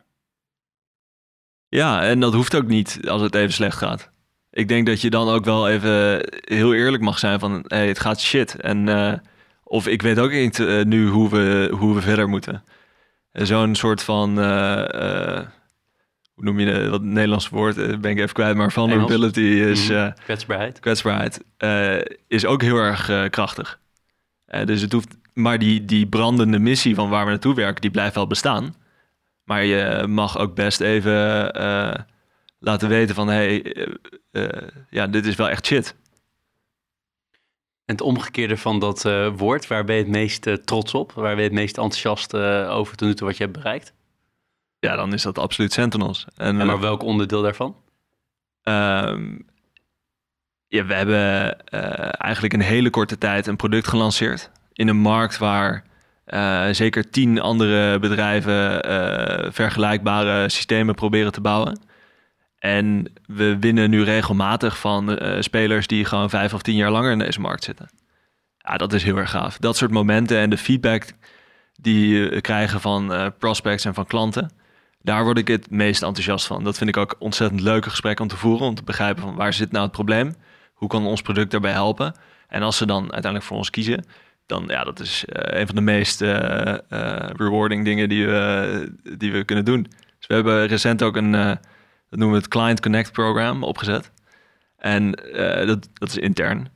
Ja, 1.69 2.01
en 2.01 2.19
dat 2.19 2.33
hoeft 2.33 2.55
ook 2.55 2.67
niet 2.67 2.99
als 3.07 3.21
het 3.21 3.35
even 3.35 3.53
slecht 3.53 3.77
gaat. 3.77 4.13
Ik 4.55 4.67
denk 4.67 4.85
dat 4.85 5.01
je 5.01 5.09
dan 5.09 5.29
ook 5.29 5.45
wel 5.45 5.69
even 5.69 6.27
heel 6.31 6.73
eerlijk 6.73 7.03
mag 7.03 7.19
zijn 7.19 7.39
van... 7.39 7.63
Hey, 7.67 7.87
het 7.87 7.99
gaat 7.99 8.21
shit. 8.21 8.55
En, 8.55 8.87
uh, 8.87 9.13
of 9.63 9.87
ik 9.87 10.01
weet 10.01 10.19
ook 10.19 10.31
niet 10.31 10.59
uh, 10.59 10.83
nu 10.83 11.07
hoe 11.07 11.29
we, 11.29 11.73
hoe 11.77 11.95
we 11.95 12.01
verder 12.01 12.29
moeten. 12.29 12.63
Zo'n 13.31 13.75
soort 13.75 14.03
van... 14.03 14.39
Uh, 14.39 15.39
hoe 16.33 16.43
noem 16.43 16.59
je 16.59 16.67
het, 16.67 16.89
wat 16.89 17.01
Nederlands 17.01 17.49
woord? 17.49 18.01
ben 18.01 18.11
ik 18.11 18.17
even 18.17 18.33
kwijt, 18.33 18.55
maar 18.55 18.71
vulnerability 18.71 19.39
is... 19.41 19.89
Mm, 19.89 20.13
kwetsbaarheid. 20.23 20.79
Kwetsbaarheid. 20.79 21.43
is 22.27 22.45
ook 22.45 22.61
heel 22.61 22.77
erg 22.77 23.29
krachtig. 23.29 23.79
dus 24.65 24.81
het 24.81 24.91
hoeft... 24.91 25.17
Maar 25.33 25.59
die, 25.59 25.85
die 25.85 26.07
brandende 26.07 26.59
missie 26.59 26.95
van 26.95 27.09
waar 27.09 27.23
we 27.25 27.31
naartoe 27.31 27.55
werken, 27.55 27.81
die 27.81 27.91
blijft 27.91 28.15
wel 28.15 28.27
bestaan. 28.27 28.75
Maar 29.45 29.63
je 29.63 30.07
mag 30.07 30.37
ook 30.37 30.55
best 30.55 30.81
even 30.81 31.51
eh, 31.53 31.93
laten 32.59 32.89
weten 32.89 33.15
van... 33.15 33.27
hey, 33.27 33.73
eh, 33.73 33.93
eh, 34.31 34.67
ja, 34.89 35.07
dit 35.07 35.25
is 35.25 35.35
wel 35.35 35.49
echt 35.49 35.65
shit. 35.65 35.95
En 37.85 37.95
het 37.95 38.01
omgekeerde 38.01 38.57
van 38.57 38.79
dat 38.79 39.03
woord, 39.35 39.67
waar 39.67 39.83
ben 39.83 39.95
je 39.95 40.01
het 40.01 40.11
meest 40.11 40.65
trots 40.65 40.93
op? 40.93 41.11
Waar 41.11 41.35
ben 41.35 41.43
je 41.43 41.49
het 41.49 41.59
meest 41.59 41.77
enthousiast 41.77 42.35
over 42.67 42.95
tot 42.95 43.07
nu 43.07 43.13
toe 43.13 43.27
wat 43.27 43.37
je 43.37 43.43
hebt 43.43 43.57
bereikt? 43.57 43.93
Ja, 44.79 44.95
dan 44.95 45.13
is 45.13 45.21
dat 45.21 45.37
absoluut 45.37 45.73
Sentinels. 45.73 46.25
En, 46.35 46.59
En 46.59 46.65
maar 46.65 46.79
welk 46.79 47.03
onderdeel 47.03 47.41
daarvan? 47.41 47.75
Ehm, 48.61 49.37
ja, 50.67 50.85
we 50.85 50.93
hebben 50.93 51.57
eigenlijk 52.17 52.53
in 52.53 52.59
hele 52.59 52.89
korte 52.89 53.17
tijd 53.17 53.47
een 53.47 53.55
product 53.55 53.87
gelanceerd. 53.87 54.51
In 54.73 54.87
een 54.87 54.97
markt 54.97 55.37
waar 55.37 55.85
eh, 56.25 56.67
zeker 56.71 57.09
tien 57.09 57.41
andere 57.41 57.99
bedrijven 57.99 58.83
eh, 58.83 59.51
vergelijkbare 59.51 60.49
systemen 60.49 60.95
proberen 60.95 61.31
te 61.31 61.41
bouwen. 61.41 61.79
En 62.59 63.13
we 63.25 63.57
winnen 63.59 63.89
nu 63.89 64.03
regelmatig 64.03 64.77
van 64.77 65.17
eh, 65.17 65.41
spelers 65.41 65.87
die 65.87 66.05
gewoon 66.05 66.29
vijf 66.29 66.53
of 66.53 66.61
tien 66.61 66.75
jaar 66.75 66.91
langer 66.91 67.11
in 67.11 67.19
deze 67.19 67.41
markt 67.41 67.63
zitten. 67.63 67.89
Ja, 68.57 68.77
dat 68.77 68.93
is 68.93 69.03
heel 69.03 69.17
erg 69.17 69.29
gaaf. 69.29 69.57
Dat 69.57 69.77
soort 69.77 69.91
momenten 69.91 70.37
en 70.37 70.49
de 70.49 70.57
feedback 70.57 71.05
die 71.81 72.29
we 72.29 72.41
krijgen 72.41 72.81
van 72.81 73.33
prospects 73.39 73.85
en 73.85 73.93
van 73.93 74.05
klanten. 74.05 74.51
Daar 75.01 75.23
word 75.23 75.37
ik 75.37 75.47
het 75.47 75.69
meest 75.69 76.03
enthousiast 76.03 76.47
van. 76.47 76.63
Dat 76.63 76.77
vind 76.77 76.89
ik 76.89 76.97
ook 76.97 77.15
ontzettend 77.19 77.61
leuke 77.61 77.89
gesprekken 77.89 78.23
om 78.23 78.29
te 78.29 78.37
voeren. 78.37 78.67
Om 78.67 78.75
te 78.75 78.83
begrijpen 78.83 79.23
van 79.23 79.35
waar 79.35 79.53
zit 79.53 79.71
nou 79.71 79.83
het 79.83 79.91
probleem? 79.91 80.35
Hoe 80.73 80.89
kan 80.89 81.05
ons 81.05 81.21
product 81.21 81.51
daarbij 81.51 81.71
helpen? 81.71 82.15
En 82.47 82.61
als 82.61 82.77
ze 82.77 82.85
dan 82.85 83.01
uiteindelijk 83.01 83.43
voor 83.43 83.57
ons 83.57 83.69
kiezen, 83.69 84.05
dan 84.45 84.63
ja, 84.67 84.83
dat 84.83 84.99
is 84.99 85.25
eh, 85.25 85.59
een 85.59 85.65
van 85.65 85.75
de 85.75 85.81
meest 85.81 86.21
eh, 86.21 86.73
eh, 86.73 87.29
rewarding 87.35 87.85
dingen 87.85 88.09
die 88.09 88.25
we, 88.27 88.91
die 89.17 89.31
we 89.31 89.43
kunnen 89.43 89.65
doen. 89.65 89.83
Dus 90.17 90.27
we 90.27 90.33
hebben 90.33 90.67
recent 90.67 91.03
ook 91.03 91.15
een, 91.15 91.31
dat 91.31 91.59
noemen 92.09 92.29
we 92.29 92.43
het 92.43 92.47
Client 92.47 92.81
Connect 92.81 93.11
program 93.11 93.63
opgezet. 93.63 94.11
En 94.77 95.11
dat, 95.65 95.89
dat 95.93 96.09
is 96.09 96.17
intern. 96.17 96.71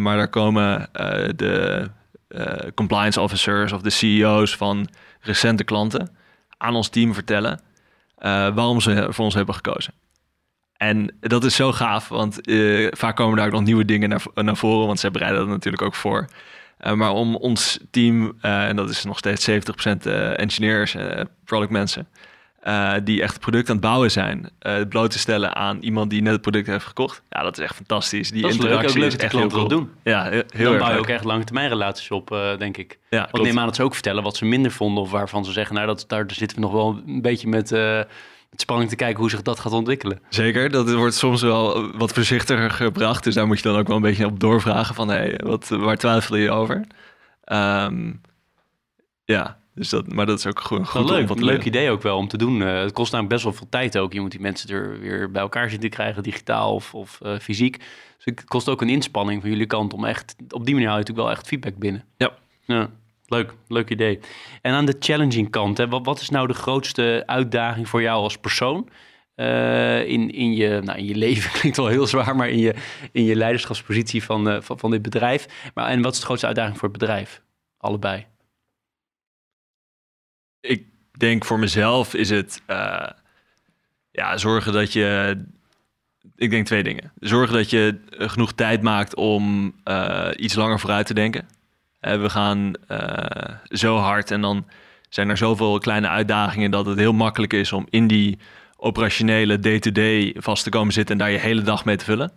Maar 0.00 0.16
daar 0.16 0.28
komen 0.28 0.88
de 1.36 1.90
compliance 2.74 3.20
officers 3.20 3.72
of 3.72 3.82
de 3.82 3.90
CEO's 3.90 4.56
van 4.56 4.88
recente 5.20 5.64
klanten 5.64 6.16
aan 6.56 6.74
ons 6.74 6.88
team 6.88 7.14
vertellen 7.14 7.60
waarom 8.54 8.80
ze 8.80 9.06
voor 9.10 9.24
ons 9.24 9.34
hebben 9.34 9.54
gekozen. 9.54 9.94
En 10.76 11.16
dat 11.20 11.44
is 11.44 11.56
zo 11.56 11.72
gaaf, 11.72 12.08
want 12.08 12.38
vaak 12.90 13.16
komen 13.16 13.36
daar 13.36 13.46
ook 13.46 13.52
nog 13.52 13.64
nieuwe 13.64 13.84
dingen 13.84 14.08
naar, 14.08 14.22
naar 14.34 14.56
voren, 14.56 14.86
want 14.86 15.00
zij 15.00 15.10
bereiden 15.10 15.40
dat 15.40 15.48
natuurlijk 15.48 15.82
ook 15.82 15.94
voor. 15.94 16.28
Eh, 16.84 16.92
maar 16.92 17.12
om 17.12 17.36
ons 17.36 17.78
team, 17.90 18.32
eh, 18.40 18.68
en 18.68 18.76
dat 18.76 18.90
is 18.90 19.04
nog 19.04 19.18
steeds 19.18 19.44
70% 19.44 20.06
eh, 20.06 20.38
engineers, 20.38 20.96
productmensen, 21.44 22.08
uh, 22.66 22.92
die 23.04 23.22
echt 23.22 23.32
het 23.32 23.40
product 23.40 23.68
aan 23.68 23.76
het 23.76 23.84
bouwen 23.84 24.10
zijn, 24.10 24.50
bloot 24.88 25.10
te 25.10 25.18
stellen 25.18 25.54
aan 25.54 25.78
iemand 25.80 26.10
die 26.10 26.22
net 26.22 26.32
het 26.32 26.40
product 26.40 26.66
heeft 26.66 26.84
gekocht. 26.84 27.22
Ja, 27.28 27.42
dat 27.42 27.58
is 27.58 27.64
echt 27.64 27.74
fantastisch. 27.74 28.30
Die 28.30 28.42
dat 28.42 28.50
is 28.50 28.56
leuk, 28.56 28.66
interactie 28.66 28.96
ook 28.96 29.02
leuk 29.02 29.12
is 29.12 29.24
echt 29.24 29.32
heel 29.32 29.48
cool. 29.48 29.68
doen. 29.68 29.90
Ja, 30.02 30.22
heel, 30.30 30.44
Dan 30.50 30.72
erg 30.72 30.78
bouw 30.78 30.88
je 30.88 30.94
leuk. 30.94 30.98
ook 30.98 31.08
echt 31.08 31.24
lange 31.24 31.44
termijn 31.44 31.68
relaties 31.68 32.10
op, 32.10 32.28
denk 32.58 32.76
ik. 32.76 32.98
Ja, 33.10 33.18
Want 33.18 33.30
klopt. 33.30 33.46
neem 33.46 33.58
aan 33.58 33.66
dat 33.66 33.76
ze 33.76 33.82
ook 33.82 33.94
vertellen 33.94 34.22
wat 34.22 34.36
ze 34.36 34.44
minder 34.44 34.70
vonden 34.70 35.02
of 35.02 35.10
waarvan 35.10 35.44
ze 35.44 35.52
zeggen, 35.52 35.74
nou, 35.74 35.86
dat, 35.86 36.04
daar 36.08 36.24
zitten 36.26 36.56
we 36.56 36.62
nog 36.62 36.72
wel 36.72 37.02
een 37.06 37.22
beetje 37.22 37.48
met, 37.48 37.70
met 37.70 38.06
spanning 38.56 38.90
te 38.90 38.96
kijken 38.96 39.20
hoe 39.20 39.30
zich 39.30 39.42
dat 39.42 39.60
gaat 39.60 39.72
ontwikkelen. 39.72 40.20
Zeker, 40.28 40.70
dat 40.70 40.92
wordt 40.92 41.14
soms 41.14 41.42
wel 41.42 41.92
wat 41.96 42.12
voorzichtiger 42.12 42.70
gebracht. 42.70 43.24
Dus 43.24 43.34
daar 43.34 43.46
moet 43.46 43.56
je 43.56 43.68
dan 43.68 43.78
ook 43.78 43.86
wel 43.86 43.96
een 43.96 44.02
beetje 44.02 44.26
op 44.26 44.40
doorvragen 44.40 44.94
van... 44.94 45.08
Hey, 45.08 45.40
wat, 45.44 45.68
waar 45.68 45.96
twijfel 45.96 46.36
je 46.36 46.50
over? 46.50 46.86
Ehm, 47.44 48.12
ja, 49.24 49.58
dus 49.74 49.88
dat, 49.88 50.12
maar 50.12 50.26
dat 50.26 50.38
is 50.38 50.46
ook 50.46 50.60
goed, 50.60 50.88
goed 50.88 51.10
leuk, 51.10 51.28
wat 51.28 51.40
leuk 51.40 51.64
idee 51.64 51.90
ook 51.90 52.02
wel 52.02 52.16
om 52.16 52.28
te 52.28 52.36
doen. 52.36 52.62
Eh, 52.62 52.80
het 52.80 52.92
kost 52.92 53.12
namelijk 53.12 53.34
best 53.34 53.44
wel 53.44 53.58
veel 53.58 53.68
tijd 53.68 53.98
ook. 53.98 54.12
Je 54.12 54.20
moet 54.20 54.30
die 54.30 54.40
mensen 54.40 54.68
er 54.70 55.00
weer 55.00 55.30
bij 55.30 55.42
elkaar 55.42 55.70
zitten 55.70 55.90
krijgen, 55.90 56.22
digitaal 56.22 56.74
of, 56.74 56.94
of 56.94 57.20
eh, 57.20 57.38
fysiek. 57.38 57.78
Dus 58.16 58.24
het 58.24 58.44
kost 58.44 58.68
ook 58.68 58.80
een 58.80 58.88
inspanning 58.88 59.40
van 59.40 59.50
jullie 59.50 59.66
kant 59.66 59.92
om 59.92 60.04
echt... 60.04 60.36
Op 60.48 60.64
die 60.64 60.74
manier 60.74 60.88
hou 60.88 61.00
je 61.00 61.06
natuurlijk 61.06 61.26
wel 61.26 61.30
echt 61.30 61.46
feedback 61.46 61.76
binnen. 61.76 62.04
Ja. 62.16 62.32
Ja, 62.66 62.90
leuk. 63.34 63.54
Leuk 63.68 63.90
idee. 63.90 64.20
En 64.62 64.72
aan 64.72 64.86
de 64.86 64.96
challenging 64.98 65.50
kant, 65.50 65.78
hè, 65.78 65.88
wat, 65.88 66.20
is 66.20 66.30
nou 66.30 66.46
de 66.46 66.54
grootste 66.54 67.22
uitdaging 67.26 67.88
voor 67.88 68.02
jou 68.02 68.22
als 68.22 68.38
persoon? 68.38 68.88
eh, 69.34 70.06
in, 70.06 70.30
in, 70.30 70.54
je, 70.54 70.80
nou, 70.84 70.98
in 70.98 71.04
je 71.04 71.14
leven 71.14 71.50
klinkt 71.58 71.76
wel 71.76 71.86
heel 71.86 72.06
zwaar, 72.06 72.36
maar 72.36 72.48
in 72.48 72.58
je, 72.58 72.74
in 73.12 73.24
je 73.24 73.36
leiderschapspositie 73.36 74.24
van, 74.24 74.48
eh, 74.48 74.60
van, 74.60 74.78
van 74.78 74.90
dit 74.90 75.02
bedrijf. 75.02 75.70
Maar, 75.74 75.86
en 75.86 76.02
wat 76.02 76.12
is 76.12 76.18
de 76.18 76.24
grootste 76.24 76.46
uitdaging 76.46 76.78
voor 76.78 76.88
het 76.88 76.98
bedrijf? 76.98 77.42
Allebei. 77.78 78.26
Ik 80.60 80.86
denk 81.18 81.44
voor 81.44 81.58
mezelf 81.58 82.14
is 82.14 82.30
het... 82.30 82.62
eh, 82.66 83.08
ja, 84.10 84.36
zorgen 84.36 84.72
dat 84.72 84.92
je... 84.92 85.38
Ik 86.36 86.50
denk 86.50 86.66
twee 86.66 86.82
dingen. 86.82 87.12
Zorgen 87.18 87.54
dat 87.54 87.70
je 87.70 88.00
genoeg 88.08 88.52
tijd 88.52 88.82
maakt 88.82 89.14
om 89.14 89.74
iets 90.36 90.54
langer 90.54 90.80
vooruit 90.80 91.06
te 91.06 91.14
denken. 91.14 91.48
Eh, 92.04 92.20
we 92.20 92.30
gaan 92.30 92.72
eh, 92.88 93.54
zo 93.68 93.96
hard 93.96 94.30
en 94.30 94.40
dan 94.40 94.66
zijn 95.08 95.28
er 95.28 95.36
zoveel 95.36 95.78
kleine 95.78 96.08
uitdagingen 96.08 96.70
dat 96.70 96.86
het 96.86 96.98
heel 96.98 97.12
makkelijk 97.12 97.52
is 97.52 97.72
om 97.72 97.86
in 97.90 98.06
die 98.06 98.38
operationele 98.76 99.58
day-to-day 99.58 100.36
vast 100.38 100.64
te 100.64 100.70
komen 100.70 100.92
zitten 100.92 101.14
en 101.14 101.20
daar 101.20 101.30
je 101.30 101.38
hele 101.38 101.62
dag 101.62 101.84
mee 101.84 101.96
te 101.96 102.04
vullen. 102.04 102.32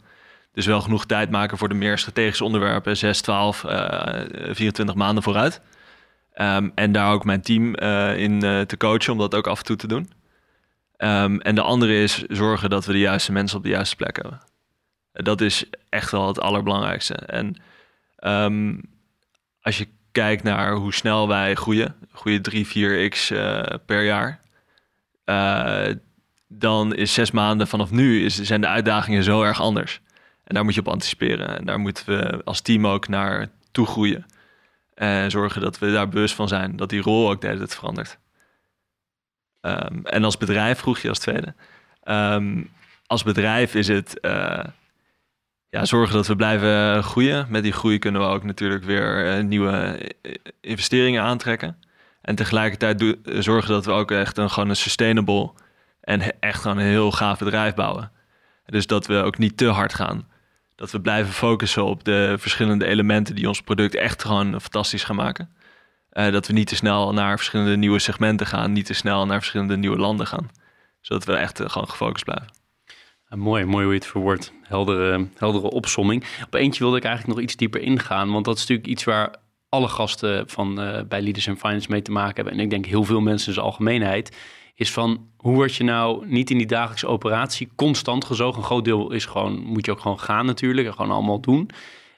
Dus 0.53 0.65
wel 0.65 0.81
genoeg 0.81 1.05
tijd 1.05 1.29
maken 1.29 1.57
voor 1.57 1.69
de 1.69 1.75
meer 1.75 1.97
strategische 1.97 2.43
onderwerpen, 2.43 2.97
6, 2.97 3.21
12, 3.21 3.63
eh 3.63 4.23
24 4.51 4.95
maanden 4.95 5.23
vooruit. 5.23 5.61
Ehm, 6.33 6.69
en 6.75 6.91
daar 6.91 7.11
ook 7.11 7.25
mijn 7.25 7.41
team 7.41 7.75
eh, 7.75 8.17
in 8.17 8.39
te 8.39 8.77
coachen 8.77 9.13
om 9.13 9.19
dat 9.19 9.35
ook 9.35 9.47
af 9.47 9.59
en 9.59 9.65
toe 9.65 9.75
te 9.75 9.87
doen. 9.87 10.11
Ehm, 10.97 11.37
en 11.37 11.55
de 11.55 11.61
andere 11.61 12.01
is 12.01 12.23
zorgen 12.27 12.69
dat 12.69 12.85
we 12.85 12.91
de 12.91 12.99
juiste 12.99 13.31
mensen 13.31 13.57
op 13.57 13.63
de 13.63 13.69
juiste 13.69 13.95
plek 13.95 14.15
hebben. 14.15 14.41
En 15.11 15.23
dat 15.23 15.41
is 15.41 15.65
echt 15.89 16.11
wel 16.11 16.27
het 16.27 16.39
allerbelangrijkste. 16.39 17.13
En 17.13 17.55
ehm, 18.15 18.75
als 19.67 19.77
je 19.77 19.87
kijkt 20.11 20.43
naar 20.43 20.73
hoe 20.73 20.93
snel 20.93 21.27
wij 21.27 21.55
groeien, 21.55 21.95
groeien 22.11 22.41
3, 22.41 22.67
4x 22.67 23.35
eh, 23.35 23.63
per 23.85 24.03
jaar, 24.03 24.39
eh, 25.23 25.95
dan 26.47 26.95
is 26.95 27.13
zes 27.13 27.31
maanden 27.31 27.67
vanaf 27.67 27.91
nu 27.91 28.25
is, 28.25 28.41
zijn 28.41 28.61
de 28.61 28.67
uitdagingen 28.67 29.23
zo 29.23 29.43
erg 29.43 29.61
anders. 29.61 30.01
En 30.43 30.55
daar 30.55 30.63
moet 30.63 30.73
je 30.73 30.79
op 30.79 30.87
anticiperen. 30.87 31.57
En 31.57 31.65
daar 31.65 31.79
moeten 31.79 32.05
we 32.05 32.41
als 32.43 32.61
team 32.61 32.87
ook 32.87 33.07
naar 33.07 33.47
toe 33.71 33.85
groeien. 33.85 34.25
En 34.93 35.31
zorgen 35.31 35.61
dat 35.61 35.79
we 35.79 35.91
daar 35.91 36.09
bewust 36.09 36.35
van 36.35 36.47
zijn, 36.47 36.75
dat 36.75 36.89
die 36.89 37.01
rol 37.01 37.29
ook 37.29 37.41
de 37.41 37.47
hele 37.47 37.59
tijd 37.59 37.75
verandert. 37.75 38.17
Ehm, 39.61 39.99
en 40.03 40.23
als 40.23 40.37
bedrijf 40.37 40.79
vroeg 40.79 40.99
je 40.99 41.09
als 41.09 41.19
tweede. 41.19 41.53
Ehm, 42.03 42.63
als 43.05 43.23
bedrijf 43.23 43.75
is 43.75 43.87
het 43.87 44.19
eh, 44.19 44.63
ja, 45.69 45.85
zorgen 45.85 46.15
dat 46.15 46.27
we 46.27 46.35
blijven 46.35 47.03
groeien. 47.03 47.45
Met 47.49 47.63
die 47.63 47.71
groei 47.71 47.99
kunnen 47.99 48.21
we 48.21 48.27
ook 48.27 48.43
natuurlijk 48.43 48.83
weer 48.83 49.27
eh, 49.27 49.43
nieuwe 49.43 49.71
eh, 49.71 50.31
investeringen 50.61 51.21
aantrekken. 51.21 51.77
En 52.21 52.35
tegelijkertijd 52.35 53.17
zorgen 53.23 53.69
dat 53.69 53.85
we 53.85 53.91
ook 53.91 54.11
echt 54.11 54.37
een, 54.37 54.49
gewoon 54.49 54.69
een 54.69 54.75
sustainable 54.75 55.51
en 56.01 56.39
echt 56.39 56.61
gewoon 56.61 56.77
een 56.77 56.85
heel 56.85 57.11
gaaf 57.11 57.39
bedrijf 57.39 57.73
bouwen. 57.73 58.11
Dus 58.65 58.87
dat 58.87 59.07
we 59.07 59.15
ook 59.15 59.37
niet 59.37 59.57
te 59.57 59.65
hard 59.65 59.93
gaan. 59.93 60.27
Dat 60.75 60.91
we 60.91 61.01
blijven 61.01 61.33
focussen 61.33 61.85
op 61.85 62.03
de 62.03 62.35
verschillende 62.37 62.85
elementen 62.85 63.35
die 63.35 63.47
ons 63.47 63.61
product 63.61 63.95
echt 63.95 64.21
gewoon 64.21 64.61
fantastisch 64.61 65.03
gaan 65.03 65.15
maken. 65.15 65.49
Eh, 66.09 66.31
dat 66.31 66.47
we 66.47 66.53
niet 66.53 66.67
te 66.67 66.75
snel 66.75 67.13
naar 67.13 67.37
verschillende 67.37 67.77
nieuwe 67.77 67.99
segmenten 67.99 68.47
gaan, 68.47 68.71
niet 68.71 68.85
te 68.85 68.93
snel 68.93 69.25
naar 69.25 69.37
verschillende 69.37 69.77
nieuwe 69.77 69.97
landen 69.97 70.27
gaan. 70.27 70.49
Zodat 71.01 71.25
we 71.25 71.33
echt 71.33 71.59
eh, 71.59 71.69
gewoon 71.69 71.89
gefocust 71.89 72.23
blijven. 72.23 72.56
Mooi, 73.35 73.65
mooi 73.65 73.83
hoe 73.83 73.93
je 73.93 73.99
het 73.99 74.09
verwoordt. 74.09 74.53
Heldere, 74.61 75.27
heldere 75.35 75.69
opsomming. 75.69 76.23
Op 76.45 76.53
eentje 76.53 76.83
wilde 76.83 76.97
ik 76.97 77.03
eigenlijk 77.03 77.35
nog 77.35 77.43
iets 77.45 77.55
dieper 77.55 77.81
ingaan. 77.81 78.31
Want 78.31 78.45
dat 78.45 78.55
is 78.55 78.61
natuurlijk 78.61 78.87
iets 78.87 79.03
waar 79.03 79.35
alle 79.69 79.87
gasten 79.87 80.49
van, 80.49 80.81
eh, 80.81 81.03
bij 81.03 81.21
Leaders 81.21 81.47
in 81.47 81.57
Finance 81.57 81.91
mee 81.91 82.01
te 82.01 82.11
maken 82.11 82.35
hebben. 82.35 82.53
En 82.53 82.59
ik 82.59 82.69
denk 82.69 82.85
heel 82.85 83.03
veel 83.03 83.21
mensen 83.21 83.47
in 83.47 83.53
zijn 83.53 83.65
algemeenheid. 83.65 84.37
Is 84.75 84.91
van, 84.91 85.29
hoe 85.37 85.53
word 85.53 85.75
je 85.75 85.83
nou 85.83 86.27
niet 86.27 86.49
in 86.49 86.57
die 86.57 86.67
dagelijkse 86.67 87.07
operatie 87.07 87.69
constant 87.75 88.25
gezogen? 88.25 88.59
Een 88.59 88.65
groot 88.65 88.85
deel 88.85 89.11
is 89.11 89.25
gewoon, 89.25 89.63
moet 89.63 89.85
je 89.85 89.91
ook 89.91 89.99
gewoon 89.99 90.19
gaan 90.19 90.45
natuurlijk. 90.45 90.87
En 90.87 90.93
gewoon 90.93 91.11
allemaal 91.11 91.41
doen. 91.41 91.69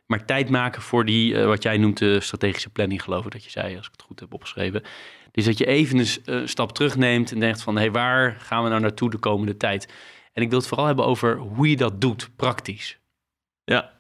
Maar 0.06 0.26
tijd 0.26 0.50
maken 0.50 0.82
voor 0.82 1.06
die, 1.06 1.36
eh, 1.36 1.46
wat 1.46 1.64
jij 1.64 1.78
noemt 1.78 1.98
de 1.98 2.20
strategische 2.20 2.70
planning, 2.70 3.04
geloof 3.04 3.26
ik 3.26 3.32
dat 3.32 3.44
je 3.44 3.50
zei, 3.50 3.78
als 3.78 3.86
ik 3.86 3.92
het 3.92 4.02
goed 4.02 4.20
heb 4.20 4.34
opgeschreven. 4.34 4.84
Dus 5.32 5.46
dat 5.46 5.58
je 5.58 5.66
even 5.66 6.06
een 6.26 6.50
stap 6.50 6.72
terugneemt 6.72 7.32
en 7.32 7.40
denkt 7.40 7.62
van, 7.62 7.76
hé, 7.76 7.82
hey, 7.82 7.92
waar 7.92 8.38
gaan 8.40 8.64
we 8.64 8.70
nou 8.70 8.82
naartoe 8.82 9.10
de 9.10 9.18
komende 9.18 9.58
tijd? 9.58 9.88
En 10.40 10.46
ik 10.46 10.52
wil 10.52 10.60
het 10.60 10.68
vooral 10.68 10.88
hebben 10.88 11.06
over 11.06 11.38
hoe 11.38 11.70
je 11.70 11.78
dat 11.78 12.02
doet, 12.02 12.30
praktisch. 12.36 13.00
Ja. 13.64 13.92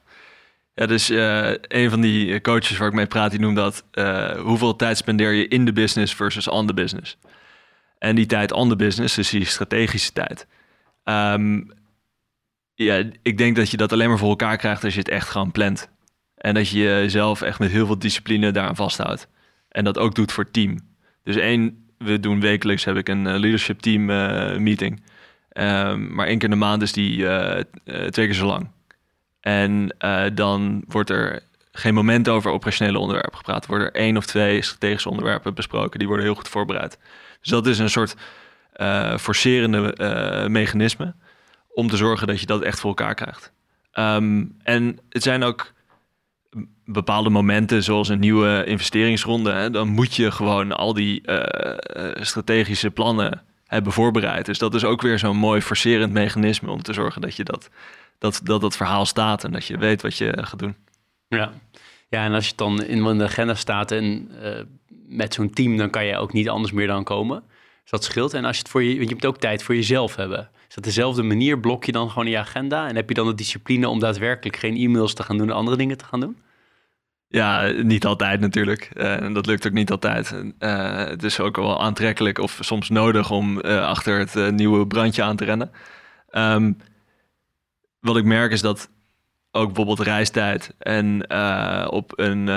Ja, 0.73 0.85
dus 0.85 1.09
eh, 1.09 1.51
een 1.61 1.89
van 1.89 2.01
die 2.01 2.41
coaches 2.41 2.77
waar 2.77 2.87
ik 2.87 2.93
mee 2.93 3.07
praat, 3.07 3.31
die 3.31 3.39
noemt 3.39 3.55
dat... 3.55 3.85
eh, 3.91 4.39
hoeveel 4.39 4.75
tijd 4.75 4.97
spendeer 4.97 5.31
je 5.31 5.47
in 5.47 5.65
de 5.65 5.73
business 5.73 6.13
versus 6.13 6.47
on 6.47 6.67
the 6.67 6.73
business? 6.73 7.17
En 7.97 8.15
die 8.15 8.25
tijd 8.25 8.51
on 8.51 8.69
the 8.69 8.75
business, 8.75 9.15
dus 9.15 9.29
die 9.29 9.45
strategische 9.45 10.13
tijd. 10.13 10.47
Ehm, 11.03 11.61
ja, 12.73 13.03
ik 13.21 13.37
denk 13.37 13.55
dat 13.55 13.71
je 13.71 13.77
dat 13.77 13.91
alleen 13.91 14.09
maar 14.09 14.17
voor 14.17 14.29
elkaar 14.29 14.57
krijgt 14.57 14.83
als 14.83 14.93
je 14.93 14.99
het 14.99 15.09
echt 15.09 15.29
gewoon 15.29 15.51
plant. 15.51 15.89
En 16.35 16.53
dat 16.53 16.69
je 16.69 16.77
jezelf 16.77 17.41
echt 17.41 17.59
met 17.59 17.71
heel 17.71 17.85
veel 17.85 17.99
discipline 17.99 18.51
daaraan 18.51 18.75
vasthoudt. 18.75 19.27
En 19.69 19.83
dat 19.83 19.97
ook 19.97 20.15
doet 20.15 20.31
voor 20.31 20.51
team. 20.51 20.79
Dus 21.23 21.35
één 21.35 21.89
we 21.97 22.19
doen 22.19 22.39
wekelijks 22.39 22.83
heb 22.83 22.95
ik 22.95 23.09
een 23.09 23.23
leadership 23.23 23.79
team 23.79 24.05
meeting. 24.63 25.03
Ehm, 25.49 26.13
maar 26.13 26.27
één 26.27 26.37
keer 26.37 26.49
in 26.49 26.59
de 26.59 26.65
maand 26.65 26.81
is 26.81 26.93
die 26.93 27.25
twee 27.83 28.25
keer 28.25 28.33
zo 28.33 28.45
lang. 28.45 28.69
En 29.39 29.95
dan 30.33 30.83
wordt 30.87 31.09
er 31.09 31.43
geen 31.71 31.93
moment 31.93 32.29
over 32.29 32.51
operationele 32.51 32.99
onderwerpen 32.99 33.37
gepraat. 33.37 33.63
Er 33.63 33.69
worden 33.69 33.87
er 33.87 34.01
één 34.01 34.17
of 34.17 34.25
twee 34.25 34.61
strategische 34.61 35.09
onderwerpen 35.09 35.53
besproken. 35.53 35.99
Die 35.99 36.07
worden 36.07 36.25
heel 36.25 36.35
goed 36.35 36.47
voorbereid. 36.47 36.99
Dus 37.41 37.49
dat 37.49 37.67
is 37.67 37.79
een 37.79 37.89
soort 37.89 38.15
forcerende 39.17 39.95
mechanisme 40.49 41.13
om 41.69 41.87
te 41.87 41.97
zorgen 41.97 42.27
dat 42.27 42.39
je 42.39 42.45
dat 42.45 42.61
echt 42.61 42.79
voor 42.79 42.89
elkaar 42.89 43.15
krijgt. 43.15 43.51
Ehm, 43.91 44.45
en 44.63 44.99
het 45.09 45.23
zijn 45.23 45.43
ook 45.43 45.73
bepaalde 46.85 47.29
momenten, 47.29 47.83
zoals 47.83 48.09
een 48.09 48.19
nieuwe 48.19 48.63
investeringsronde. 48.65 49.51
Hè, 49.51 49.69
dan 49.69 49.87
moet 49.87 50.15
je 50.15 50.31
gewoon 50.31 50.71
al 50.71 50.93
die 50.93 51.21
strategische 52.21 52.91
plannen 52.91 53.41
hebben 53.69 53.93
voorbereid. 53.93 54.45
Dus 54.45 54.57
dat 54.57 54.73
is 54.73 54.83
ook 54.83 55.01
weer 55.01 55.19
zo'n 55.19 55.37
mooi 55.37 55.61
forcerend 55.61 56.13
mechanisme 56.13 56.71
om 56.71 56.81
te 56.81 56.93
zorgen 56.93 57.21
dat 57.21 57.35
je 57.35 57.43
dat, 57.43 57.69
dat, 58.17 58.41
dat, 58.43 58.61
dat 58.61 58.75
verhaal 58.75 59.05
staat 59.05 59.43
en 59.43 59.51
dat 59.51 59.65
je 59.65 59.77
weet 59.77 60.01
wat 60.01 60.17
je 60.17 60.37
gaat 60.41 60.59
doen. 60.59 60.75
Ja, 61.27 61.51
ja 62.09 62.25
en 62.25 62.33
als 62.33 62.47
je 62.47 62.53
dan 62.55 62.83
in 62.83 63.17
de 63.17 63.23
agenda 63.23 63.53
staat 63.53 63.91
en 63.91 64.31
met 65.07 65.33
zo'n 65.33 65.49
team, 65.49 65.77
dan 65.77 65.89
kan 65.89 66.05
je 66.05 66.17
ook 66.17 66.33
niet 66.33 66.49
anders 66.49 66.71
meer 66.71 66.87
dan 66.87 67.03
komen. 67.03 67.43
Dus 67.81 67.91
dat 67.91 68.03
scheelt. 68.03 68.33
En 68.33 68.45
als 68.45 68.55
je 68.55 68.61
het 68.61 68.71
voor 68.71 68.83
je, 68.83 68.95
want 68.95 69.09
je 69.09 69.15
moet 69.15 69.25
ook 69.25 69.37
tijd 69.37 69.63
voor 69.63 69.75
jezelf 69.75 70.15
hebben. 70.15 70.49
Is 70.67 70.75
dat 70.75 70.83
dezelfde 70.83 71.23
manier? 71.23 71.59
Blok 71.59 71.83
je 71.85 71.91
dan 71.91 72.09
gewoon 72.09 72.27
je 72.27 72.37
agenda? 72.37 72.87
En 72.87 72.95
heb 72.95 73.09
je 73.09 73.15
dan 73.15 73.27
de 73.27 73.35
discipline 73.35 73.89
om 73.89 73.99
daadwerkelijk 73.99 74.57
geen 74.57 74.75
e-mails 74.75 75.13
te 75.13 75.23
gaan 75.23 75.37
doen 75.37 75.49
en 75.49 75.55
andere 75.55 75.77
dingen 75.77 75.97
te 75.97 76.05
gaan 76.05 76.19
doen? 76.19 76.37
Ja, 77.31 77.71
niet 77.83 78.05
altijd 78.05 78.39
natuurlijk. 78.39 78.91
Uh, 78.93 79.21
en 79.21 79.33
dat 79.33 79.45
lukt 79.45 79.67
ook 79.67 79.73
niet 79.73 79.91
altijd. 79.91 80.43
Uh, 80.59 80.95
het 80.95 81.23
is 81.23 81.39
ook 81.39 81.55
wel 81.55 81.81
aantrekkelijk 81.81 82.37
of 82.37 82.57
soms 82.61 82.89
nodig 82.89 83.31
om 83.31 83.57
uh, 83.65 83.85
achter 83.85 84.19
het 84.19 84.51
nieuwe 84.51 84.87
brandje 84.87 85.23
aan 85.23 85.35
te 85.35 85.45
rennen. 85.45 85.71
Um, 86.31 86.77
wat 87.99 88.17
ik 88.17 88.23
merk 88.23 88.51
is 88.51 88.61
dat 88.61 88.89
ook 89.51 89.65
bijvoorbeeld 89.65 89.99
reistijd 89.99 90.73
en 90.77 91.31
op 91.89 92.13
een 92.15 92.49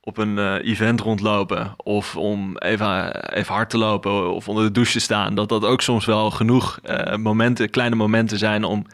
op 0.00 0.18
een 0.18 0.58
event 0.58 1.00
rondlopen 1.00 1.74
of 1.76 2.16
om 2.16 2.56
even, 2.58 3.14
even 3.34 3.54
hard 3.54 3.70
te 3.70 3.78
lopen 3.78 4.34
of 4.34 4.48
onder 4.48 4.64
de 4.64 4.70
douche 4.70 4.92
te 4.92 5.00
staan, 5.00 5.34
dat 5.34 5.48
dat 5.48 5.64
ook 5.64 5.80
soms 5.80 6.04
wel 6.04 6.30
genoeg 6.30 6.80
momenten, 7.16 7.70
kleine 7.70 7.96
momenten 7.96 8.38
zijn 8.38 8.64
om 8.64 8.86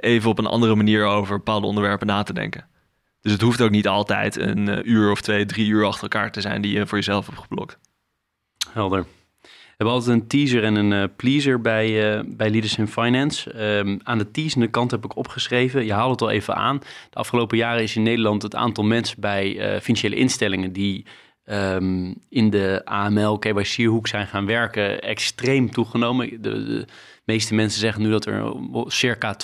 even 0.00 0.30
op 0.30 0.38
een 0.38 0.46
andere 0.46 0.74
manier 0.74 1.04
over 1.04 1.36
bepaalde 1.36 1.66
onderwerpen 1.66 2.06
na 2.06 2.22
te 2.22 2.32
denken. 2.32 2.74
Dus 3.26 3.34
het 3.34 3.44
hoeft 3.44 3.62
ook 3.62 3.70
niet 3.70 3.88
altijd 3.88 4.36
een 4.36 4.90
uur 4.90 5.10
of 5.10 5.20
twee, 5.20 5.46
drie 5.46 5.68
uur 5.68 5.84
achter 5.84 6.02
elkaar 6.02 6.32
te 6.32 6.40
zijn 6.40 6.62
die 6.62 6.72
je 6.72 6.86
voor 6.86 6.98
jezelf 6.98 7.26
hebt 7.26 7.38
geblokt. 7.38 7.78
Helder 8.72 9.06
hebben 9.76 9.94
altijd 9.94 10.20
een 10.20 10.26
teaser 10.26 10.64
en 10.64 10.74
een 10.74 10.92
uh, 10.92 11.04
pleaser 11.16 11.60
bij, 11.60 12.16
uh, 12.16 12.20
bij 12.26 12.50
Leaders 12.50 12.78
in 12.78 12.88
Finance. 12.88 13.62
Um, 13.78 14.00
aan 14.02 14.18
de 14.18 14.30
teasende 14.30 14.68
kant 14.68 14.90
heb 14.90 15.04
ik 15.04 15.16
opgeschreven, 15.16 15.84
je 15.84 15.92
haalt 15.92 16.10
het 16.10 16.22
al 16.22 16.30
even 16.30 16.54
aan. 16.54 16.78
De 17.10 17.16
afgelopen 17.18 17.56
jaren 17.56 17.82
is 17.82 17.96
in 17.96 18.02
Nederland 18.02 18.42
het 18.42 18.54
aantal 18.54 18.84
mensen 18.84 19.20
bij 19.20 19.80
financiële 19.80 20.16
instellingen 20.16 20.72
die 20.72 21.06
um, 21.44 22.14
in 22.28 22.50
de 22.50 22.80
AML, 22.84 23.38
KYC-hoek 23.38 24.08
zijn 24.08 24.26
gaan 24.26 24.46
werken, 24.46 25.00
extreem 25.00 25.70
toegenomen. 25.70 26.42
De, 26.42 26.64
de, 26.64 26.86
meeste 27.26 27.54
mensen 27.54 27.80
zeggen 27.80 28.02
nu 28.02 28.10
dat 28.10 28.26
er 28.26 28.52
circa 28.86 29.36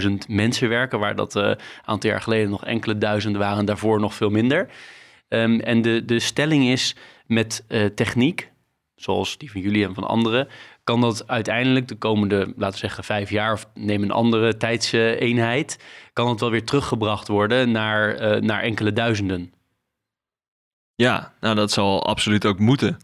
12.000 0.00 0.08
mensen 0.28 0.68
werken, 0.68 0.98
waar 0.98 1.16
dat 1.16 1.34
een 1.34 1.58
aantal 1.84 2.10
jaar 2.10 2.20
geleden 2.20 2.50
nog 2.50 2.64
enkele 2.64 2.98
duizenden 2.98 3.40
waren, 3.40 3.64
daarvoor 3.64 4.00
nog 4.00 4.14
veel 4.14 4.30
minder. 4.30 4.68
Um, 5.28 5.60
en 5.60 5.82
de, 5.82 6.04
de 6.04 6.18
stelling 6.20 6.68
is 6.68 6.96
met 7.26 7.64
techniek, 7.94 8.50
zoals 8.94 9.38
die 9.38 9.50
van 9.50 9.60
jullie 9.60 9.84
en 9.84 9.94
van 9.94 10.04
anderen, 10.04 10.48
kan 10.88 11.00
dat 11.00 11.28
uiteindelijk 11.28 11.88
de 11.88 11.94
komende, 11.94 12.36
laten 12.56 12.80
we 12.80 12.86
zeggen, 12.86 13.04
vijf 13.04 13.30
jaar, 13.30 13.52
of 13.52 13.68
neem 13.74 14.02
een 14.02 14.10
andere 14.10 14.56
tijdseenheid, 14.56 15.78
kan 16.12 16.28
het 16.28 16.40
wel 16.40 16.50
weer 16.50 16.64
teruggebracht 16.64 17.28
worden 17.28 17.70
naar, 17.70 18.22
uh, 18.22 18.40
naar 18.40 18.62
enkele 18.62 18.92
duizenden. 18.92 19.52
Ja, 20.94 21.32
nou 21.40 21.54
dat 21.54 21.70
zal 21.70 22.06
absoluut 22.06 22.46
ook 22.46 22.58
moeten. 22.58 22.98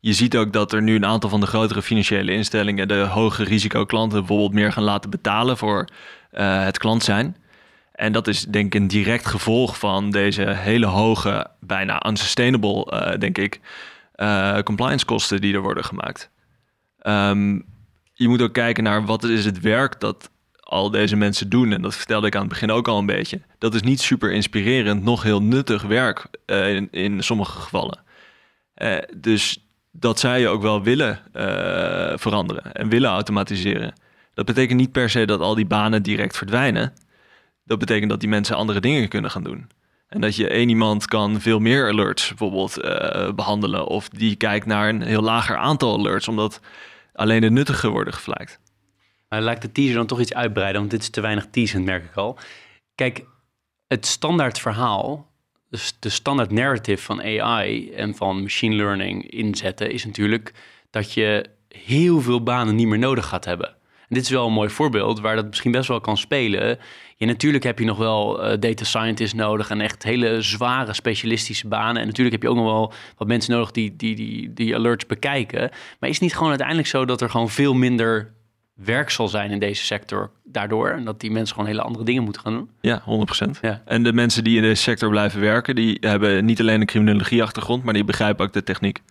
Je 0.00 0.12
ziet 0.12 0.36
ook 0.36 0.52
dat 0.52 0.72
er 0.72 0.82
nu 0.82 0.94
een 0.94 1.06
aantal 1.06 1.30
van 1.30 1.40
de 1.40 1.46
grotere 1.46 1.82
financiële 1.82 2.32
instellingen 2.32 2.88
de 2.88 2.94
hoge 2.94 3.44
risicoklanten 3.44 4.18
bijvoorbeeld 4.18 4.52
meer 4.52 4.72
gaan 4.72 4.82
laten 4.82 5.10
betalen 5.10 5.56
voor 5.56 5.88
uh, 6.32 6.64
het 6.64 6.78
klant 6.78 7.02
zijn. 7.02 7.36
En 7.92 8.12
dat 8.12 8.28
is 8.28 8.44
denk 8.44 8.74
ik 8.74 8.80
een 8.80 8.88
direct 8.88 9.26
gevolg 9.26 9.78
van 9.78 10.10
deze 10.10 10.42
hele 10.42 10.86
hoge, 10.86 11.46
bijna 11.60 12.06
unsustainable, 12.06 12.92
uh, 12.92 13.18
denk 13.18 13.38
ik, 13.38 13.60
uh, 14.16 14.58
compliance 14.58 15.04
kosten 15.04 15.40
die 15.40 15.54
er 15.54 15.60
worden 15.60 15.84
gemaakt. 15.84 16.30
Um, 17.02 17.64
je 18.14 18.28
moet 18.28 18.42
ook 18.42 18.52
kijken 18.52 18.84
naar 18.84 19.06
wat 19.06 19.24
is 19.24 19.44
het 19.44 19.60
werk 19.60 20.00
dat 20.00 20.30
al 20.60 20.90
deze 20.90 21.16
mensen 21.16 21.48
doen. 21.48 21.72
En 21.72 21.82
dat 21.82 21.96
vertelde 21.96 22.26
ik 22.26 22.34
aan 22.34 22.40
het 22.40 22.50
begin 22.50 22.70
ook 22.70 22.88
al 22.88 22.98
een 22.98 23.06
beetje. 23.06 23.40
Dat 23.58 23.74
is 23.74 23.82
niet 23.82 24.00
super 24.00 24.32
inspirerend, 24.32 25.02
nog 25.02 25.22
heel 25.22 25.42
nuttig 25.42 25.82
werk 25.82 26.26
in, 26.46 26.88
in 26.90 27.22
sommige 27.22 27.60
gevallen. 27.60 28.00
Dus 29.16 29.67
dat 30.00 30.20
je 30.20 30.48
ook 30.48 30.62
wel 30.62 30.82
willen 30.82 31.22
veranderen 32.18 32.72
en 32.72 32.88
willen 32.88 33.10
automatiseren. 33.10 33.92
Dat 34.34 34.46
betekent 34.46 34.78
niet 34.78 34.92
per 34.92 35.10
se 35.10 35.24
dat 35.24 35.40
al 35.40 35.54
die 35.54 35.66
banen 35.66 36.02
direct 36.02 36.36
verdwijnen. 36.36 36.92
Dat 37.64 37.78
betekent 37.78 38.10
dat 38.10 38.20
die 38.20 38.28
mensen 38.28 38.56
andere 38.56 38.80
dingen 38.80 39.08
kunnen 39.08 39.30
gaan 39.30 39.42
doen. 39.42 39.70
En 40.08 40.20
dat 40.20 40.36
je 40.36 40.48
één 40.48 40.68
iemand 40.68 41.06
kan 41.06 41.40
veel 41.40 41.58
meer 41.58 41.88
alerts 41.88 42.28
bijvoorbeeld 42.28 42.78
uh, 42.78 43.32
behandelen. 43.32 43.86
Of 43.86 44.08
die 44.08 44.36
kijkt 44.36 44.66
naar 44.66 44.88
een 44.88 45.02
heel 45.02 45.22
lager 45.22 45.56
aantal 45.56 45.98
alerts, 45.98 46.28
omdat 46.28 46.60
alleen 47.12 47.40
de 47.40 47.50
nuttige 47.50 47.88
worden 47.88 48.14
geflagd. 48.14 48.60
Maar 49.28 49.42
laat 49.42 49.62
de 49.62 49.72
teaser 49.72 49.94
dan 49.94 50.06
toch 50.06 50.20
iets 50.20 50.34
uitbreiden, 50.34 50.78
want 50.80 50.90
dit 50.90 51.02
is 51.02 51.10
te 51.10 51.20
weinig 51.20 51.46
teasend, 51.50 51.84
merk 51.84 52.04
ik 52.04 52.14
al. 52.14 52.38
Kijk, 52.94 53.24
het 53.86 54.06
standaard 54.06 54.58
verhaal, 54.58 55.30
de 55.98 56.08
standaard 56.08 56.50
narrative 56.50 57.02
van 57.02 57.22
AI 57.22 57.90
en 57.90 58.14
van 58.14 58.42
machine 58.42 58.74
learning 58.74 59.30
inzetten, 59.30 59.90
is 59.90 60.04
natuurlijk 60.04 60.52
dat 60.90 61.12
je 61.12 61.44
heel 61.68 62.20
veel 62.20 62.42
banen 62.42 62.74
niet 62.74 62.86
meer 62.86 62.98
nodig 62.98 63.26
gaat 63.26 63.44
hebben. 63.44 63.76
En 64.08 64.14
dit 64.14 64.22
is 64.22 64.30
wel 64.30 64.46
een 64.46 64.52
mooi 64.52 64.70
voorbeeld 64.70 65.20
waar 65.20 65.36
dat 65.36 65.46
misschien 65.46 65.70
best 65.70 65.88
wel 65.88 66.00
kan 66.00 66.16
spelen. 66.16 66.78
Ja, 67.16 67.26
natuurlijk 67.26 67.64
heb 67.64 67.78
je 67.78 67.84
nog 67.84 67.98
wel 67.98 68.44
uh, 68.44 68.58
data 68.60 68.84
scientists 68.84 69.34
nodig 69.34 69.70
en 69.70 69.80
echt 69.80 70.02
hele 70.02 70.42
zware 70.42 70.94
specialistische 70.94 71.68
banen. 71.68 72.00
En 72.00 72.06
natuurlijk 72.06 72.32
heb 72.32 72.42
je 72.42 72.48
ook 72.48 72.56
nog 72.56 72.64
wel 72.64 72.92
wat 73.16 73.28
mensen 73.28 73.52
nodig 73.52 73.70
die 73.70 73.96
die, 73.96 74.14
die, 74.14 74.52
die 74.52 74.74
alerts 74.74 75.06
bekijken. 75.06 75.70
Maar 76.00 76.08
is 76.08 76.14
het 76.14 76.24
niet 76.24 76.34
gewoon 76.34 76.48
uiteindelijk 76.48 76.88
zo 76.88 77.04
dat 77.04 77.20
er 77.20 77.30
gewoon 77.30 77.50
veel 77.50 77.74
minder 77.74 78.32
werk 78.84 79.10
zal 79.10 79.28
zijn 79.28 79.50
in 79.50 79.58
deze 79.58 79.84
sector 79.84 80.30
daardoor. 80.44 80.90
En 80.90 81.04
dat 81.04 81.20
die 81.20 81.30
mensen 81.30 81.54
gewoon 81.54 81.70
hele 81.70 81.82
andere 81.82 82.04
dingen 82.04 82.22
moeten 82.22 82.42
gaan 82.42 82.52
doen. 82.52 82.70
Ja, 82.80 83.02
100%. 83.46 83.50
Ja. 83.60 83.82
En 83.84 84.02
de 84.02 84.12
mensen 84.12 84.44
die 84.44 84.56
in 84.56 84.62
deze 84.62 84.82
sector 84.82 85.10
blijven 85.10 85.40
werken, 85.40 85.74
die 85.74 85.96
hebben 86.00 86.44
niet 86.44 86.60
alleen 86.60 86.80
een 86.80 86.86
criminologie-achtergrond, 86.86 87.84
maar 87.84 87.94
die 87.94 88.04
begrijpen 88.04 88.44
ook 88.44 88.52
de 88.52 88.62
techniek. 88.62 89.02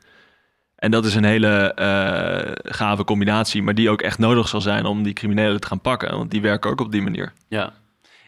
En 0.76 0.92
dat 0.92 1.06
is 1.06 1.16
een 1.16 1.24
hele 1.24 1.76
uh, 1.80 2.72
gave 2.74 3.04
combinatie, 3.04 3.64
maar 3.64 3.76
die 3.76 3.90
ook 3.90 4.02
echt 4.02 4.18
nodig 4.18 4.48
zal 4.48 4.62
zijn 4.62 4.86
om 4.86 5.04
die 5.04 5.14
criminelen 5.14 5.60
te 5.60 5.68
gaan 5.68 5.82
pakken. 5.82 6.18
Want 6.18 6.32
die 6.32 6.42
werken 6.42 6.70
ook 6.70 6.82
op 6.82 6.92
die 6.92 7.02
manier. 7.02 7.34
Ja, 7.48 7.74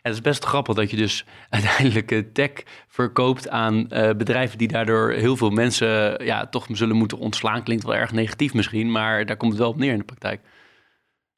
het 0.02 0.14
is 0.14 0.22
best 0.22 0.46
grappig 0.46 0.76
dat 0.76 0.92
je 0.92 0.98
dus 0.98 1.26
uiteindelijk 1.50 2.34
tech 2.34 2.52
verkoopt 2.88 3.50
aan 3.50 3.76
uh, 3.76 4.10
bedrijven 4.10 4.58
die 4.58 4.68
daardoor 4.68 5.12
heel 5.12 5.38
veel 5.38 5.50
mensen 5.50 6.26
ja, 6.26 6.48
toch 6.48 6.68
zullen 6.72 6.96
moeten 6.96 7.18
ontslaan. 7.18 7.64
Klinkt 7.64 7.84
wel 7.84 7.96
erg 7.96 8.12
negatief 8.12 8.54
misschien, 8.54 8.92
maar 8.92 9.26
daar 9.26 9.38
komt 9.38 9.52
het 9.52 9.62
wel 9.62 9.70
op 9.70 9.78
neer 9.78 9.92
in 9.92 9.98
de 9.98 10.04
praktijk. 10.04 10.42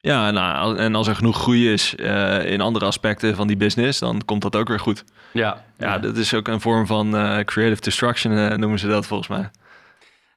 Ja, 0.04 0.30
nou, 0.30 0.76
en 0.76 0.94
als 0.94 1.08
er 1.08 1.14
genoeg 1.14 1.36
groei 1.36 1.72
is 1.72 1.94
uh, 1.96 2.44
in 2.44 2.60
andere 2.60 2.84
aspecten 2.84 3.36
van 3.36 3.46
die 3.46 3.56
business, 3.56 3.98
dan 3.98 4.24
komt 4.24 4.42
dat 4.42 4.56
ook 4.56 4.68
weer 4.68 4.80
goed. 4.80 5.04
Ja, 5.32 5.64
ja, 5.78 5.86
ja. 5.86 5.98
dat 5.98 6.16
is 6.16 6.34
ook 6.34 6.48
een 6.48 6.60
vorm 6.60 6.86
van 6.86 7.14
uh, 7.14 7.38
creative 7.40 7.80
destruction, 7.80 8.60
noemen 8.60 8.78
ze 8.78 8.86
dat 8.86 9.06
volgens 9.06 9.28
mij. 9.28 9.50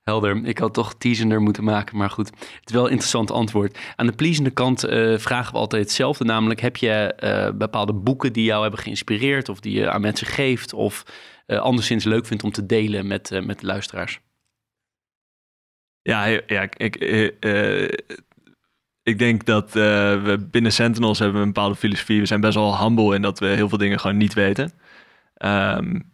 Helder. 0.03 0.45
Ik 0.45 0.57
had 0.57 0.74
toch 0.74 0.95
teasender 0.97 1.41
moeten 1.41 1.63
maken, 1.63 1.97
maar 1.97 2.09
goed. 2.09 2.30
Het 2.30 2.61
is 2.66 2.74
wel 2.74 2.84
een 2.84 2.89
interessant 2.89 3.32
antwoord. 3.32 3.78
Aan 3.95 4.05
de 4.05 4.16
pleasende 4.16 4.49
kant 4.49 4.80
vragen 5.18 5.53
we 5.53 5.59
altijd 5.59 5.84
hetzelfde. 5.84 6.24
Namelijk, 6.24 6.59
heb 6.61 6.78
je 6.78 7.53
bepaalde 7.57 7.93
boeken 7.93 8.34
die 8.34 8.43
jou 8.43 8.61
hebben 8.61 8.80
geïnspireerd... 8.80 9.49
of 9.49 9.59
die 9.59 9.80
je 9.80 9.89
aan 9.89 10.01
mensen 10.01 10.28
geeft... 10.28 10.74
of 10.74 11.03
anderszins 11.47 12.03
leuk 12.03 12.26
vindt 12.26 12.43
om 12.43 12.51
te 12.51 12.66
delen 12.66 13.07
met, 13.07 13.41
met 13.43 13.59
de 13.59 13.66
luisteraars? 13.66 14.20
Ja, 16.01 16.26
ja 16.26 16.61
ik, 16.61 16.76
ik 16.76 16.95
denk 19.20 19.45
dat 19.45 19.72
we 19.74 20.47
binnen 20.51 20.72
Sentinels 20.72 21.20
hebben 21.20 21.41
een 21.41 21.53
bepaalde 21.53 21.76
filosofie. 21.76 22.20
We 22.20 22.26
zijn 22.26 22.41
best 22.41 22.56
wel 22.56 22.80
humble 22.80 23.16
in 23.16 23.22
dat 23.22 23.39
we 23.39 23.45
heel 23.45 23.70
veel 23.70 23.78
dingen 23.78 23.99
gewoon 23.99 24.18
niet 24.18 24.34
weten. 24.34 24.72
Um, 25.38 26.14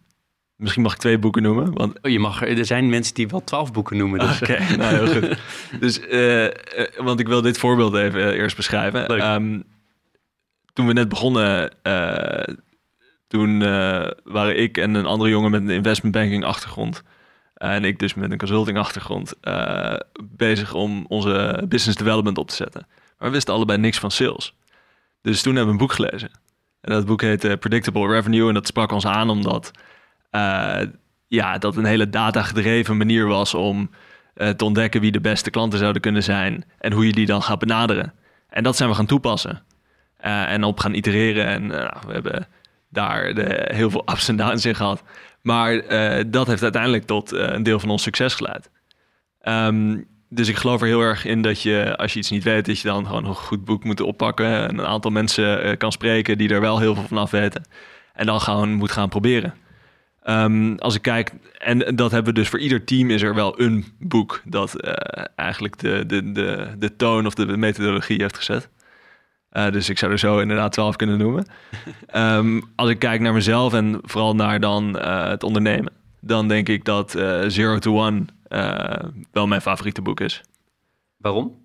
Misschien 0.61 0.83
mag 0.83 0.93
ik 0.93 0.99
twee 0.99 1.19
boeken 1.19 1.41
noemen. 1.41 1.73
Want... 1.73 1.99
Oh, 2.01 2.11
je 2.11 2.19
mag, 2.19 2.41
er 2.41 2.65
zijn 2.65 2.89
mensen 2.89 3.13
die 3.13 3.27
wel 3.27 3.43
twaalf 3.43 3.71
boeken 3.71 3.97
noemen. 3.97 4.19
Dus. 4.19 4.41
Oké, 4.41 4.75
nou 4.77 4.95
heel 4.95 5.07
goed. 5.07 5.39
Dus, 5.79 5.99
uh, 5.99 6.47
want 6.97 7.19
ik 7.19 7.27
wil 7.27 7.41
dit 7.41 7.57
voorbeeld 7.57 7.95
even 7.95 8.19
uh, 8.19 8.27
eerst 8.27 8.55
beschrijven. 8.55 9.31
Um, 9.33 9.63
toen 10.73 10.87
we 10.87 10.93
net 10.93 11.09
begonnen, 11.09 11.71
toen 13.27 13.59
waren 14.23 14.59
ik 14.59 14.77
en 14.77 14.93
een 14.93 15.05
andere 15.05 15.29
jongen 15.29 15.51
met 15.51 15.61
een 15.61 15.69
investment 15.69 16.13
banking 16.13 16.43
achtergrond 16.43 17.03
en 17.61 17.85
ik 17.85 17.99
dus 17.99 18.13
met 18.13 18.31
een 18.31 18.37
consulting 18.37 18.77
achtergrond 18.77 19.33
uh, 19.41 19.93
bezig 20.23 20.73
om 20.73 21.05
onze 21.07 21.65
business 21.67 21.97
development 21.97 22.37
op 22.37 22.49
te 22.49 22.55
zetten. 22.55 22.87
Maar 22.89 23.27
we 23.27 23.33
wisten 23.33 23.53
allebei 23.53 23.79
niks 23.79 23.99
van 23.99 24.11
sales. 24.11 24.55
Dus 25.21 25.41
toen 25.41 25.55
hebben 25.55 25.75
we 25.75 25.79
een 25.79 25.87
boek 25.87 25.95
gelezen. 25.95 26.31
En 26.81 26.91
dat 26.91 27.05
boek 27.05 27.21
heette 27.21 27.57
Predictable 27.59 28.07
Revenue. 28.07 28.47
En 28.47 28.53
dat 28.53 28.67
sprak 28.67 28.91
ons 28.91 29.05
aan 29.05 29.29
omdat 29.29 29.71
uh, 30.31 30.81
ja, 31.27 31.57
dat 31.57 31.75
een 31.75 31.85
hele 31.85 32.09
data-gedreven 32.09 32.97
manier 32.97 33.27
was 33.27 33.53
om 33.53 33.89
uh, 34.35 34.49
te 34.49 34.65
ontdekken 34.65 35.01
wie 35.01 35.11
de 35.11 35.21
beste 35.21 35.49
klanten 35.49 35.79
zouden 35.79 36.01
kunnen 36.01 36.23
zijn. 36.23 36.63
En 36.79 36.91
hoe 36.91 37.05
je 37.05 37.13
die 37.13 37.25
dan 37.25 37.43
gaat 37.43 37.59
benaderen. 37.59 38.13
En 38.49 38.63
dat 38.63 38.75
zijn 38.77 38.89
we 38.89 38.95
gaan 38.95 39.05
toepassen. 39.05 39.63
en 40.17 40.63
op 40.63 40.79
gaan 40.79 40.93
itereren. 40.93 41.45
En 41.45 41.67
we 42.07 42.11
hebben 42.11 42.47
daar 42.89 43.33
de, 43.33 43.69
heel 43.73 43.89
veel 43.89 44.03
ups 44.11 44.27
en 44.27 44.35
downs 44.35 44.65
in 44.65 44.75
gehad. 44.75 45.03
Maar 45.41 45.73
uh, 45.73 46.23
dat 46.27 46.47
heeft 46.47 46.63
uiteindelijk 46.63 47.05
tot 47.05 47.33
uh, 47.33 47.39
een 47.39 47.63
deel 47.63 47.79
van 47.79 47.89
ons 47.89 48.03
succes 48.03 48.33
geleid. 48.33 48.69
Um, 49.43 50.07
dus 50.29 50.47
ik 50.47 50.55
geloof 50.55 50.81
er 50.81 50.87
heel 50.87 51.01
erg 51.01 51.25
in 51.25 51.41
dat 51.41 51.61
je, 51.61 51.95
als 51.97 52.13
je 52.13 52.19
iets 52.19 52.29
niet 52.29 52.43
weet, 52.43 52.65
dat 52.65 52.79
je 52.79 52.87
dan 52.87 53.05
gewoon 53.05 53.25
een 53.25 53.35
goed 53.35 53.65
boek 53.65 53.83
moet 53.83 54.01
oppakken. 54.01 54.45
En 54.45 54.79
een 54.79 54.85
aantal 54.85 55.11
mensen 55.11 55.65
uh, 55.65 55.77
kan 55.77 55.91
spreken 55.91 56.37
die 56.37 56.49
er 56.49 56.61
wel 56.61 56.79
heel 56.79 56.95
veel 56.95 57.07
van 57.07 57.17
af 57.17 57.31
weten. 57.31 57.63
En 58.13 58.25
dan 58.25 58.41
gewoon 58.41 58.73
moet 58.73 58.91
gaan 58.91 59.09
proberen. 59.09 59.53
Um, 60.23 60.77
als 60.77 60.95
ik 60.95 61.01
kijk, 61.01 61.31
en 61.57 61.95
dat 61.95 62.11
hebben 62.11 62.33
we 62.33 62.39
dus 62.39 62.49
voor 62.49 62.59
ieder 62.59 62.83
team 62.83 63.09
is 63.09 63.21
er 63.21 63.35
wel 63.35 63.61
een 63.61 63.85
boek 63.99 64.41
dat 64.45 64.75
eigenlijk 65.35 65.79
de, 65.79 66.05
de, 66.05 66.31
de, 66.31 66.67
de 66.77 66.95
toon 66.95 67.25
of 67.25 67.33
de 67.33 67.57
methodologie 67.57 68.21
heeft 68.21 68.37
gezet. 68.37 68.69
Uh, 69.53 69.71
dus 69.71 69.89
ik 69.89 69.97
zou 69.97 70.11
er 70.11 70.19
zo 70.19 70.39
inderdaad 70.39 70.71
12 70.71 70.95
kunnen 70.95 71.17
noemen. 71.17 71.45
um, 72.15 72.63
als 72.75 72.89
ik 72.89 72.99
kijk 72.99 73.21
naar 73.21 73.33
mezelf 73.33 73.73
en 73.73 73.99
vooral 74.01 74.35
naar 74.35 74.59
dan 74.59 74.97
uh, 74.97 75.27
het 75.27 75.43
ondernemen, 75.43 75.93
dan 76.19 76.47
denk 76.47 76.69
ik 76.69 76.85
dat 76.85 77.15
uh, 77.15 77.41
Zero 77.47 77.79
to 77.79 77.99
One 77.99 78.25
wel 79.31 79.47
mijn 79.47 79.61
favoriete 79.61 80.01
boek 80.01 80.19
is. 80.19 80.41
Waarom? 81.17 81.59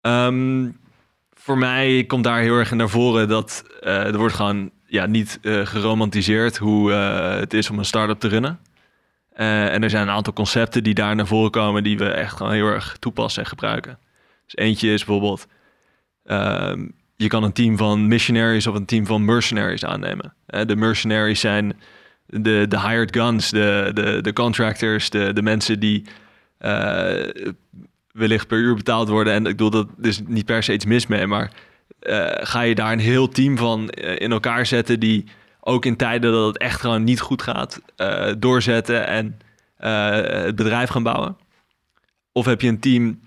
Um, 0.00 0.78
voor 1.34 1.58
mij 1.58 2.04
komt 2.04 2.24
daar 2.24 2.40
heel 2.40 2.56
erg 2.56 2.70
naar 2.70 2.88
voren 2.88 3.28
dat 3.28 3.64
er 3.80 4.18
wordt 4.18 4.34
gewoon 4.34 4.70
ja, 4.86 5.06
niet 5.06 5.38
geromantiseerd 5.42 6.56
hoe 6.56 6.92
het 6.92 7.54
is 7.54 7.70
om 7.70 7.78
een 7.78 7.84
start-up 7.84 8.20
te 8.20 8.28
runnen. 8.28 8.58
en 9.32 9.82
er 9.82 9.90
zijn 9.90 10.08
een 10.08 10.14
aantal 10.14 10.32
concepten 10.32 10.82
die 10.82 10.94
daar 10.94 11.14
naar 11.14 11.26
voren 11.26 11.50
komen 11.50 11.82
die 11.82 11.98
we 11.98 12.08
echt 12.08 12.36
gewoon 12.36 12.52
heel 12.52 12.66
erg 12.66 12.96
toepassen 12.98 13.42
en 13.42 13.48
gebruiken. 13.48 13.98
Dus 14.44 14.56
eentje 14.56 14.92
is 14.92 15.04
bijvoorbeeld 15.04 15.46
je 17.16 17.28
kan 17.28 17.42
een 17.42 17.52
team 17.52 17.76
van 17.76 18.08
missionaries 18.08 18.66
of 18.66 18.74
een 18.74 18.84
team 18.84 19.06
van 19.06 19.24
mercenaries 19.24 19.84
aannemen. 19.84 20.34
de 20.46 20.76
mercenaries 20.76 21.40
zijn 21.40 21.76
de, 22.26 22.66
de 22.68 22.80
hired 22.80 23.16
guns, 23.16 23.50
de, 23.50 23.90
de, 23.94 24.20
de 24.20 24.32
contractors, 24.32 25.10
de, 25.10 25.32
de 25.32 25.42
mensen 25.42 25.80
die 25.80 26.04
uh, 26.60 27.24
wellicht 28.12 28.46
per 28.46 28.58
uur 28.58 28.74
betaald 28.74 29.08
worden. 29.08 29.32
En 29.32 29.46
ik 29.46 29.56
bedoel, 29.56 29.70
dat 29.70 29.88
is 30.02 30.20
niet 30.26 30.44
per 30.44 30.62
se 30.62 30.72
iets 30.72 30.84
mis 30.84 31.06
mee, 31.06 31.26
maar 31.26 31.52
uh, 32.02 32.26
ga 32.30 32.60
je 32.60 32.74
daar 32.74 32.92
een 32.92 32.98
heel 32.98 33.28
team 33.28 33.56
van 33.56 33.92
uh, 33.94 34.18
in 34.18 34.32
elkaar 34.32 34.66
zetten 34.66 35.00
die 35.00 35.24
ook 35.60 35.84
in 35.84 35.96
tijden 35.96 36.32
dat 36.32 36.46
het 36.46 36.58
echt 36.58 36.80
gewoon 36.80 37.04
niet 37.04 37.20
goed 37.20 37.42
gaat, 37.42 37.80
doorzetten 38.38 39.06
en 39.06 39.38
het 40.46 40.56
bedrijf 40.56 40.88
gaan 40.88 41.02
bouwen? 41.02 41.36
Of 42.32 42.44
heb 42.44 42.60
je 42.60 42.68
een 42.68 42.80
team 42.80 43.20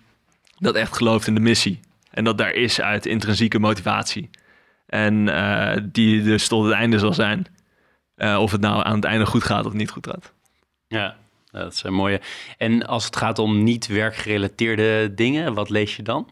dat 0.58 0.76
echt 0.76 0.96
gelooft 0.96 1.28
in 1.28 1.36
de 1.36 1.40
missie? 1.40 1.80
En 2.12 2.24
dat 2.24 2.38
daar 2.38 2.52
is 2.52 2.82
uit 2.82 3.06
intrinsieke 3.06 3.60
motivatie. 3.60 4.30
En 4.86 5.28
uh, 5.28 5.76
die 5.84 6.24
dus 6.24 6.48
tot 6.48 6.64
het 6.64 6.74
einde 6.74 7.00
zal 7.00 7.14
zijn. 7.14 7.46
Uh, 8.16 8.40
of 8.40 8.52
het 8.52 8.62
nou 8.62 8.86
aan 8.86 8.96
het 8.96 9.06
einde 9.06 9.26
goed 9.26 9.44
gaat 9.44 9.66
of 9.66 9.74
niet 9.74 9.90
goed 9.90 10.08
gaat. 10.08 10.34
Ja, 10.88 11.18
dat 11.52 11.82
een 11.86 11.94
mooie. 11.94 12.22
En 12.58 12.88
als 12.88 13.06
het 13.06 13.16
gaat 13.16 13.40
om 13.40 13.64
niet 13.64 13.88
werkgerelateerde 13.88 15.14
dingen, 15.14 15.54
wat 15.54 15.70
lees 15.70 15.96
je 15.96 16.04
dan? 16.04 16.30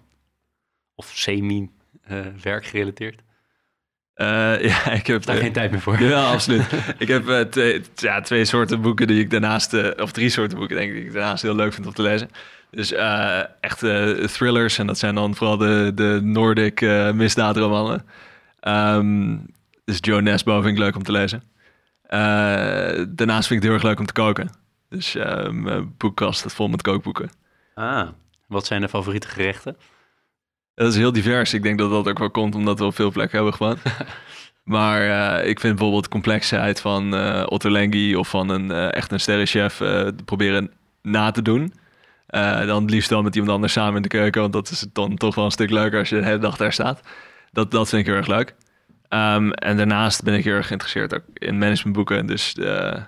Of 0.95 1.11
semi-werkgerelateerd? 1.13 3.21
Uh, 4.17 4.61
ja, 4.69 4.91
ik 4.91 5.07
heb 5.07 5.25
daar 5.25 5.35
geen 5.35 5.51
tijd 5.51 5.71
meer 5.71 5.81
voor. 5.81 6.01
Ja, 6.01 6.31
absoluut. 6.31 6.65
ik 6.97 7.07
heb 7.07 7.51
twee, 7.51 7.81
ja, 7.95 8.21
twee 8.21 8.45
soorten 8.45 8.81
boeken 8.81 9.07
die 9.07 9.19
ik 9.19 9.29
daarnaast, 9.29 9.99
of 9.99 10.11
drie 10.11 10.29
soorten 10.29 10.57
boeken 10.57 10.75
denk 10.75 10.89
ik, 10.89 10.95
die 10.95 11.05
ik 11.05 11.13
daarnaast 11.13 11.41
heel 11.41 11.55
leuk 11.55 11.73
vind 11.73 11.87
om 11.87 11.93
te 11.93 12.01
lezen. 12.01 12.29
Dus 12.71 12.91
echt 13.59 13.79
thrillers. 14.33 14.77
En 14.77 14.87
dat 14.87 14.97
zijn 14.97 15.15
dan 15.15 15.35
vooral 15.35 15.57
de, 15.57 15.91
de 15.95 16.19
Nordic 16.23 16.81
misdaadromannen. 17.13 18.05
Um, 18.67 19.45
dus 19.85 19.97
Joe 20.01 20.21
Nesbo 20.21 20.61
vind 20.61 20.77
ik 20.77 20.83
leuk 20.83 20.95
om 20.95 21.03
te 21.03 21.11
lezen. 21.11 21.43
Daarnaast 23.09 23.47
vind 23.47 23.49
ik 23.49 23.49
het 23.49 23.63
heel 23.63 23.73
erg 23.73 23.83
leuk 23.83 23.99
om 23.99 24.05
te 24.05 24.13
koken. 24.13 24.49
Dus 24.89 25.13
mijn 25.51 25.93
boekkast 25.97 26.39
staat 26.39 26.53
vol 26.53 26.67
met 26.67 26.81
kookboeken. 26.81 27.29
Ah, 27.73 28.07
wat 28.47 28.65
zijn 28.65 28.81
de 28.81 28.89
favoriete 28.89 29.27
gerechten? 29.27 29.77
Dat 30.77 30.87
is 30.87 30.95
heel 30.95 31.11
divers. 31.11 31.53
Ik 31.53 31.63
denk 31.63 31.77
dat 31.77 31.89
dat 31.89 32.07
ook 32.07 32.19
wel 32.19 32.31
komt 32.31 32.55
omdat 32.55 32.79
we 32.79 32.85
op 32.85 32.95
veel 32.95 33.11
plekken 33.11 33.35
hebben 33.35 33.55
gewoond. 33.55 33.79
maar 34.63 35.01
ik 35.43 35.59
vind 35.59 35.75
bijvoorbeeld 35.75 36.03
de 36.03 36.09
complexheid 36.09 36.81
van 36.81 37.13
Otto 37.49 37.69
Lengi 37.69 38.15
of 38.15 38.29
van 38.29 38.49
een 38.49 38.71
echt 38.71 39.11
een 39.11 39.19
sterrenchef 39.19 39.81
proberen 40.25 40.71
na 41.01 41.31
te 41.31 41.41
doen. 41.41 41.73
Uh, 42.29 42.65
dan 42.65 42.81
het 42.81 42.91
liefst 42.91 43.09
wel 43.09 43.21
met 43.21 43.35
iemand 43.35 43.53
anders 43.53 43.73
samen 43.73 43.95
in 43.95 44.01
de 44.01 44.07
keuken. 44.07 44.41
Want 44.41 44.53
dat 44.53 44.69
is 44.69 44.85
dan 44.93 45.15
toch 45.15 45.35
wel 45.35 45.45
een 45.45 45.51
stuk 45.51 45.69
leuker 45.69 45.99
als 45.99 46.09
je 46.09 46.15
de 46.15 46.25
hele 46.25 46.37
dag 46.37 46.57
daar 46.57 46.73
staat. 46.73 47.01
Dat, 47.51 47.71
dat 47.71 47.89
vind 47.89 48.01
ik 48.01 48.07
heel 48.07 48.17
erg 48.17 48.27
leuk. 48.27 48.55
Um, 49.09 49.51
en 49.51 49.77
daarnaast 49.77 50.23
ben 50.23 50.33
ik 50.33 50.43
heel 50.43 50.53
erg 50.53 50.67
geïnteresseerd 50.67 51.15
ook 51.15 51.23
in 51.33 51.57
managementboeken. 51.57 52.25
Dus 52.25 52.53
de, 52.53 53.03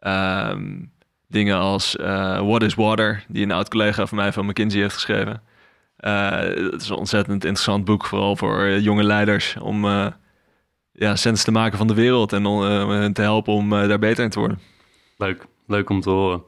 um, 0.00 0.92
dingen 1.28 1.56
als 1.56 1.96
uh, 1.96 2.38
What 2.38 2.62
is 2.62 2.74
Water, 2.74 3.24
die 3.28 3.42
een 3.42 3.52
oud 3.52 3.68
collega 3.68 4.06
van 4.06 4.18
mij 4.18 4.32
van 4.32 4.46
McKinsey 4.46 4.80
heeft 4.80 4.94
geschreven. 4.94 5.42
Uh, 6.00 6.40
het 6.72 6.82
is 6.82 6.88
een 6.88 6.96
ontzettend 6.96 7.44
interessant 7.44 7.84
boek, 7.84 8.04
vooral 8.06 8.36
voor 8.36 8.70
jonge 8.70 9.02
leiders, 9.02 9.56
om 9.60 9.84
ja, 10.92 11.16
sens 11.16 11.44
te 11.44 11.50
maken 11.50 11.78
van 11.78 11.86
de 11.86 11.94
wereld 11.94 12.32
en 12.32 12.44
hen 12.44 13.12
te 13.12 13.22
helpen 13.22 13.52
om 13.52 13.70
daar 13.70 13.98
beter 13.98 14.24
in 14.24 14.30
te 14.30 14.38
worden. 14.38 14.58
Leuk, 15.16 15.46
leuk 15.66 15.90
om 15.90 16.00
te 16.00 16.10
horen. 16.10 16.42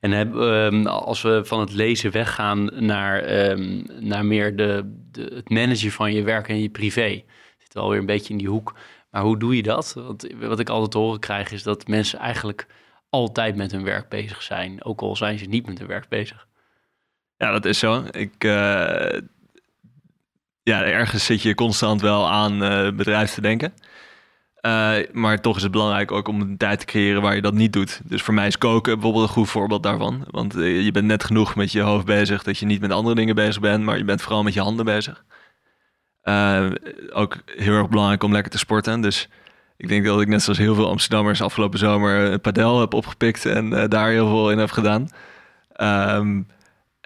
En 0.00 0.12
um, 0.12 0.86
als 0.86 1.22
we 1.22 1.40
van 1.44 1.60
het 1.60 1.72
lezen 1.72 2.10
weggaan 2.10 2.70
naar, 2.86 3.48
um, 3.50 3.86
naar 4.00 4.24
meer 4.24 4.56
de, 4.56 5.00
de, 5.10 5.32
het 5.34 5.50
managen 5.50 5.90
van 5.90 6.12
je 6.12 6.22
werk 6.22 6.48
en 6.48 6.60
je 6.60 6.68
privé. 6.68 7.22
Zit 7.58 7.74
wel 7.74 7.88
weer 7.90 7.98
een 7.98 8.06
beetje 8.06 8.32
in 8.32 8.38
die 8.38 8.48
hoek. 8.48 8.74
Maar 9.10 9.22
hoe 9.22 9.38
doe 9.38 9.56
je 9.56 9.62
dat? 9.62 9.92
Want 9.96 10.26
wat 10.40 10.60
ik 10.60 10.68
altijd 10.68 10.90
te 10.90 10.98
horen 10.98 11.20
krijg 11.20 11.50
is 11.50 11.62
dat 11.62 11.88
mensen 11.88 12.18
eigenlijk 12.18 12.66
altijd 13.10 13.56
met 13.56 13.72
hun 13.72 13.84
werk 13.84 14.08
bezig 14.08 14.42
zijn. 14.42 14.84
Ook 14.84 15.00
al 15.00 15.16
zijn 15.16 15.38
ze 15.38 15.44
niet 15.44 15.66
met 15.66 15.78
hun 15.78 15.88
werk 15.88 16.08
bezig. 16.08 16.47
Ja, 17.38 17.50
dat 17.50 17.64
is 17.64 17.78
zo. 17.78 18.04
Ik, 18.10 18.44
uh, 18.44 19.20
ja, 20.62 20.82
ergens 20.84 21.24
zit 21.24 21.42
je 21.42 21.54
constant 21.54 22.00
wel 22.00 22.28
aan 22.28 22.62
uh, 22.62 22.90
bedrijf 22.90 23.32
te 23.32 23.40
denken. 23.40 23.72
Uh, 24.62 24.94
maar 25.12 25.40
toch 25.40 25.56
is 25.56 25.62
het 25.62 25.72
belangrijk 25.72 26.12
ook 26.12 26.28
om 26.28 26.40
een 26.40 26.56
tijd 26.56 26.80
te 26.80 26.86
creëren 26.86 27.22
waar 27.22 27.34
je 27.34 27.42
dat 27.42 27.54
niet 27.54 27.72
doet. 27.72 28.00
Dus 28.04 28.22
voor 28.22 28.34
mij 28.34 28.46
is 28.46 28.58
koken 28.58 28.92
bijvoorbeeld 28.92 29.24
een 29.24 29.34
goed 29.34 29.48
voorbeeld 29.48 29.82
daarvan. 29.82 30.24
Want 30.30 30.52
je 30.54 30.90
bent 30.92 31.06
net 31.06 31.24
genoeg 31.24 31.54
met 31.54 31.72
je 31.72 31.80
hoofd 31.80 32.04
bezig 32.04 32.42
dat 32.42 32.58
je 32.58 32.66
niet 32.66 32.80
met 32.80 32.90
andere 32.90 33.14
dingen 33.14 33.34
bezig 33.34 33.60
bent, 33.60 33.84
maar 33.84 33.98
je 33.98 34.04
bent 34.04 34.22
vooral 34.22 34.42
met 34.42 34.54
je 34.54 34.60
handen 34.60 34.84
bezig. 34.84 35.24
Ook 37.12 37.36
heel 37.46 37.74
erg 37.74 37.88
belangrijk 37.88 38.22
om 38.22 38.32
lekker 38.32 38.50
te 38.50 38.58
sporten. 38.58 39.00
Dus 39.00 39.28
ik 39.76 39.88
denk 39.88 40.04
dat 40.04 40.20
ik 40.20 40.28
net 40.28 40.42
zoals 40.42 40.58
heel 40.58 40.74
veel 40.74 40.88
Amsterdammers 40.88 41.42
afgelopen 41.42 41.78
zomer 41.78 42.38
padel 42.38 42.80
heb 42.80 42.94
opgepikt 42.94 43.46
en 43.46 43.88
daar 43.88 44.10
heel 44.10 44.28
veel 44.28 44.50
in 44.50 44.58
heb 44.58 44.70
gedaan. 44.70 45.08
Um, 46.16 46.46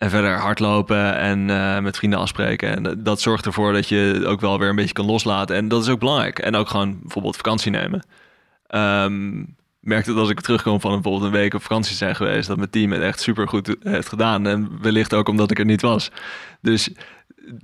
en 0.03 0.11
verder 0.11 0.39
hardlopen 0.39 1.17
en 1.17 1.49
uh, 1.49 1.79
met 1.79 1.97
vrienden 1.97 2.19
afspreken. 2.19 2.77
En 2.77 3.03
dat 3.03 3.21
zorgt 3.21 3.47
ervoor 3.47 3.73
dat 3.73 3.89
je 3.89 4.23
ook 4.27 4.41
wel 4.41 4.59
weer 4.59 4.69
een 4.69 4.77
beetje 4.77 4.93
kan 4.93 5.05
loslaten. 5.05 5.57
En 5.57 5.69
dat 5.69 5.83
is 5.83 5.89
ook 5.89 5.99
belangrijk. 5.99 6.39
En 6.39 6.55
ook 6.55 6.69
gewoon 6.69 6.99
bijvoorbeeld 7.01 7.37
vakantie 7.37 7.71
nemen. 7.71 8.03
Um, 8.69 9.57
merkte 9.81 10.11
dat 10.11 10.21
als 10.21 10.31
ik 10.31 10.41
terugkom 10.41 10.81
van 10.81 10.93
bijvoorbeeld 10.93 11.25
een 11.25 11.39
week 11.41 11.55
op 11.55 11.63
vakantie 11.63 11.97
zijn 11.97 12.17
geweest, 12.17 12.49
dat 12.49 12.57
mijn 12.57 12.71
team 12.71 12.93
het 12.93 13.03
echt 13.03 13.21
super 13.21 13.49
goed 13.49 13.77
heeft 13.81 14.09
gedaan. 14.09 14.47
En 14.47 14.79
wellicht 14.81 15.15
ook 15.15 15.29
omdat 15.29 15.51
ik 15.51 15.59
er 15.59 15.65
niet 15.65 15.83
was. 15.83 16.11
Dus 16.61 16.91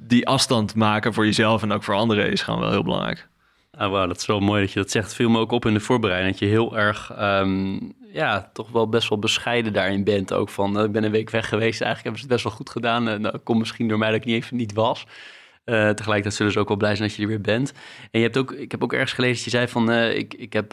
die 0.05 0.27
afstand 0.27 0.75
maken 0.75 1.15
voor 1.15 1.25
jezelf 1.25 1.63
en 1.63 1.73
ook 1.73 1.85
voor 1.85 1.95
anderen 1.95 2.31
is 2.31 2.43
gewoon 2.43 2.61
wel 2.61 2.71
heel 2.71 2.85
belangrijk. 2.85 3.28
Ah, 3.79 3.91
wow, 3.91 4.09
dat 4.09 4.17
is 4.17 4.27
wel 4.27 4.41
mooi 4.41 4.61
dat 4.61 4.73
je 4.73 4.79
dat 4.79 4.91
zegt. 4.91 5.15
viel 5.15 5.31
me 5.31 5.39
ook 5.39 5.53
op 5.53 5.67
in 5.67 5.75
de 5.75 5.81
voorbereiding. 5.81 6.31
Dat 6.31 6.41
je 6.41 6.55
heel 6.55 6.77
erg, 6.79 7.13
um, 7.21 7.93
ja, 8.13 8.51
toch 8.53 8.71
wel 8.71 8.89
best 8.89 9.09
wel 9.09 9.19
bescheiden 9.19 9.73
daarin 9.73 10.05
bent. 10.05 10.33
Ook 10.33 10.49
van, 10.49 10.79
uh, 10.79 10.85
ik 10.85 10.93
ben 10.93 11.05
een 11.05 11.11
week 11.11 11.31
weg 11.31 11.49
geweest. 11.49 11.81
Eigenlijk 11.81 12.03
hebben 12.03 12.21
ze 12.21 12.27
het 12.27 12.35
best 12.35 12.45
wel 12.45 12.53
goed 12.53 12.71
gedaan. 12.71 13.09
En 13.09 13.25
uh, 13.25 13.33
dat 13.33 13.43
komt 13.43 13.59
misschien 13.59 13.89
door 13.89 13.99
mij 13.99 14.11
dat 14.11 14.21
ik 14.21 14.25
niet 14.25 14.35
even 14.35 14.57
niet 14.57 14.73
was. 14.73 15.07
Uh, 15.65 15.75
tegelijkertijd 15.91 16.35
zullen 16.35 16.53
ze 16.53 16.59
ook 16.59 16.69
wel 16.69 16.77
blij 16.77 16.97
zijn 16.97 17.09
dat 17.09 17.17
je 17.17 17.23
er 17.23 17.29
weer 17.29 17.41
bent. 17.41 17.73
En 18.11 18.21
je 18.21 18.27
hebt 18.27 18.37
ook, 18.37 18.53
ik 18.53 18.71
heb 18.71 18.83
ook 18.83 18.93
ergens 18.93 19.13
gelezen 19.13 19.35
dat 19.35 19.45
je 19.45 19.51
zei 19.51 19.69
van, 19.69 19.93
ik, 19.93 20.35
ik 20.35 20.53
heb 20.53 20.73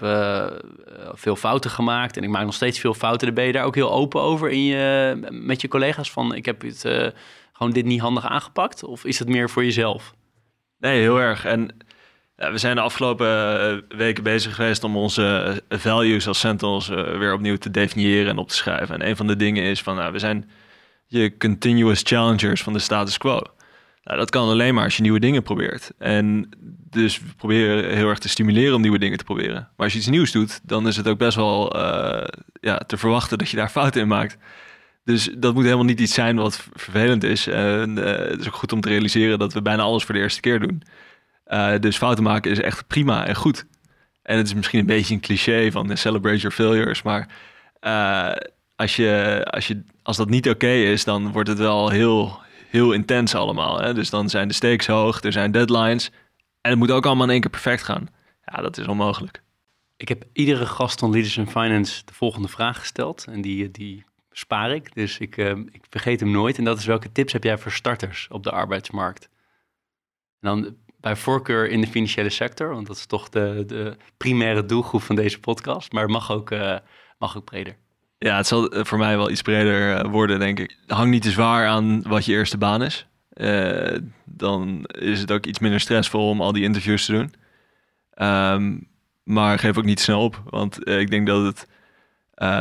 veel 1.13 1.35
fouten 1.35 1.71
gemaakt. 1.71 2.17
En 2.17 2.23
ik 2.23 2.29
maak 2.29 2.43
nog 2.43 2.53
steeds 2.53 2.79
veel 2.79 2.93
fouten. 2.93 3.27
Daar 3.27 3.35
ben 3.35 3.45
je 3.45 3.51
daar 3.51 3.65
ook 3.65 3.75
heel 3.75 3.91
open 3.91 4.21
over 4.21 4.49
in 4.49 4.63
je, 4.63 5.17
met 5.31 5.61
je 5.61 5.67
collega's? 5.67 6.11
Van, 6.11 6.35
ik 6.35 6.45
heb 6.45 6.61
het, 6.61 6.81
gewoon 7.53 7.73
dit 7.73 7.85
niet 7.85 8.01
handig 8.01 8.25
aangepakt? 8.25 8.83
Of 8.83 9.05
is 9.05 9.19
het 9.19 9.27
meer 9.27 9.49
voor 9.49 9.63
jezelf? 9.63 10.15
Nee, 10.79 10.99
heel 10.99 11.19
erg. 11.19 11.45
En 11.45 11.75
Ja, 12.37 12.51
we 12.51 12.57
zijn 12.57 12.75
de 12.75 12.81
afgelopen 12.81 13.59
eh, 13.59 13.97
weken 13.97 14.23
bezig 14.23 14.55
geweest 14.55 14.83
om 14.83 14.97
onze 14.97 15.61
eh, 15.67 15.79
values 15.79 16.27
als 16.27 16.39
Sentinels 16.39 16.89
eh, 16.89 17.17
weer 17.17 17.33
opnieuw 17.33 17.57
te 17.57 17.71
definiëren 17.71 18.29
en 18.29 18.37
op 18.37 18.47
te 18.47 18.55
schrijven. 18.55 18.95
En 18.95 19.07
een 19.07 19.15
van 19.15 19.27
de 19.27 19.35
dingen 19.35 19.63
is 19.63 19.81
van, 19.81 19.95
nou, 19.95 20.11
we 20.11 20.19
zijn 20.19 20.49
je 21.07 21.37
continuous 21.37 22.01
challengers 22.03 22.63
van 22.63 22.73
de 22.73 22.79
status 22.79 23.17
quo. 23.17 23.41
Nou, 24.03 24.17
dat 24.17 24.29
kan 24.29 24.49
alleen 24.49 24.73
maar 24.73 24.83
als 24.83 24.95
je 24.95 25.01
nieuwe 25.01 25.19
dingen 25.19 25.43
probeert. 25.43 25.91
En 25.97 26.49
dus 26.89 27.19
we 27.19 27.25
proberen 27.37 27.95
heel 27.95 28.09
erg 28.09 28.19
te 28.19 28.29
stimuleren 28.29 28.75
om 28.75 28.81
nieuwe 28.81 28.99
dingen 28.99 29.17
te 29.17 29.23
proberen. 29.23 29.53
Maar 29.53 29.85
als 29.85 29.93
je 29.93 29.99
iets 29.99 30.07
nieuws 30.07 30.31
doet, 30.31 30.59
dan 30.63 30.87
is 30.87 30.97
het 30.97 31.07
ook 31.07 31.17
best 31.17 31.35
wel 31.35 31.77
ja, 32.61 32.77
te 32.77 32.97
verwachten 32.97 33.37
dat 33.37 33.49
je 33.49 33.57
daar 33.57 33.69
fouten 33.69 34.01
in 34.01 34.07
maakt. 34.07 34.37
Dus 35.03 35.29
dat 35.37 35.53
moet 35.53 35.63
helemaal 35.63 35.85
niet 35.85 35.99
iets 35.99 36.13
zijn 36.13 36.35
wat 36.35 36.67
vervelend 36.73 37.23
is. 37.23 37.47
En 37.47 37.95
het 37.95 38.39
is 38.39 38.47
ook 38.47 38.55
goed 38.55 38.73
om 38.73 38.81
te 38.81 38.89
realiseren 38.89 39.39
dat 39.39 39.53
we 39.53 39.61
bijna 39.61 39.83
alles 39.83 40.03
voor 40.03 40.15
de 40.15 40.21
eerste 40.21 40.41
keer 40.41 40.59
doen. 40.59 40.83
Uh, 41.47 41.79
dus 41.79 41.97
fouten 41.97 42.23
maken 42.23 42.51
is 42.51 42.59
echt 42.59 42.87
prima 42.87 43.25
en 43.25 43.35
goed. 43.35 43.65
En 44.21 44.37
het 44.37 44.47
is 44.47 44.53
misschien 44.53 44.79
een 44.79 44.85
beetje 44.85 45.13
een 45.13 45.19
cliché 45.19 45.71
van 45.71 45.91
uh, 45.91 45.95
celebrate 45.95 46.37
your 46.37 46.55
failures. 46.55 47.01
Maar 47.01 47.29
uh, 47.81 48.49
als, 48.75 48.95
je, 48.95 49.41
als, 49.49 49.67
je, 49.67 49.83
als 50.03 50.17
dat 50.17 50.29
niet 50.29 50.49
oké 50.49 50.71
is, 50.71 51.03
dan 51.03 51.31
wordt 51.31 51.49
het 51.49 51.57
wel 51.57 51.89
heel, 51.89 52.39
heel 52.69 52.91
intens 52.91 53.35
allemaal. 53.35 53.81
Hè? 53.81 53.93
Dus 53.93 54.09
dan 54.09 54.29
zijn 54.29 54.47
de 54.47 54.53
stakes 54.53 54.87
hoog, 54.87 55.23
er 55.23 55.31
zijn 55.31 55.51
deadlines. 55.51 56.11
En 56.61 56.69
het 56.69 56.79
moet 56.79 56.91
ook 56.91 57.05
allemaal 57.05 57.25
in 57.25 57.31
één 57.31 57.41
keer 57.41 57.49
perfect 57.49 57.83
gaan. 57.83 58.07
Ja, 58.45 58.61
dat 58.61 58.77
is 58.77 58.87
onmogelijk. 58.87 59.43
Ik 59.97 60.07
heb 60.07 60.23
iedere 60.33 60.65
gast 60.65 60.99
van 60.99 61.11
Leaders 61.11 61.37
in 61.37 61.49
Finance 61.49 62.01
de 62.05 62.13
volgende 62.13 62.47
vraag 62.47 62.79
gesteld. 62.79 63.25
En 63.29 63.41
die, 63.41 63.71
die 63.71 64.05
spaar 64.31 64.71
ik. 64.71 64.95
Dus 64.95 65.17
ik, 65.17 65.37
ik 65.71 65.85
vergeet 65.89 66.19
hem 66.19 66.31
nooit. 66.31 66.57
En 66.57 66.63
dat 66.63 66.77
is 66.77 66.85
welke 66.85 67.11
tips 67.11 67.33
heb 67.33 67.43
jij 67.43 67.57
voor 67.57 67.71
starters 67.71 68.27
op 68.31 68.43
de 68.43 68.51
arbeidsmarkt? 68.51 69.29
En 70.39 70.49
dan 70.49 70.75
bij 71.05 71.15
voorkeur 71.15 71.69
in 71.69 71.81
de 71.81 71.87
financiële 71.87 72.29
sector, 72.29 72.69
want 72.69 72.87
dat 72.87 72.95
is 72.95 73.05
toch 73.05 73.29
de, 73.29 73.63
de 73.67 73.97
primaire 74.17 74.65
doelgroep 74.65 75.01
van 75.01 75.15
deze 75.15 75.39
podcast. 75.39 75.91
Maar 75.91 76.03
het 76.03 76.11
mag 76.11 76.31
ook, 76.31 76.51
uh, 76.51 76.77
mag 77.17 77.37
ook 77.37 77.43
breder. 77.43 77.75
Ja, 78.17 78.37
het 78.37 78.47
zal 78.47 78.71
eh, 78.71 78.85
voor 78.85 78.97
mij 78.97 79.17
wel 79.17 79.29
iets 79.29 79.41
breder 79.41 79.95
eh, 79.95 80.11
worden, 80.11 80.39
denk 80.39 80.59
ik. 80.59 80.77
Hang 80.87 81.09
niet 81.09 81.21
te 81.21 81.31
zwaar 81.31 81.67
aan 81.67 82.01
wat 82.01 82.25
je 82.25 82.31
eerste 82.31 82.57
baan 82.57 82.81
is. 82.81 83.07
Dan 84.25 84.85
is 84.85 85.19
het 85.19 85.31
ook 85.31 85.45
iets 85.45 85.59
minder 85.59 85.79
stressvol 85.79 86.29
om 86.29 86.41
al 86.41 86.51
die 86.51 86.63
interviews 86.63 87.05
te 87.05 87.11
doen. 87.11 87.33
Um, 88.27 88.87
maar 89.23 89.59
geef 89.59 89.77
ook 89.77 89.85
niet 89.85 89.99
snel 89.99 90.23
op, 90.23 90.41
want 90.49 90.87
ik 90.87 91.09
denk 91.09 91.27
dat 91.27 91.45
het 91.45 91.67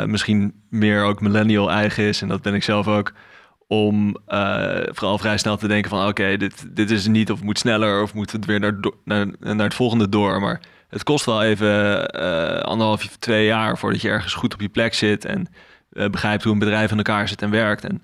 misschien 0.09 0.63
meer 0.71 1.03
ook 1.03 1.21
millennial 1.21 1.71
eigen 1.71 2.05
is. 2.05 2.23
En 2.23 2.29
dat 2.29 2.43
ben 2.43 2.55
ik 2.55 2.63
zelf 2.63 2.89
ook 2.89 3.13
om 3.69 4.17
uh, 4.29 4.79
vooral 4.87 5.19
vrij 5.19 5.39
snel 5.39 5.57
te 5.57 5.69
denken 5.69 5.91
van 5.91 6.09
oké, 6.09 6.37
dit, 6.37 6.77
dit 6.77 6.91
is 6.91 7.07
niet 7.07 7.31
of 7.31 7.43
moet 7.43 7.59
sneller 7.59 8.03
of 8.03 8.15
moet 8.15 8.33
het 8.33 8.45
weer 8.45 8.61
naar, 8.61 8.75
naar, 9.05 9.27
naar 9.39 9.65
het 9.65 9.75
volgende 9.75 10.09
door. 10.09 10.41
Maar 10.41 10.61
het 10.89 11.03
kost 11.03 11.25
wel 11.25 11.43
even 11.43 11.69
uh, 12.21 12.59
anderhalf, 12.59 13.07
twee 13.07 13.47
jaar 13.47 13.79
voordat 13.79 14.01
je 14.01 14.09
ergens 14.09 14.35
goed 14.35 14.55
op 14.55 14.61
je 14.61 14.69
plek 14.69 14.95
zit 14.95 15.25
en 15.25 15.47
uh, 15.93 16.09
begrijpt 16.09 16.43
hoe 16.43 16.53
een 16.53 16.59
bedrijf 16.59 16.91
in 16.91 16.97
elkaar 16.97 17.29
zit 17.29 17.43
en 17.43 17.51
werkt. 17.51 17.85
En 17.85 18.03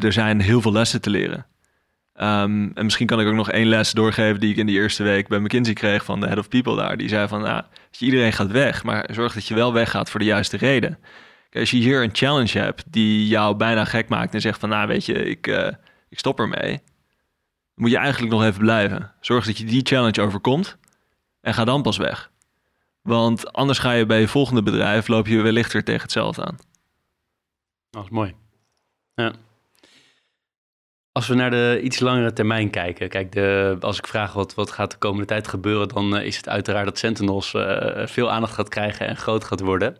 er 0.00 0.12
zijn 0.12 0.40
heel 0.40 0.60
veel 0.60 0.72
lessen 0.72 1.00
te 1.00 1.10
leren. 1.10 1.46
Um, 2.16 2.70
en 2.74 2.84
misschien 2.84 3.06
kan 3.06 3.20
ik 3.20 3.26
ook 3.26 3.34
nog 3.34 3.50
één 3.50 3.66
les 3.66 3.92
doorgeven 3.92 4.40
die 4.40 4.50
ik 4.50 4.56
in 4.56 4.66
die 4.66 4.76
eerste 4.76 5.02
week 5.02 5.28
bij 5.28 5.38
McKinsey 5.38 5.74
kreeg 5.74 6.04
van 6.04 6.20
de 6.20 6.26
head 6.26 6.38
of 6.38 6.48
people 6.48 6.76
daar. 6.76 6.96
Die 6.96 7.08
zei 7.08 7.28
van, 7.28 7.40
nou, 7.40 7.62
iedereen 7.98 8.32
gaat 8.32 8.50
weg, 8.50 8.84
maar 8.84 9.08
zorg 9.10 9.34
dat 9.34 9.46
je 9.46 9.54
wel 9.54 9.72
weggaat 9.72 10.10
voor 10.10 10.20
de 10.20 10.26
juiste 10.26 10.56
reden 10.56 10.98
als 11.52 11.70
je 11.70 11.76
hier 11.76 12.02
een 12.02 12.14
challenge 12.14 12.58
hebt 12.58 12.84
die 12.92 13.26
jou 13.26 13.56
bijna 13.56 13.84
gek 13.84 14.08
maakt 14.08 14.34
en 14.34 14.40
zegt 14.40 14.60
van, 14.60 14.68
nou 14.68 14.88
weet 14.88 15.06
je, 15.06 15.12
ik, 15.12 15.46
uh, 15.46 15.68
ik 16.08 16.18
stop 16.18 16.38
ermee. 16.38 16.82
Moet 17.74 17.90
je 17.90 17.96
eigenlijk 17.96 18.32
nog 18.32 18.44
even 18.44 18.60
blijven. 18.60 19.12
Zorg 19.20 19.46
dat 19.46 19.58
je 19.58 19.64
die 19.64 19.86
challenge 19.86 20.22
overkomt 20.22 20.76
en 21.40 21.54
ga 21.54 21.64
dan 21.64 21.82
pas 21.82 21.96
weg. 21.96 22.30
Want 23.02 23.52
anders 23.52 23.78
ga 23.78 23.92
je 23.92 24.06
bij 24.06 24.20
je 24.20 24.28
volgende 24.28 24.62
bedrijf, 24.62 25.08
loop 25.08 25.26
je 25.26 25.42
wellicht 25.42 25.72
weer 25.72 25.84
tegen 25.84 26.02
hetzelfde 26.02 26.44
aan. 26.44 26.58
Dat 27.90 28.04
is 28.04 28.10
mooi. 28.10 28.34
Ja. 29.14 29.32
Als 31.12 31.26
we 31.26 31.34
naar 31.34 31.50
de 31.50 31.80
iets 31.82 32.00
langere 32.00 32.32
termijn 32.32 32.70
kijken, 32.70 33.08
kijk, 33.08 33.32
de, 33.32 33.76
als 33.80 33.98
ik 33.98 34.06
vraag 34.06 34.32
wat, 34.32 34.54
wat 34.54 34.70
gaat 34.70 34.90
de 34.90 34.98
komende 34.98 35.26
tijd 35.26 35.48
gebeuren, 35.48 35.88
dan 35.88 36.16
uh, 36.16 36.24
is 36.24 36.36
het 36.36 36.48
uiteraard 36.48 36.84
dat 36.84 36.98
Sentinels 36.98 37.54
uh, 37.54 38.06
veel 38.06 38.30
aandacht 38.30 38.54
gaat 38.54 38.68
krijgen 38.68 39.06
en 39.06 39.16
groot 39.16 39.44
gaat 39.44 39.60
worden. 39.60 39.96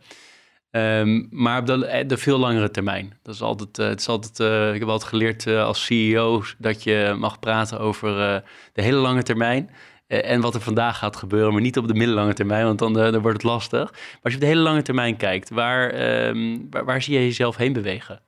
Um, 0.77 1.29
maar 1.31 1.61
op 1.61 1.67
de, 1.67 1.87
eh, 1.87 2.09
de, 2.09 2.17
veel 2.17 2.39
langere 2.39 2.71
termijn. 2.71 3.19
Dat 3.23 3.35
is 3.35 3.43
altijd, 3.43 3.79
uh, 3.79 3.87
het 3.87 4.01
is 4.01 4.09
altijd, 4.09 4.41
uh, 4.41 4.75
ik 4.75 4.81
heb 4.81 4.89
altijd 4.89 5.11
geleerd 5.11 5.47
als 5.47 5.85
CEO 5.85 6.43
dat 6.59 6.83
je 6.83 7.15
mag 7.19 7.39
praten 7.39 7.81
over 7.81 8.43
de 8.73 8.83
hele 8.83 8.97
lange 8.97 9.23
termijn. 9.23 9.71
en 10.07 10.41
wat 10.41 10.55
er 10.55 10.61
vandaag 10.61 10.99
gaat 10.99 11.17
gebeuren, 11.17 11.53
maar 11.53 11.63
niet 11.63 11.79
op 11.79 11.89
de 11.89 11.95
middellange 11.95 12.33
termijn, 12.35 12.65
want 12.65 12.79
dan, 12.79 12.93
dan 12.93 13.21
wordt 13.21 13.37
het 13.37 13.43
lastig. 13.43 13.91
Maar 13.91 14.21
als 14.23 14.33
je 14.33 14.39
op 14.39 14.41
de 14.41 14.47
hele 14.47 14.61
lange 14.61 14.83
termijn 14.83 15.17
kijkt, 15.17 15.51
waar, 15.51 15.95
um, 16.29 16.69
waar, 16.71 17.03
zie 17.03 17.15
je 17.15 17.21
jezelf 17.21 17.57
heen 17.57 17.73
bewegen? 17.73 18.23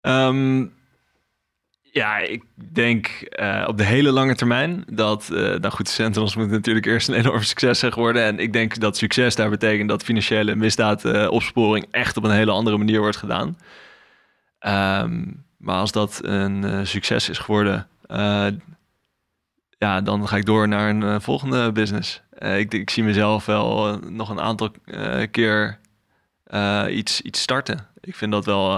Um, 0.00 0.74
ja, 1.92 2.18
ik 2.18 2.42
denk 2.54 3.28
uh, 3.40 3.64
op 3.68 3.76
de 3.76 3.84
hele 3.84 4.12
lange 4.12 4.34
termijn 4.34 4.84
dat, 4.86 5.28
uh, 5.32 5.38
nou 5.38 5.70
goed, 5.70 5.88
Sentinels 5.88 6.36
moet 6.36 6.50
natuurlijk 6.50 6.86
eerst 6.86 7.08
een 7.08 7.14
enorm 7.14 7.42
succes 7.42 7.78
zijn 7.78 7.92
geworden. 7.92 8.22
En 8.22 8.38
ik 8.38 8.52
denk 8.52 8.80
dat 8.80 8.96
succes 8.96 9.34
daar 9.34 9.50
betekent 9.50 9.88
dat 9.88 10.04
financiële 10.04 10.54
misdaadopsporing 10.54 11.84
uh, 11.84 12.00
echt 12.00 12.16
op 12.16 12.24
een 12.24 12.30
hele 12.30 12.50
andere 12.50 12.76
manier 12.76 13.00
wordt 13.00 13.16
gedaan. 13.16 13.58
Um, 15.04 15.44
maar 15.56 15.76
als 15.76 15.92
dat 15.92 16.20
een 16.22 16.86
succes 16.86 17.28
is 17.28 17.38
geworden, 17.38 17.86
ja, 19.78 20.00
dan 20.00 20.28
ga 20.28 20.36
ik 20.36 20.46
door 20.46 20.68
naar 20.68 20.88
een 20.88 21.20
volgende 21.20 21.72
business. 21.72 22.22
ik, 22.38 22.74
ik 22.74 22.90
zie 22.90 23.04
mezelf 23.04 23.46
wel 23.46 23.98
nog 23.98 24.28
een 24.28 24.40
aantal 24.40 24.70
keer 25.30 25.78
iets, 26.88 27.20
iets 27.20 27.40
starten. 27.40 27.86
Ik 28.00 28.16
vind 28.16 28.32
dat 28.32 28.44
wel 28.44 28.76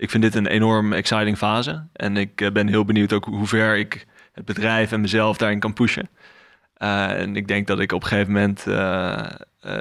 ik 0.00 0.10
vind 0.10 0.22
dit 0.22 0.34
een 0.34 0.46
enorm 0.46 0.92
exciting 0.92 1.36
fase. 1.36 1.86
En 1.92 2.16
ik 2.16 2.40
eh, 2.40 2.50
ben 2.50 2.68
heel 2.68 2.84
benieuwd 2.84 3.12
ook 3.12 3.24
hoe 3.24 3.46
ver 3.46 3.76
ik 3.76 4.06
het 4.32 4.44
bedrijf 4.44 4.92
en 4.92 5.00
mezelf 5.00 5.36
daarin 5.36 5.58
kan 5.58 5.72
pushen. 5.72 6.08
Uh, 6.78 7.20
en 7.20 7.36
ik 7.36 7.48
denk 7.48 7.66
dat 7.66 7.80
ik 7.80 7.92
op 7.92 8.02
een 8.02 8.08
gegeven 8.08 8.32
moment 8.32 8.64
uh, 8.68 9.26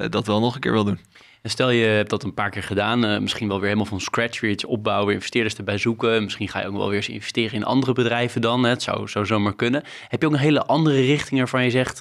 dat 0.10 0.28
wel 0.28 0.40
nog 0.40 0.56
een 0.56 0.60
keer 0.60 0.72
wil 0.72 0.84
doen. 0.84 1.00
En 1.42 1.50
stel 1.50 1.70
je 1.70 1.86
hebt 1.86 2.10
dat 2.10 2.24
een 2.24 2.34
paar 2.34 2.50
keer 2.50 2.64
gedaan, 2.64 3.22
misschien 3.22 3.48
wel 3.48 3.58
weer 3.58 3.68
helemaal 3.68 3.90
van 3.90 4.02
scratch 4.02 4.40
weer 4.40 4.52
iets 4.52 4.66
opbouwen, 4.66 5.14
investeerders 5.14 5.56
erbij 5.56 5.78
zoeken. 5.78 6.24
Misschien 6.24 6.48
ga 6.48 6.60
je 6.60 6.68
ook 6.68 6.76
wel 6.76 6.88
weer 6.88 6.96
eens 6.96 7.10
investeren 7.10 7.56
in 7.56 7.64
andere 7.64 7.94
bedrijven 7.94 8.42
dan. 8.42 8.64
Hè? 8.64 8.70
Het 8.70 8.84
zou, 8.84 9.08
zou 9.08 9.26
zomaar 9.26 9.56
kunnen. 9.56 9.84
Heb 10.08 10.22
je 10.22 10.28
ook 10.28 10.34
een 10.34 10.40
hele 10.40 10.66
andere 10.66 11.02
richting 11.02 11.40
waarvan 11.40 11.64
je 11.64 11.70
zegt 11.70 11.98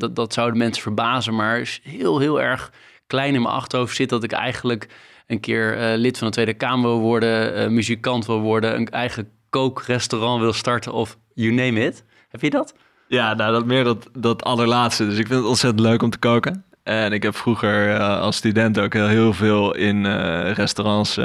dat, 0.00 0.16
dat 0.16 0.32
zouden 0.32 0.58
mensen 0.58 0.82
verbazen, 0.82 1.34
maar 1.34 1.60
is 1.60 1.80
heel, 1.82 2.18
heel 2.18 2.40
erg 2.40 2.72
klein 3.06 3.34
in 3.34 3.42
mijn 3.42 3.54
achterhoofd 3.54 3.96
zit 3.96 4.08
dat 4.08 4.24
ik 4.24 4.32
eigenlijk 4.32 4.88
een 5.26 5.40
keer 5.40 5.78
uh, 5.78 5.98
lid 5.98 6.18
van 6.18 6.26
de 6.26 6.32
Tweede 6.32 6.54
Kamer 6.54 6.90
wil 6.90 7.00
worden, 7.00 7.62
uh, 7.62 7.68
muzikant 7.68 8.26
wil 8.26 8.40
worden, 8.40 8.74
een 8.74 8.88
eigen 8.88 9.28
kookrestaurant 9.50 10.40
wil 10.40 10.52
starten 10.52 10.92
of 10.92 11.16
you 11.34 11.52
name 11.52 11.84
it. 11.84 12.04
Heb 12.28 12.40
je 12.40 12.50
dat? 12.50 12.74
Ja, 13.08 13.34
nou, 13.34 13.52
dat 13.52 13.66
meer 13.66 13.84
dat, 13.84 14.08
dat 14.12 14.44
allerlaatste. 14.44 15.04
Dus 15.04 15.18
ik 15.18 15.26
vind 15.26 15.38
het 15.38 15.48
ontzettend 15.48 15.86
leuk 15.86 16.02
om 16.02 16.10
te 16.10 16.18
koken. 16.18 16.64
En 16.82 17.12
ik 17.12 17.22
heb 17.22 17.36
vroeger 17.36 17.88
uh, 17.88 18.20
als 18.20 18.36
student 18.36 18.78
ook 18.78 18.92
heel, 18.92 19.06
heel 19.06 19.32
veel 19.32 19.74
in 19.74 20.06
restaurants 20.52 21.18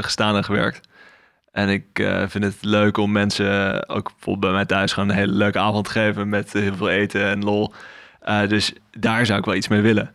gestaan 0.00 0.36
en 0.36 0.44
gewerkt. 0.44 0.88
En 1.52 1.68
ik 1.68 1.84
vind 2.26 2.44
het 2.44 2.56
leuk 2.60 2.96
om 2.96 3.12
mensen, 3.12 3.88
ook 3.88 4.10
bijvoorbeeld 4.12 4.40
bij 4.40 4.52
mij 4.52 4.64
thuis, 4.64 4.92
gewoon 4.92 5.08
een 5.08 5.14
hele 5.14 5.32
leuke 5.32 5.58
avond 5.58 5.84
te 5.84 5.90
geven 5.90 6.28
met 6.28 6.52
heel 6.52 6.76
veel 6.76 6.88
eten 6.88 7.24
en 7.24 7.44
lol. 7.44 7.72
dus 8.48 8.72
daar 8.90 9.26
zou 9.26 9.38
ik 9.38 9.44
wel 9.44 9.54
iets 9.54 9.68
mee 9.68 9.80
willen. 9.80 10.12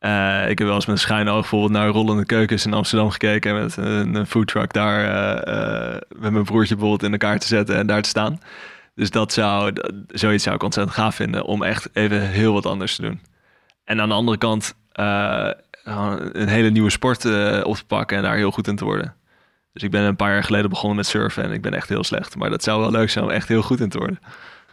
Uh, 0.00 0.50
ik 0.50 0.58
heb 0.58 0.66
wel 0.66 0.76
eens 0.76 0.86
met 0.86 0.94
een 0.94 1.02
schuin 1.02 1.28
oog 1.28 1.40
bijvoorbeeld 1.40 1.72
naar 1.72 1.88
rollende 1.88 2.24
keukens 2.24 2.66
in 2.66 2.72
Amsterdam 2.72 3.10
gekeken. 3.10 3.54
Met 3.54 3.76
een, 3.76 4.14
een 4.14 4.26
foodtruck 4.26 4.72
daar 4.72 5.04
uh, 5.04 5.54
uh, 5.54 5.96
met 6.18 6.32
mijn 6.32 6.44
broertje 6.44 6.74
bijvoorbeeld 6.74 7.02
in 7.02 7.12
elkaar 7.12 7.38
te 7.38 7.46
zetten 7.46 7.76
en 7.76 7.86
daar 7.86 8.02
te 8.02 8.08
staan. 8.08 8.40
Dus 8.94 9.10
dat 9.10 9.32
zou, 9.32 9.72
zoiets 10.08 10.44
zou 10.44 10.56
ik 10.56 10.62
ontzettend 10.62 10.96
gaaf 10.96 11.14
vinden 11.14 11.44
om 11.44 11.62
echt 11.62 11.88
even 11.92 12.20
heel 12.28 12.52
wat 12.52 12.66
anders 12.66 12.96
te 12.96 13.02
doen. 13.02 13.20
En 13.84 14.00
aan 14.00 14.08
de 14.08 14.14
andere 14.14 14.38
kant 14.38 14.74
een 14.92 16.48
hele 16.48 16.70
nieuwe 16.70 16.90
sport 16.90 17.24
op 17.64 17.76
te 17.76 17.84
pakken 17.86 18.16
en 18.16 18.22
daar 18.22 18.36
heel 18.36 18.50
goed 18.50 18.68
in 18.68 18.76
te 18.76 18.84
worden. 18.84 19.14
Dus 19.72 19.82
ik 19.82 19.90
ben 19.90 20.02
een 20.02 20.16
paar 20.16 20.32
jaar 20.32 20.44
geleden 20.44 20.70
begonnen 20.70 20.96
met 20.96 21.06
surfen 21.06 21.44
en 21.44 21.52
ik 21.52 21.62
ben 21.62 21.74
echt 21.74 21.88
heel 21.88 22.04
slecht. 22.04 22.36
Maar 22.36 22.50
dat 22.50 22.62
zou 22.62 22.80
wel 22.80 22.90
leuk 22.90 23.10
zijn 23.10 23.24
om 23.24 23.30
echt 23.30 23.48
heel 23.48 23.62
goed 23.62 23.80
in 23.80 23.88
te 23.88 23.98
worden. 23.98 24.18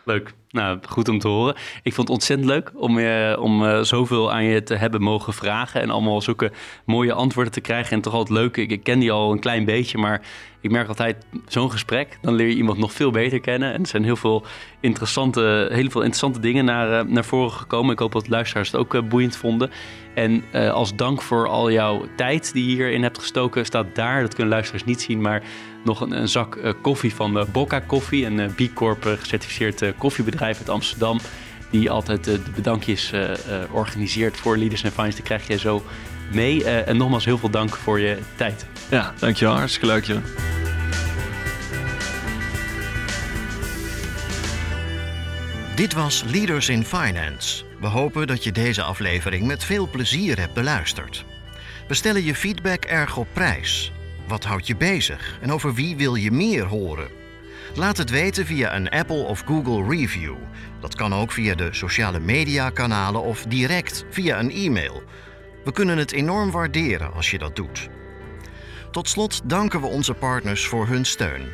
Leuk. 0.03 0.33
Nou, 0.55 0.79
goed 0.89 1.09
om 1.09 1.19
te 1.19 1.27
horen. 1.27 1.55
Ik 1.83 1.93
vond 1.93 2.07
het 2.07 2.17
ontzettend 2.17 2.49
leuk 2.49 2.71
om, 2.75 2.97
uh, 2.97 3.35
om 3.39 3.63
uh, 3.63 3.81
zoveel 3.81 4.31
aan 4.31 4.43
je 4.43 4.63
te 4.63 4.75
hebben 4.75 5.01
mogen 5.01 5.33
vragen. 5.33 5.81
En 5.81 5.89
allemaal 5.89 6.21
zulke 6.21 6.51
mooie 6.85 7.13
antwoorden 7.13 7.53
te 7.53 7.61
krijgen. 7.61 7.91
En 7.91 8.01
toch 8.01 8.13
altijd 8.13 8.37
leuk. 8.37 8.57
Ik, 8.57 8.83
ken 8.83 8.99
die 8.99 9.11
al 9.11 9.31
een 9.31 9.39
klein 9.39 9.65
beetje, 9.65 9.97
maar 9.97 10.21
ik 10.61 10.71
merk 10.71 10.87
altijd 10.87 11.25
zo'n 11.47 11.71
gesprek. 11.71 12.17
Dan 12.21 12.33
leer 12.33 12.47
je 12.47 12.55
iemand 12.55 12.77
nog 12.77 12.93
veel 12.93 13.11
beter 13.11 13.39
kennen. 13.39 13.73
En 13.73 13.81
er 13.81 13.87
zijn 13.87 14.03
heel 14.03 14.15
veel 14.15 14.45
interessante, 14.79 15.67
heel 15.71 15.89
veel 15.89 16.01
interessante 16.01 16.39
dingen 16.39 16.65
naar, 16.65 17.05
uh, 17.05 17.11
naar 17.11 17.25
voren 17.25 17.51
gekomen. 17.51 17.93
Ik 17.93 17.99
hoop 17.99 18.11
dat 18.11 18.27
luisteraars 18.27 18.71
het 18.71 18.81
ook 18.81 19.09
boeiend 19.09 19.37
vonden. 19.37 19.69
En 20.13 20.43
als 20.51 20.95
dank 20.95 21.21
voor 21.21 21.47
al 21.47 21.71
jouw 21.71 22.05
tijd 22.15 22.53
die 22.53 22.69
je 22.69 22.75
hierin 22.75 23.03
hebt 23.03 23.19
gestoken, 23.19 23.65
staat 23.65 23.95
daar, 23.95 24.21
dat 24.21 24.33
kunnen 24.33 24.53
luisteraars 24.53 24.85
niet 24.85 25.01
zien, 25.01 25.21
maar 25.21 25.43
nog 25.83 26.01
een, 26.01 26.11
een 26.11 26.27
zak 26.27 26.75
koffie 26.81 27.13
van 27.13 27.45
Bocca 27.51 27.79
Koffie, 27.79 28.25
een 28.25 28.53
B 28.55 28.73
Corp 28.73 29.03
gecertificeerd 29.19 29.83
koffiebedrijf 29.97 30.44
uit 30.45 30.69
Amsterdam. 30.69 31.19
Die 31.69 31.89
altijd 31.89 32.23
de 32.23 32.39
bedankjes 32.55 33.11
organiseert 33.71 34.37
voor 34.37 34.57
Leaders 34.57 34.83
and 34.83 34.93
Finance. 34.93 35.15
Die 35.15 35.25
krijg 35.25 35.47
je 35.47 35.57
zo 35.57 35.83
mee. 36.33 36.63
en 36.63 36.97
nogmaals 36.97 37.25
heel 37.25 37.37
veel 37.37 37.49
dank 37.49 37.75
voor 37.75 37.99
je 37.99 38.17
tijd. 38.35 38.65
Ja, 38.89 39.13
dankjewel. 39.19 39.55
Hartstikke 39.55 39.87
leuk, 39.87 40.05
joh. 40.05 40.23
Dit 45.75 45.93
was 45.93 46.23
Leaders 46.23 46.69
in 46.69 46.85
Finance. 46.85 47.63
We 47.79 47.87
hopen 47.87 48.27
dat 48.27 48.43
je 48.43 48.51
deze 48.51 48.81
aflevering 48.81 49.45
met 49.45 49.63
veel 49.63 49.89
plezier 49.89 50.39
hebt 50.39 50.53
beluisterd. 50.53 51.25
We 51.87 51.93
stellen 51.93 52.23
je 52.23 52.35
feedback 52.35 52.85
erg 52.85 53.17
op 53.17 53.27
prijs. 53.33 53.91
Wat 54.27 54.43
houdt 54.43 54.67
je 54.67 54.75
bezig 54.75 55.37
en 55.41 55.51
over 55.51 55.73
wie 55.73 55.95
wil 55.95 56.15
je 56.15 56.31
meer 56.31 56.63
horen? 56.63 57.24
Laat 57.75 57.97
het 57.97 58.09
weten 58.09 58.45
via 58.45 58.75
een 58.75 58.89
Apple 58.89 59.23
of 59.23 59.43
Google 59.45 59.97
review. 59.97 60.35
Dat 60.79 60.95
kan 60.95 61.13
ook 61.13 61.31
via 61.31 61.55
de 61.55 61.73
sociale 61.73 62.19
media 62.19 62.69
kanalen 62.69 63.21
of 63.21 63.43
direct 63.43 64.05
via 64.09 64.39
een 64.39 64.51
e-mail. 64.51 65.03
We 65.63 65.71
kunnen 65.71 65.97
het 65.97 66.11
enorm 66.11 66.51
waarderen 66.51 67.13
als 67.13 67.31
je 67.31 67.37
dat 67.37 67.55
doet. 67.55 67.89
Tot 68.91 69.09
slot 69.09 69.49
danken 69.49 69.81
we 69.81 69.87
onze 69.87 70.13
partners 70.13 70.67
voor 70.67 70.87
hun 70.87 71.05
steun. 71.05 71.47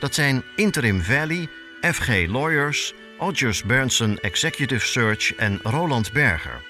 Dat 0.00 0.14
zijn 0.14 0.42
Interim 0.56 1.00
Valley, 1.02 1.48
FG 1.80 2.26
Lawyers, 2.26 2.94
Odgers 3.18 3.62
Berndsen 3.62 4.20
Executive 4.20 4.86
Search 4.86 5.34
en 5.34 5.60
Roland 5.62 6.12
Berger. 6.12 6.62